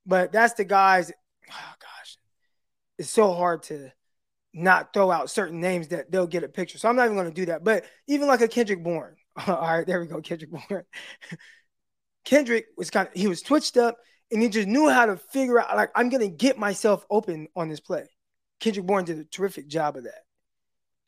But 0.07 0.33
that's 0.33 0.55
the 0.55 0.65
guys, 0.65 1.13
oh 1.51 1.75
gosh, 1.81 2.19
it's 2.99 3.11
so 3.11 3.33
hard 3.35 3.63
to 3.65 3.93
not 4.53 4.93
throw 4.93 5.11
out 5.11 5.31
certain 5.31 5.61
names 5.61 5.89
that 5.89 6.11
they'll 6.11 6.27
get 6.27 6.45
a 6.45 6.49
picture. 6.49 6.79
So 6.79 6.89
I'm 6.89 6.97
not 6.97 7.05
even 7.05 7.17
going 7.17 7.29
to 7.29 7.35
do 7.35 7.47
that. 7.47 7.65
But 7.65 7.85
even 8.07 8.29
like 8.29 8.41
a 8.41 8.49
Kendrick 8.49 8.83
Bourne. 8.83 9.17
All 9.47 9.61
right, 9.61 9.87
there 9.87 10.01
we 10.01 10.07
go, 10.07 10.21
Kendrick 10.21 10.51
Bourne. 10.51 10.85
Kendrick 12.25 12.67
was 12.77 12.91
kind 12.91 13.09
of 13.09 13.15
he 13.15 13.27
was 13.27 13.41
twitched 13.41 13.77
up 13.77 13.97
and 14.31 14.43
he 14.43 14.49
just 14.49 14.69
knew 14.69 14.91
how 14.91 15.07
to 15.07 15.17
figure 15.17 15.59
out 15.59 15.75
like 15.77 15.91
I'm 15.95 16.11
gonna 16.11 16.29
get 16.29 16.59
myself 16.59 17.07
open 17.09 17.49
on 17.57 17.69
this 17.69 17.81
play. 17.81 18.07
Kendrick 18.61 18.87
Bourne 18.87 19.05
did 19.05 19.19
a 19.19 19.25
terrific 19.25 19.69
job 19.69 19.97
of 19.97 20.05
that. 20.05 20.25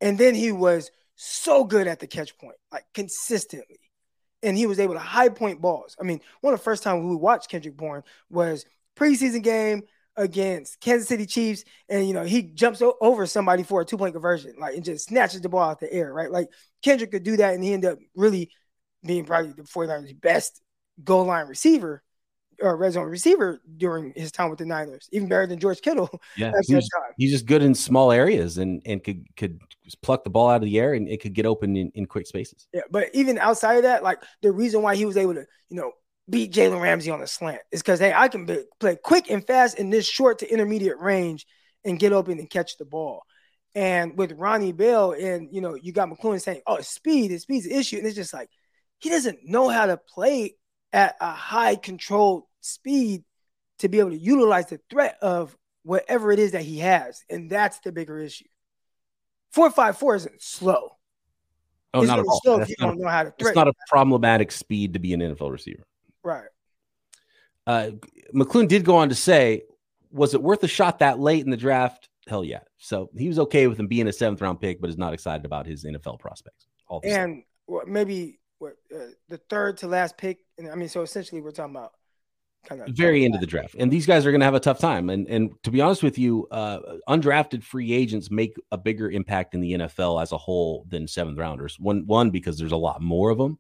And 0.01 0.17
then 0.17 0.35
he 0.35 0.53
was 0.53 0.91
so 1.17 1.65
good 1.65 1.87
at 1.87 2.01
the 2.01 2.07
catch 2.07 2.39
point, 2.39 2.57
like 2.73 2.85
consistently. 2.95 3.81
And 4.43 4.57
he 4.57 4.67
was 4.67 4.81
able 4.81 4.95
to 4.95 5.01
high 5.01 5.29
point 5.29 5.61
balls. 5.61 5.97
I 6.01 6.05
mean, 6.05 6.21
one 6.41 6.55
of 6.55 6.61
the 6.61 6.65
first 6.65 6.83
times 6.83 7.05
we 7.05 7.17
watched 7.17 7.51
Kendrick 7.51 7.77
Bourne 7.77 8.03
was 8.31 8.65
preseason 8.97 9.43
game 9.43 9.83
against 10.21 10.81
Kansas 10.81 11.09
City 11.09 11.27
Chiefs, 11.27 11.65
and 11.89 12.07
you 12.07 12.13
know 12.13 12.25
he 12.25 12.43
jumps 12.43 12.83
o- 12.83 12.97
over 13.01 13.27
somebody 13.27 13.63
for 13.63 13.81
a 13.81 13.85
two 13.85 13.97
point 13.97 14.13
conversion, 14.13 14.55
like 14.59 14.75
and 14.75 14.85
just 14.85 15.09
snatches 15.09 15.41
the 15.41 15.49
ball 15.49 15.71
out 15.71 15.81
the 15.81 15.93
air, 15.93 16.13
right? 16.13 16.31
Like 16.31 16.49
Kendrick 16.83 17.11
could 17.11 17.23
do 17.23 17.39
that, 17.39 17.55
and 17.55 17.65
he 17.65 17.73
ended 17.73 17.93
up 17.93 17.99
really 18.15 18.51
being 19.05 19.25
probably 19.25 19.53
the 19.53 19.63
49ers' 19.63 20.21
best 20.21 20.61
goal 21.03 21.25
line 21.25 21.47
receiver 21.47 22.03
or 22.61 22.77
red 22.77 22.93
zone 22.93 23.09
receiver 23.09 23.63
during 23.79 24.13
his 24.15 24.31
time 24.31 24.51
with 24.51 24.59
the 24.59 24.67
Niners, 24.67 25.09
even 25.13 25.29
better 25.29 25.47
than 25.47 25.59
George 25.59 25.81
Kittle. 25.81 26.11
Yeah, 26.37 26.53
he's, 26.67 26.89
he's, 27.17 27.31
just 27.33 27.47
good 27.47 27.63
in 27.63 27.75
small 27.75 28.13
areas 28.13 28.59
and 28.59 28.83
and 28.85 29.03
could 29.03 29.27
could 29.37 29.61
pluck 30.03 30.23
the 30.25 30.31
ball 30.31 30.51
out 30.51 30.57
of 30.57 30.63
the 30.63 30.79
air 30.79 30.93
and 30.93 31.09
it 31.09 31.23
could 31.23 31.33
get 31.33 31.47
open 31.47 31.77
in, 31.77 31.91
in 31.95 32.07
quick 32.07 32.27
spaces. 32.27 32.69
Yeah, 32.75 32.83
but 32.91 33.09
even 33.15 33.39
outside 33.39 33.77
of 33.77 33.83
that, 33.85 34.03
like 34.03 34.23
the 34.43 34.53
reason 34.53 34.83
why 34.83 34.95
he 34.97 35.07
was 35.07 35.17
able 35.17 35.35
to, 35.35 35.47
you 35.71 35.77
know, 35.77 35.93
beat 36.31 36.53
Jalen 36.53 36.81
Ramsey 36.81 37.11
on 37.11 37.21
the 37.21 37.27
slant 37.27 37.61
is 37.71 37.83
because 37.83 37.99
hey, 37.99 38.13
I 38.15 38.29
can 38.29 38.47
be, 38.47 38.63
play 38.79 38.97
quick 38.97 39.31
and 39.31 39.47
fast 39.47 39.79
in 39.79 39.91
this 39.91 40.09
short 40.09 40.39
to 40.41 40.51
intermediate 40.51 40.99
range 40.99 41.47
and 41.85 41.99
get 41.99 42.13
open 42.13 42.39
and 42.39 42.49
catch 42.49 42.77
the 42.79 42.85
ball. 42.85 43.23
And 43.75 44.17
with 44.17 44.33
Ronnie 44.33 44.73
Bell, 44.73 45.13
and 45.13 45.49
you 45.53 45.61
know, 45.61 45.75
you 45.75 45.93
got 45.93 46.09
McCloughan 46.09 46.41
saying, 46.41 46.63
"Oh, 46.67 46.81
speed, 46.81 47.31
is 47.31 47.43
speed's 47.43 47.67
the 47.67 47.75
issue," 47.77 47.99
and 47.99 48.07
it's 48.07 48.17
just 48.17 48.35
like 48.35 48.49
he 48.99 49.11
doesn't 49.11 49.39
know 49.45 49.69
how 49.69 49.87
to 49.87 49.97
play 49.97 50.57
at 50.93 51.17
a 51.21 51.31
high 51.31 51.77
controlled 51.77 52.45
speed 52.61 53.25
to 53.79 53.89
be 53.89 53.99
able 53.99 54.11
to 54.11 54.19
utilize 54.19 54.67
the 54.67 54.81
threat 54.91 55.17
of 55.23 55.57
whatever 55.85 56.33
it 56.33 56.39
is 56.39 56.53
that 56.53 56.63
he 56.63 56.81
has. 56.81 57.23
And 57.31 57.51
that's 57.51 57.79
the 57.81 57.93
bigger 57.93 58.19
issue. 58.19 58.49
454 59.53 60.15
isn't 60.17 60.43
slow. 60.43 60.91
Oh, 61.93 62.01
it's 62.01 62.09
not 62.09 62.19
at 62.19 62.27
all. 62.27 62.41
Slow 62.43 62.59
That's 62.59 62.71
if 62.71 62.79
you 62.79 62.87
don't 62.87 62.99
a, 62.99 63.03
know 63.03 63.09
how 63.09 63.25
to 63.25 63.33
it's 63.39 63.55
not 63.55 63.69
a 63.69 63.73
problematic 63.89 64.53
speed 64.53 64.93
to 64.93 64.99
be 64.99 65.13
an 65.13 65.21
NFL 65.21 65.51
receiver. 65.51 65.83
Right. 66.23 66.49
Uh, 67.67 67.91
McCloughan 68.35 68.69
did 68.69 68.85
go 68.85 68.97
on 68.97 69.09
to 69.09 69.15
say, 69.15 69.63
was 70.11 70.35
it 70.35 70.43
worth 70.43 70.63
a 70.65 70.69
shot 70.69 70.99
that 71.01 71.19
late 71.19 71.45
in 71.45 71.51
the 71.51 71.57
draft? 71.57 72.09
Hell 72.27 72.45
yeah. 72.45 72.61
So 72.79 73.11
he 73.17 73.29
was 73.29 73.39
okay 73.39 73.67
with 73.67 73.79
him 73.79 73.87
being 73.87 74.09
a 74.09 74.13
seventh 74.13 74.41
round 74.41 74.61
pick, 74.61 74.81
but 74.81 74.91
is 74.91 74.99
not 74.99 75.15
excited 75.15 75.45
about 75.45 75.67
his 75.67 75.85
NFL 75.85 76.19
prospects. 76.19 76.67
All 76.89 77.01
and 77.05 77.45
well, 77.67 77.85
maybe 77.87 78.41
what 78.59 78.75
uh, 78.95 79.07
the 79.29 79.39
third 79.49 79.79
to 79.79 79.87
last 79.87 80.17
pick. 80.17 80.39
And 80.59 80.71
I 80.71 80.75
mean, 80.75 80.89
so 80.89 81.03
essentially, 81.03 81.41
we're 81.41 81.53
talking 81.53 81.75
about 81.75 81.93
kind 82.67 82.83
of 82.83 82.89
very 82.89 83.25
into 83.25 83.39
the 83.39 83.47
draft. 83.47 83.75
And 83.79 83.91
these 83.91 84.07
guys 84.07 84.27
are 84.27 84.31
going 84.31 84.41
to 84.41 84.45
have 84.45 84.55
a 84.55 84.61
tough 84.61 84.79
time. 84.79 85.11
And 85.11 85.27
and 85.29 85.51
to 85.65 85.71
be 85.71 85.81
honest 85.81 86.03
with 86.03 86.19
you, 86.19 86.47
uh, 86.51 86.97
undrafted 87.09 87.63
free 87.63 87.93
agents 87.93 88.31
make 88.31 88.55
a 88.71 88.79
bigger 88.79 89.11
impact 89.11 89.55
in 89.55 89.61
the 89.61 89.73
NFL 89.73 90.21
as 90.23 90.33
a 90.33 90.39
whole 90.39 90.85
than 90.89 91.07
seventh 91.07 91.39
rounders. 91.39 91.79
One 91.79 92.07
one 92.07 92.31
because 92.31 92.59
there's 92.59 92.73
a 92.73 92.77
lot 92.77 93.01
more 93.01 93.31
of 93.31 93.39
them. 93.39 93.59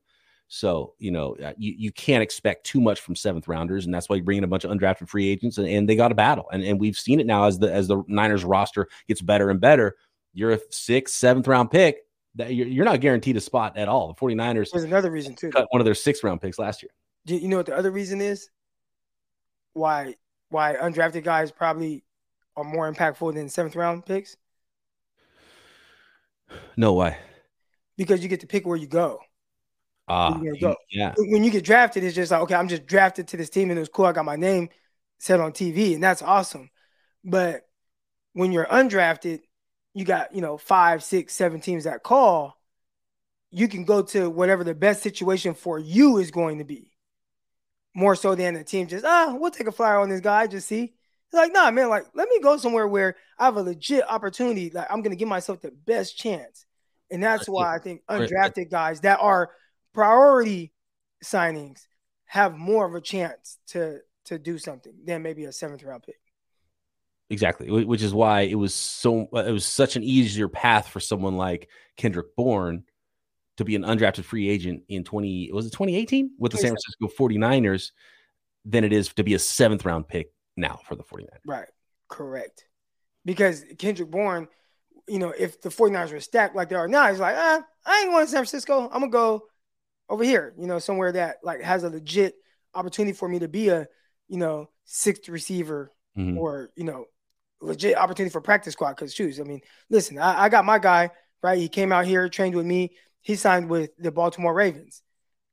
So 0.53 0.95
you 0.99 1.11
know 1.11 1.37
uh, 1.43 1.53
you, 1.57 1.75
you 1.79 1.93
can't 1.93 2.23
expect 2.23 2.67
too 2.67 2.81
much 2.81 3.01
from 3.01 3.17
seventh 3.17 3.49
rounders, 3.49 3.87
and 3.87 3.95
that's 3.95 4.09
why 4.09 4.17
you 4.17 4.23
bring 4.23 4.39
in 4.39 4.45
a 4.45 4.49
bunch 4.49 4.65
of 4.65 4.71
undrafted 4.71 5.09
free 5.09 5.29
agents, 5.29 5.59
and, 5.59 5.67
and 5.67 5.89
they 5.89 5.97
got 5.97 6.13
a 6.13 6.15
battle. 6.15 6.47
And 6.53 6.63
and 6.63 6.79
we've 6.79 6.97
seen 6.97 7.21
it 7.21 7.27
now 7.27 7.45
as 7.45 7.59
the 7.59 7.73
as 7.73 7.89
the 7.89 8.03
Niners 8.09 8.45
roster 8.45 8.89
gets 9.09 9.23
better 9.23 9.51
and 9.51 9.61
better. 9.61 9.97
You're 10.35 10.53
a 10.53 10.61
sixth, 10.71 11.15
seventh 11.15 11.49
round 11.49 11.71
pick. 11.71 11.99
That 12.35 12.55
you're, 12.55 12.67
you're 12.67 12.85
not 12.85 13.01
guaranteed 13.01 13.37
a 13.37 13.41
spot 13.41 13.77
at 13.77 13.89
all. 13.89 14.09
The 14.09 14.15
49ers. 14.15 14.71
There's 14.71 14.85
another 14.85 15.11
reason 15.11 15.35
too. 15.35 15.51
Cut 15.51 15.67
one 15.71 15.81
of 15.81 15.85
their 15.85 15.97
sixth 15.97 16.23
round 16.23 16.41
picks 16.41 16.59
last 16.59 16.83
year. 16.83 16.91
Do 17.27 17.37
you 17.37 17.49
know 17.49 17.57
what 17.57 17.67
the 17.67 17.77
other 17.77 17.91
reason 17.91 18.21
is? 18.21 18.51
why 19.73 20.15
why 20.49 20.75
undrafted 20.75 21.25
guys 21.25 21.51
probably 21.51 22.05
are 22.57 22.65
more 22.65 22.93
impactful 22.93 23.35
than 23.35 23.49
seventh 23.49 23.77
round 23.77 24.05
picks? 24.05 24.37
No, 26.77 26.95
why? 26.95 27.17
Because 27.97 28.23
you 28.23 28.29
get 28.29 28.41
to 28.41 28.47
pick 28.47 28.67
where 28.67 28.77
you 28.77 28.89
go. 28.89 29.21
Ah, 30.11 30.37
uh, 30.37 30.55
go. 30.61 30.75
yeah. 30.91 31.15
When 31.17 31.45
you 31.45 31.51
get 31.51 31.65
drafted, 31.65 32.03
it's 32.03 32.17
just 32.17 32.33
like, 32.33 32.41
okay, 32.43 32.57
I'm 32.57 32.69
just 32.69 32.87
drafted 32.87 33.29
to 33.29 33.37
this 33.37 33.49
team 33.49 33.71
and 33.71 33.79
it 33.79 33.81
was 33.81 33.89
cool. 33.89 34.07
I 34.07 34.13
got 34.13 34.25
my 34.25 34.37
name 34.37 34.69
set 35.19 35.41
on 35.41 35.53
TV 35.53 35.95
and 35.95 36.03
that's 36.03 36.21
awesome. 36.21 36.71
But 37.23 37.69
when 38.33 38.51
you're 38.51 38.67
undrafted, 38.67 39.41
you 39.95 40.05
got, 40.05 40.35
you 40.35 40.41
know, 40.41 40.57
five, 40.57 41.05
six, 41.05 41.35
seven 41.35 41.61
teams 41.61 41.85
that 41.85 42.03
call. 42.03 42.57
You 43.53 43.69
can 43.69 43.85
go 43.85 44.03
to 44.03 44.29
whatever 44.29 44.65
the 44.65 44.75
best 44.75 45.03
situation 45.03 45.55
for 45.55 45.79
you 45.79 46.19
is 46.19 46.33
going 46.33 46.59
to 46.59 46.65
be 46.65 46.91
more 47.95 48.15
so 48.15 48.35
than 48.35 48.55
the 48.55 48.65
team 48.65 48.87
just 48.87 49.05
ah 49.05 49.35
we'll 49.37 49.51
take 49.51 49.67
a 49.67 49.73
flyer 49.73 49.99
on 49.99 50.09
this 50.09 50.21
guy 50.21 50.47
just 50.47 50.69
see 50.69 50.85
it's 50.85 51.35
like 51.35 51.53
nah 51.53 51.71
man 51.71 51.89
like 51.89 52.07
let 52.15 52.29
me 52.29 52.39
go 52.41 52.57
somewhere 52.57 52.87
where 52.87 53.17
i 53.37 53.45
have 53.45 53.57
a 53.57 53.63
legit 53.63 54.05
opportunity 54.09 54.71
like 54.71 54.87
i'm 54.91 55.03
gonna 55.03 55.17
give 55.17 55.29
myself 55.29 55.61
the 55.61 55.73
best 55.73 56.17
chance 56.17 56.67
and 57.11 57.23
that's 57.23 57.49
why 57.49 57.75
i 57.75 57.79
think 57.79 58.01
undrafted 58.09 58.71
guys 58.71 59.01
that 59.01 59.19
are 59.21 59.51
priority 59.93 60.73
signings 61.25 61.87
have 62.27 62.57
more 62.57 62.87
of 62.87 62.95
a 62.95 63.01
chance 63.01 63.59
to 63.69 63.99
to 64.25 64.39
do 64.39 64.59
something 64.59 64.93
than 65.05 65.23
maybe 65.23 65.45
a 65.45 65.53
seventh 65.53 65.83
round 65.83 66.03
pick 66.03 66.21
exactly 67.29 67.71
which 67.85 68.03
is 68.03 68.13
why 68.13 68.43
it 68.43 68.55
was 68.55 68.75
so 68.75 69.29
it 69.33 69.53
was 69.53 69.65
such 69.65 69.97
an 69.97 70.03
easier 70.03 70.49
path 70.49 70.89
for 70.89 71.01
someone 71.01 71.37
like 71.37 71.69
kendrick 71.97 72.35
bourne 72.37 72.85
to 73.61 73.65
be 73.65 73.77
an 73.77 73.83
undrafted 73.83 74.25
free 74.25 74.49
agent 74.49 74.83
in 74.89 75.05
20 75.05 75.51
was 75.53 75.67
it 75.67 75.71
2018 75.71 76.31
with 76.39 76.51
the 76.51 76.57
San 76.57 76.71
Francisco 76.71 77.09
49ers 77.09 77.91
than 78.65 78.85
it 78.85 78.93
is 78.93 79.13
to 79.13 79.23
be 79.23 79.35
a 79.35 79.39
seventh 79.39 79.85
round 79.85 80.09
pick 80.09 80.33
now 80.57 80.81
for 80.87 80.95
the 80.95 81.03
49ers. 81.03 81.27
Right. 81.47 81.69
Correct. 82.09 82.65
Because 83.25 83.65
Kendrick 83.79 84.11
Bourne, 84.11 84.49
you 85.09 85.19
know, 85.19 85.35
if 85.39 85.61
the 85.61 85.69
49ers 85.69 86.13
were 86.13 86.21
stacked 86.21 86.57
like 86.57 86.71
they 86.71 86.77
are 86.77 86.89
now, 86.89 87.09
he's 87.11 87.21
like, 87.21 87.37
ah, 87.37 87.63
I 87.85 88.01
ain't 88.01 88.11
going 88.11 88.25
to 88.25 88.31
San 88.31 88.39
Francisco. 88.39 88.85
I'm 88.85 89.01
gonna 89.01 89.09
go 89.09 89.43
over 90.11 90.23
here, 90.23 90.53
you 90.59 90.67
know, 90.67 90.79
somewhere 90.79 91.13
that 91.13 91.37
like 91.43 91.63
has 91.63 91.83
a 91.85 91.89
legit 91.89 92.35
opportunity 92.75 93.17
for 93.17 93.27
me 93.27 93.39
to 93.39 93.49
be 93.49 93.71
a, 93.71 93.87
you 94.29 94.37
know, 94.37 94.69
sixth 94.85 95.27
receiver 95.31 95.91
mm-hmm. 96.19 96.37
or, 96.37 96.71
you 96.77 96.85
know, 96.85 97.07
legit 97.63 97.97
opportunity 97.97 98.31
for 98.31 98.43
practice 98.43 98.75
squad. 98.75 98.93
Cause 98.95 99.15
shoes, 99.15 99.41
I 99.41 99.45
mean, 99.45 99.63
listen, 99.89 100.19
I, 100.19 100.43
I 100.43 100.49
got 100.51 100.67
my 100.67 100.79
guy, 100.79 101.11
right? 101.43 101.59
He 101.59 101.69
came 101.69 101.93
out 101.93 102.05
here, 102.05 102.29
trained 102.29 102.55
with 102.55 102.67
me 102.67 102.91
he 103.23 103.37
signed 103.37 103.69
with 103.69 103.91
the 103.99 104.11
Baltimore 104.11 104.55
Ravens. 104.55 105.03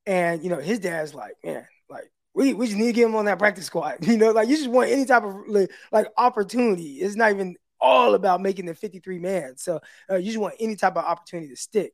And, 0.05 0.43
you 0.43 0.49
know, 0.49 0.59
his 0.59 0.79
dad's 0.79 1.13
like, 1.13 1.33
man, 1.43 1.67
like, 1.89 2.11
we, 2.33 2.53
we 2.53 2.67
just 2.67 2.77
need 2.77 2.87
to 2.87 2.93
get 2.93 3.05
him 3.05 3.15
on 3.15 3.25
that 3.25 3.39
practice 3.39 3.65
squad. 3.65 3.97
You 4.01 4.17
know, 4.17 4.31
like, 4.31 4.47
you 4.47 4.55
just 4.55 4.69
want 4.69 4.89
any 4.89 5.05
type 5.05 5.23
of, 5.23 5.35
like, 5.91 6.07
opportunity. 6.17 6.95
It's 6.95 7.15
not 7.15 7.31
even 7.31 7.55
all 7.79 8.15
about 8.15 8.41
making 8.41 8.65
the 8.65 8.73
53 8.73 9.19
man. 9.19 9.57
So 9.57 9.81
uh, 10.09 10.15
you 10.15 10.27
just 10.27 10.37
want 10.37 10.55
any 10.59 10.75
type 10.75 10.95
of 10.95 11.03
opportunity 11.03 11.49
to 11.49 11.57
stick. 11.57 11.93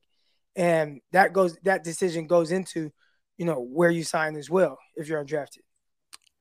And 0.55 1.01
that 1.11 1.33
goes, 1.33 1.57
that 1.63 1.83
decision 1.83 2.27
goes 2.27 2.51
into, 2.51 2.91
you 3.37 3.45
know, 3.45 3.59
where 3.59 3.89
you 3.89 4.03
sign 4.03 4.35
as 4.35 4.49
well 4.49 4.77
if 4.95 5.07
you're 5.07 5.23
undrafted. 5.23 5.59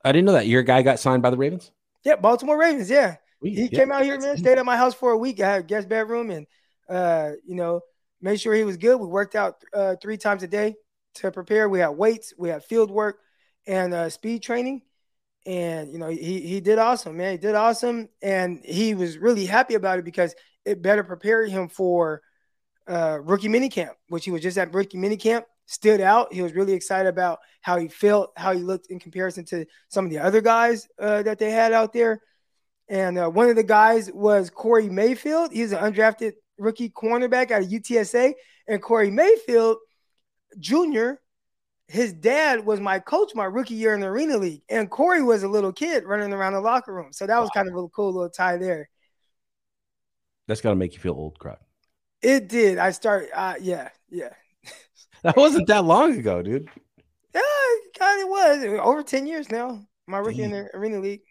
I 0.03 0.11
didn't 0.11 0.25
know 0.25 0.33
that. 0.33 0.47
Your 0.47 0.63
guy 0.63 0.81
got 0.81 0.99
signed 0.99 1.23
by 1.23 1.29
the 1.29 1.37
Ravens? 1.37 1.71
Yeah, 2.03 2.17
Baltimore 2.17 2.57
Ravens. 2.57 2.89
Yeah. 2.89 3.15
he 3.41 3.63
yeah. 3.63 3.67
came 3.67 3.91
out 3.91 4.03
here, 4.03 4.19
man, 4.19 4.37
stayed 4.37 4.57
at 4.57 4.65
my 4.65 4.77
house 4.77 4.93
for 4.93 5.11
a 5.11 5.17
week. 5.17 5.39
I 5.39 5.49
had 5.49 5.59
a 5.61 5.63
guest 5.63 5.87
bedroom 5.89 6.29
and, 6.29 6.45
uh, 6.89 7.31
you 7.45 7.55
know, 7.55 7.81
made 8.21 8.39
sure 8.39 8.53
he 8.53 8.63
was 8.63 8.77
good. 8.77 8.99
We 8.99 9.07
worked 9.07 9.35
out 9.35 9.55
uh, 9.73 9.95
three 10.01 10.17
times 10.17 10.43
a 10.43 10.47
day 10.47 10.75
to 11.15 11.31
prepare. 11.31 11.69
We 11.69 11.79
had 11.79 11.89
weights, 11.89 12.33
we 12.37 12.49
had 12.49 12.63
field 12.63 12.89
work, 12.89 13.19
and 13.67 13.93
uh, 13.93 14.09
speed 14.09 14.41
training. 14.41 14.81
And 15.45 15.91
you 15.91 15.99
know, 15.99 16.07
he 16.07 16.39
he 16.39 16.61
did 16.61 16.79
awesome, 16.79 17.17
man. 17.17 17.33
He 17.33 17.37
did 17.37 17.53
awesome, 17.53 18.07
and 18.21 18.61
he 18.63 18.95
was 18.95 19.17
really 19.17 19.45
happy 19.45 19.73
about 19.73 19.99
it 19.99 20.05
because 20.05 20.33
it 20.63 20.81
better 20.81 21.03
prepared 21.03 21.49
him 21.49 21.67
for 21.67 22.21
uh, 22.87 23.19
rookie 23.21 23.49
minicamp, 23.49 23.91
which 24.09 24.25
he 24.25 24.31
was 24.31 24.41
just 24.41 24.57
at 24.57 24.73
rookie 24.73 24.97
minicamp. 24.97 25.43
Stood 25.65 26.01
out. 26.01 26.33
He 26.33 26.41
was 26.41 26.53
really 26.53 26.73
excited 26.73 27.07
about 27.07 27.39
how 27.61 27.77
he 27.77 27.87
felt, 27.87 28.33
how 28.35 28.53
he 28.53 28.59
looked 28.59 28.87
in 28.87 28.99
comparison 28.99 29.45
to 29.45 29.65
some 29.87 30.05
of 30.05 30.11
the 30.11 30.19
other 30.19 30.41
guys 30.41 30.87
uh, 30.99 31.23
that 31.23 31.39
they 31.39 31.51
had 31.51 31.71
out 31.71 31.93
there. 31.93 32.21
And 32.89 33.17
uh, 33.17 33.29
one 33.29 33.49
of 33.49 33.55
the 33.55 33.63
guys 33.63 34.11
was 34.11 34.49
Corey 34.49 34.89
Mayfield. 34.89 35.51
He's 35.53 35.71
an 35.71 35.79
undrafted 35.79 36.33
rookie 36.57 36.89
cornerback 36.89 37.51
out 37.51 37.63
of 37.63 37.69
UTSA, 37.69 38.33
and 38.67 38.81
Corey 38.81 39.09
Mayfield 39.09 39.77
Jr. 40.59 41.13
His 41.87 42.13
dad 42.13 42.65
was 42.65 42.79
my 42.79 42.99
coach 42.99 43.33
my 43.35 43.45
rookie 43.45 43.75
year 43.75 43.93
in 43.93 44.01
the 44.01 44.07
Arena 44.07 44.37
League, 44.37 44.63
and 44.69 44.89
Corey 44.89 45.23
was 45.23 45.43
a 45.43 45.47
little 45.47 45.71
kid 45.71 46.03
running 46.05 46.33
around 46.33 46.53
the 46.53 46.61
locker 46.61 46.93
room. 46.93 47.13
So 47.13 47.25
that 47.25 47.39
was 47.39 47.49
kind 47.51 47.67
of 47.67 47.75
a 47.75 47.87
cool 47.89 48.13
little 48.13 48.29
tie 48.29 48.57
there. 48.57 48.89
That's 50.47 50.61
got 50.61 50.71
to 50.71 50.75
make 50.75 50.93
you 50.93 50.99
feel 50.99 51.13
old, 51.13 51.39
Croc. 51.39 51.59
It 52.23 52.47
did. 52.47 52.77
I 52.77 52.91
started. 52.91 53.29
Uh, 53.33 53.55
yeah, 53.59 53.89
yeah. 54.09 54.29
that 55.23 55.35
wasn't 55.35 55.67
that 55.67 55.83
long 55.83 56.17
ago, 56.17 56.41
dude. 56.41 56.69
Yeah, 57.35 57.41
God, 57.41 57.77
it 57.83 57.99
kind 57.99 58.23
of 58.23 58.29
was 58.29 58.79
over 58.81 59.03
ten 59.03 59.27
years 59.27 59.51
now. 59.51 59.85
My 60.07 60.19
rookie 60.19 60.37
Damn. 60.37 60.45
in 60.45 60.51
the 60.51 60.75
arena 60.75 60.99
league. 60.99 61.21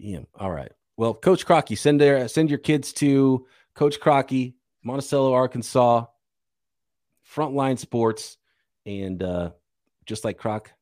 Damn. 0.00 0.26
All 0.34 0.50
right. 0.50 0.72
Well, 0.96 1.14
Coach 1.14 1.44
Crocky, 1.44 1.76
send 1.76 2.00
their 2.00 2.26
send 2.26 2.48
your 2.48 2.58
kids 2.58 2.92
to 2.94 3.46
Coach 3.74 4.00
Crocky, 4.00 4.56
Monticello, 4.82 5.32
Arkansas, 5.34 6.06
Frontline 7.34 7.78
Sports, 7.78 8.38
and 8.86 9.22
uh, 9.22 9.50
just 10.06 10.24
like 10.24 10.38
Croc, 10.38 10.72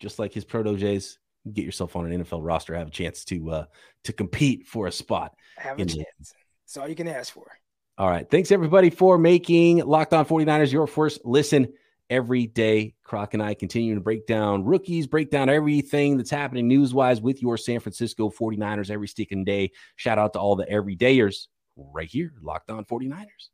just 0.00 0.18
like 0.18 0.34
his 0.34 0.44
proteges, 0.44 1.18
get 1.52 1.64
yourself 1.64 1.94
on 1.94 2.10
an 2.10 2.24
NFL 2.24 2.40
roster, 2.42 2.74
have 2.74 2.88
a 2.88 2.90
chance 2.90 3.24
to 3.26 3.50
uh, 3.50 3.64
to 4.04 4.12
compete 4.12 4.66
for 4.66 4.88
a 4.88 4.92
spot. 4.92 5.34
Have 5.56 5.78
a 5.78 5.84
chance. 5.84 6.06
That's 6.18 6.76
all 6.76 6.88
you 6.88 6.96
can 6.96 7.08
ask 7.08 7.32
for. 7.32 7.46
All 7.98 8.08
right. 8.08 8.28
Thanks 8.28 8.50
everybody 8.50 8.90
for 8.90 9.18
making 9.18 9.78
Locked 9.78 10.14
On 10.14 10.24
49ers 10.24 10.72
your 10.72 10.86
first 10.86 11.20
listen 11.24 11.72
every 12.08 12.46
day. 12.46 12.94
Croc 13.04 13.34
and 13.34 13.42
I 13.42 13.54
continue 13.54 13.94
to 13.94 14.00
break 14.00 14.26
down 14.26 14.64
rookies, 14.64 15.06
break 15.06 15.30
down 15.30 15.48
everything 15.48 16.16
that's 16.16 16.30
happening 16.30 16.68
news 16.68 16.94
wise 16.94 17.20
with 17.20 17.42
your 17.42 17.56
San 17.56 17.80
Francisco 17.80 18.30
49ers 18.30 18.90
every 18.90 19.08
sticking 19.08 19.44
day. 19.44 19.72
Shout 19.96 20.18
out 20.18 20.32
to 20.32 20.38
all 20.38 20.56
the 20.56 20.66
everydayers 20.66 21.48
right 21.76 22.08
here, 22.08 22.32
Locked 22.42 22.70
On 22.70 22.84
49ers. 22.84 23.51